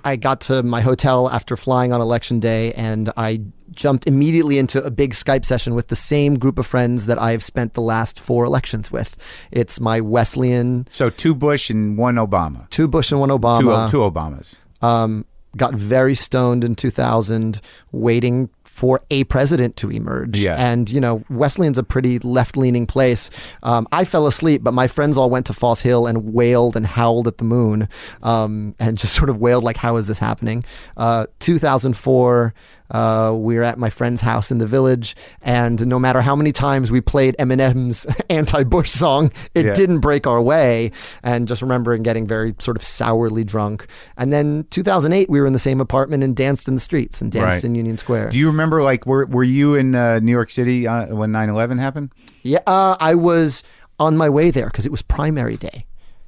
[0.05, 3.41] I got to my hotel after flying on election day, and I
[3.73, 7.43] jumped immediately into a big Skype session with the same group of friends that I've
[7.43, 9.17] spent the last four elections with.
[9.51, 13.91] It's my Wesleyan, so two bush and one obama two Bush and one two, Obama.
[13.91, 15.25] two obamas um,
[15.57, 17.61] got very stoned in 2000,
[17.93, 20.37] waiting for a president to emerge.
[20.37, 20.55] Yeah.
[20.55, 23.31] And, you know, Wesleyan's a pretty left leaning place.
[23.63, 26.87] Um, I fell asleep, but my friends all went to Foss Hill and wailed and
[26.87, 27.89] howled at the moon
[28.23, 30.63] um, and just sort of wailed, like, how is this happening?
[30.99, 32.53] Uh, 2004.
[32.91, 36.53] Uh, we were at my friend's house in the village, and no matter how many
[36.53, 39.75] times we played Eminem's anti-Bush song, it Yeah.
[39.75, 40.93] didn't break our way.
[41.23, 43.87] And just remembering getting very sort of sourly drunk.
[44.17, 47.33] And then 2008, we were in the same apartment and danced in the streets and
[47.33, 47.65] danced Right.
[47.65, 48.31] in Union Square.
[48.31, 51.79] do you remember like were, were you in uh, new york city uh, when 9-11
[51.81, 52.11] happened
[52.43, 53.63] yeah, uh, I was
[53.99, 55.87] on my way there because it was primary day.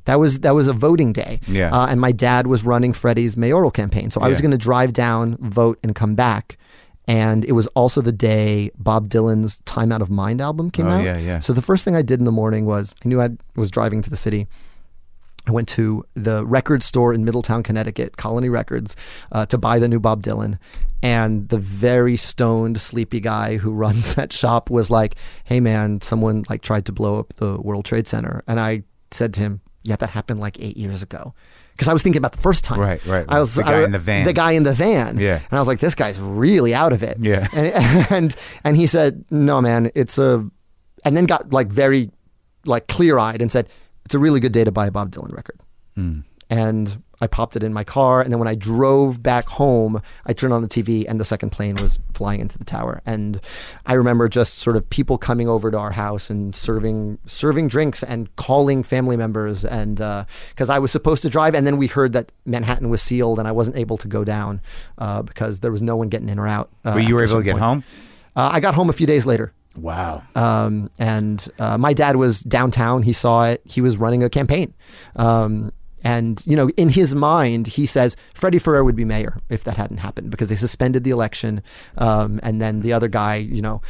[0.08, 1.38] That was that was a voting day.
[1.46, 1.70] Yeah.
[1.70, 4.92] Uh, and my dad was running Freddie's mayoral campaign, so I was going to drive
[4.94, 6.56] down, vote, and come back.
[7.06, 10.90] And it was also the day Bob Dylan's "Time Out of Mind" album came Oh,
[10.92, 11.04] out.
[11.04, 11.38] yeah, yeah.
[11.40, 14.00] So the first thing I did in the morning was I knew I was driving
[14.02, 14.46] to the city.
[15.46, 18.96] I went to the record store in Middletown, Connecticut, Colony Records,
[19.32, 20.58] uh, to buy the new Bob Dylan.
[21.02, 25.14] And the very stoned, sleepy guy who runs that shop was like,
[25.44, 29.32] "Hey, man, someone like tried to blow up the World Trade Center." And I said
[29.34, 31.34] to him, "Yeah, that happened like eight years ago."
[31.72, 32.80] Because I was thinking about the first time.
[32.80, 34.24] Right, right, I was The guy I- in the van.
[34.26, 35.18] The guy in the van.
[35.18, 35.40] Yeah.
[35.50, 37.46] And I was like, "This guy's really out of it." Yeah.
[37.52, 40.44] And and and he said, "No, man, it's a,"
[41.04, 42.10] and then got like very
[42.64, 43.68] like clear eyed and said,
[44.04, 45.58] "It's a really good day to buy a Bob Dylan record."
[45.94, 46.20] Hmm.
[46.50, 48.20] And I popped it in my car.
[48.22, 51.50] And then when I drove back home, I turned on the TV, and the second
[51.50, 53.02] plane was flying into the tower.
[53.04, 53.40] And
[53.86, 58.04] I remember just sort of people coming over to our house and serving serving drinks
[58.04, 62.12] and calling family members, and because I was supposed to drive, and then we heard
[62.12, 64.60] that Manhattan was sealed, and I wasn't able to go down
[64.98, 66.70] uh, because there was no one getting in or out.
[66.84, 67.64] Uh, But you were able to get point.
[67.64, 67.84] home.
[68.36, 69.52] Uh, I got home a few days later.
[69.76, 70.22] Wow.
[70.34, 73.02] Um, and uh, my dad was downtown.
[73.02, 73.60] He saw it.
[73.64, 74.74] He was running a campaign.
[75.16, 75.72] Um,
[76.04, 79.76] and, you know, in his mind, he says Freddie Ferrer would be mayor if that
[79.76, 81.62] hadn't happened because they suspended the election.
[81.96, 83.82] Um, and then the other guy, you know,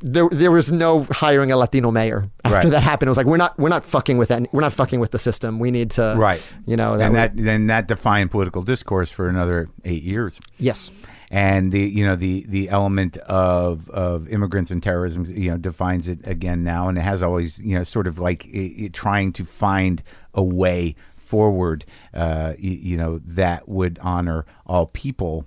[0.00, 2.70] there, there was no hiring a Latino mayor after Right.
[2.70, 3.06] that happened.
[3.06, 4.52] It was like we're not we're not fucking with that.
[4.52, 5.58] We're not fucking with the system.
[5.60, 6.42] We need to Right.
[6.66, 10.40] You know and would- that then that defined political discourse for another eight years.
[10.58, 10.90] yes
[11.34, 16.06] and the you know the the element of of immigrants and terrorism you know defines
[16.06, 19.32] it again now and it has always you know sort of like i i trying
[19.32, 20.02] to find
[20.34, 20.94] a way
[21.32, 25.46] forward uh you, you know that would honor all people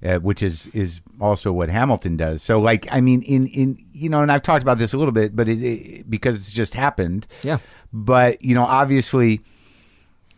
[0.00, 2.40] uh, which is is also what Hamilton does.
[2.40, 5.12] So like I mean in in you know and I've talked about this a little
[5.12, 7.26] bit but it, it because it's just happened.
[7.42, 7.58] Yeah.
[7.92, 9.40] But you know obviously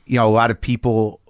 [0.07, 1.21] you know a lot of people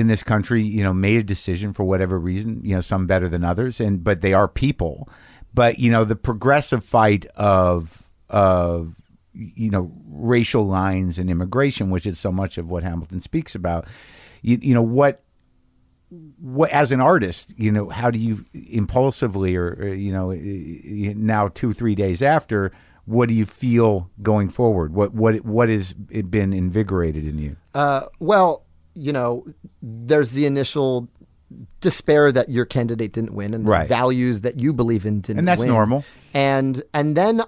[0.00, 3.28] in this country, you know, made a decision for whatever reason, you know, some better
[3.28, 5.08] than others, and but they are people.
[5.52, 8.96] But you know, the progressive fight of of
[9.32, 13.86] you know racial lines and immigration, which is so much of what Hamilton speaks about.
[14.42, 15.22] You, you know what
[16.40, 21.48] what as an artist, you know, how do you impulsively or, or you know now
[21.48, 22.72] two three days after,
[23.04, 24.92] what do you feel going forward?
[24.94, 27.56] What what what has it been invigorated in you?
[27.74, 29.46] Uh, well, you know,
[29.82, 31.08] there's the initial
[31.80, 33.88] despair that your candidate didn't win and the Right.
[33.88, 35.38] values that you believe in didn't win.
[35.40, 35.68] And that's win.
[35.68, 36.04] normal.
[36.34, 37.42] And and then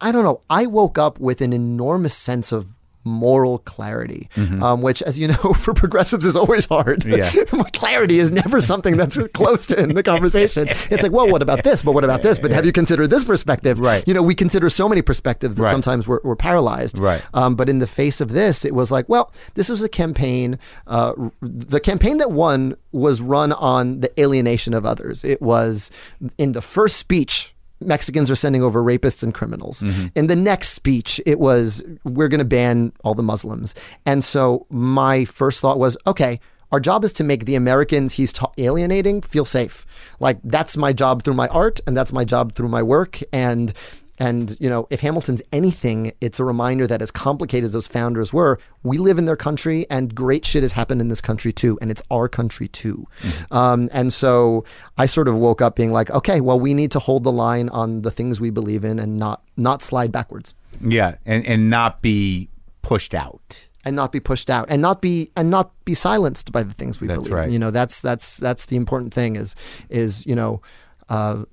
[0.00, 2.66] I, don't know, I woke up with an enormous sense of
[3.04, 4.28] moral clarity,
[4.60, 7.00] um, which, as you know, for progressives is always hard.
[7.00, 7.56] Mm-hmm.
[7.56, 7.62] Yeah.
[7.72, 10.68] clarity is never something that's close to in the conversation.
[10.90, 11.82] It's like, well, what about this?
[11.82, 12.38] But what about this?
[12.38, 13.80] But have you considered this perspective?
[13.80, 14.06] Right.
[14.06, 15.70] You know, we consider so many perspectives that Right.
[15.70, 16.98] sometimes we're, we're paralyzed.
[16.98, 17.22] Right.
[17.32, 20.58] Um, but in the face of this, it was like, well, this was a campaign.
[20.86, 25.24] Uh, the campaign that won was run on the alienation of others.
[25.24, 25.90] It was
[26.36, 27.54] in the first speech.
[27.80, 29.82] Mexicans are sending over rapists and criminals.
[29.82, 30.06] Mm-hmm.
[30.14, 33.74] In the next speech, it was we're going to ban all the Muslims.
[34.04, 36.40] And so my first thought was, okay,
[36.70, 39.86] our job is to make the Americans he's ta- alienating feel safe.
[40.20, 43.20] Like that's my job through my art, and that's my job through my work.
[43.32, 43.72] And
[44.18, 48.32] and, you know, if Hamilton's anything, it's a reminder that as complicated as those founders
[48.32, 51.78] were, we live in their country and great shit has happened in this country too.
[51.80, 53.06] And it's our country too.
[53.50, 54.64] Um, and so
[54.96, 57.68] I sort of woke up being like, okay, well, we need to hold the line
[57.68, 62.02] on the things we believe in and not, not slide backwards Yeah, and and not
[62.02, 62.48] be
[62.82, 63.66] pushed out.
[63.84, 67.00] and not be pushed out and not be and not be silenced by the things
[67.00, 67.32] we That's believe.
[67.32, 67.50] right.
[67.50, 69.54] You know, that's that's that's the important thing is
[69.88, 70.60] is you know,
[71.08, 71.44] uh,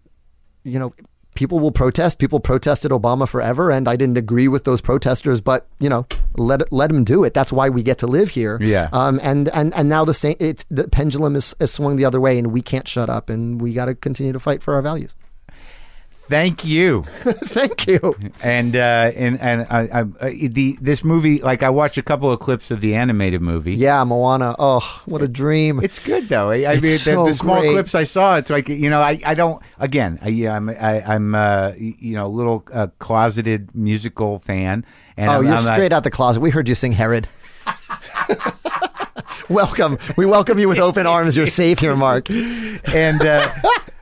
[0.64, 0.94] you know.
[1.36, 2.18] People will protest.
[2.18, 5.42] People protested Obama forever, and I didn't agree with those protesters.
[5.42, 7.34] But you know, let let them do it.
[7.34, 8.58] That's why we get to live here.
[8.62, 8.90] Yeah.
[8.92, 9.20] Um.
[9.22, 10.36] And and and now the same.
[10.40, 13.62] It's the pendulum is, is swung the other way, and we can't shut up, and
[13.62, 15.14] we got to continue to fight for our values.
[16.28, 17.04] Thank you.
[17.24, 18.16] Thank you.
[18.42, 20.06] And uh, and and I, I, uh,
[20.50, 23.76] the this movie, like I watched a couple of clips of the animated movie.
[23.76, 24.56] Yeah, Moana.
[24.58, 25.80] Oh, what a dream.
[25.84, 26.50] It's good though.
[26.50, 27.74] I, I mean, the, so the small great.
[27.74, 29.62] clips I saw, it's like you know, I, I don't.
[29.78, 34.84] Again, I, yeah, I'm I, I'm uh, you know a little uh, closeted musical fan.
[35.18, 36.40] And Oh, I'm, you're I'm straight out the closet.
[36.42, 37.28] We heard you sing Herod.
[39.50, 39.98] welcome.
[40.18, 41.36] We welcome you with open arms.
[41.36, 42.30] You're safe here, Marc.
[42.32, 43.54] and uh,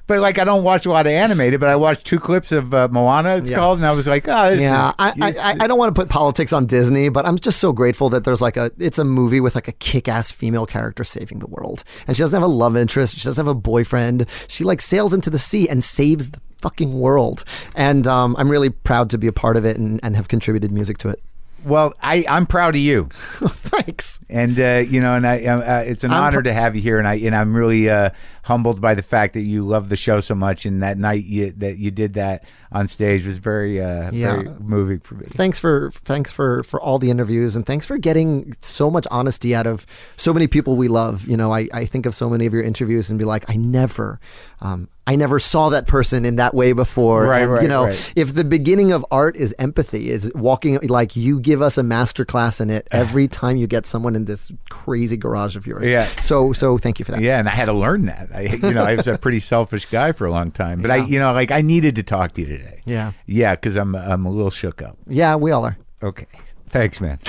[0.07, 2.73] but like I don't watch a lot of animated, but I watched two clips of
[2.73, 3.37] uh, Moana.
[3.37, 3.57] It's Yeah.
[3.57, 4.95] called, and I was like, oh, this Yeah, is.
[4.99, 7.71] I, I, I- I don't want to put politics on Disney, but I'm just so
[7.71, 11.39] grateful that there's like a it's a movie with like a kick-ass female character saving
[11.39, 14.25] the world, and she doesn't have a love interest, she doesn't have a boyfriend.
[14.47, 17.43] She like sails into the sea and saves the fucking world,
[17.75, 20.71] and um, I'm really proud to be a part of it and, and have contributed
[20.71, 21.21] music to it.
[21.65, 23.09] Well, I I'm proud of you.
[23.13, 24.19] Thanks.
[24.29, 26.75] and uh, you know, and I, uh, uh, it's an I'm honor pr- to have
[26.75, 28.11] you here, and I and I'm really uh,
[28.43, 31.51] humbled by the fact that you love the show so much, and that night you,
[31.57, 34.35] that you did that on stage was very uh, Yeah.
[34.41, 35.25] very moving for me.
[35.29, 39.53] thanks for thanks for for all the interviews and thanks for getting so much honesty
[39.53, 39.85] out of
[40.15, 42.63] so many people we love you know i, I think of so many of your
[42.63, 44.19] interviews and be like i never
[44.63, 47.85] um, i never saw that person in that way before Right, and, right, you know
[47.85, 48.13] right.
[48.15, 52.23] if the beginning of art is empathy is walking like you give us a master
[52.25, 56.07] class in it every time you get someone in this crazy garage of yours Yeah.
[56.21, 58.29] so so thank you for that Yeah, and I had to learn that.
[58.33, 60.97] I, you know, I was a pretty selfish guy for a long time, but I,
[60.97, 62.81] you know, like I needed to talk to you today.
[62.85, 63.11] Yeah.
[63.27, 64.97] yeah, because I'm I'm a little shook up.
[65.07, 66.27] yeah we all are Okay,
[66.69, 67.19] thanks, man.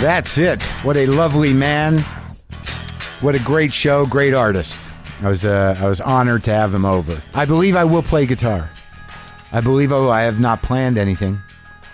[0.00, 0.62] That's it.
[0.84, 1.98] What a lovely man.
[3.20, 4.78] What a great show, great artist.
[5.22, 7.20] I was uh, I was honored to have him over.
[7.34, 8.70] I believe I will play guitar.
[9.52, 10.12] I believe I will.
[10.12, 11.40] I have not planned anything,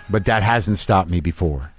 [0.09, 1.71] but that hasn't stopped me before.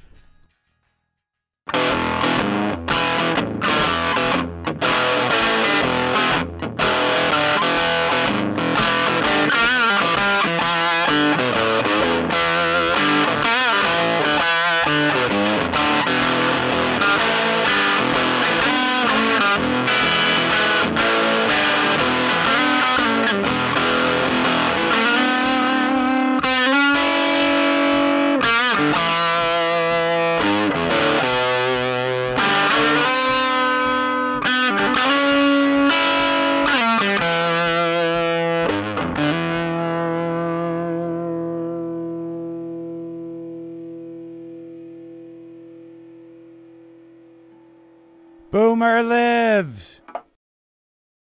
[48.85, 49.24] Lives.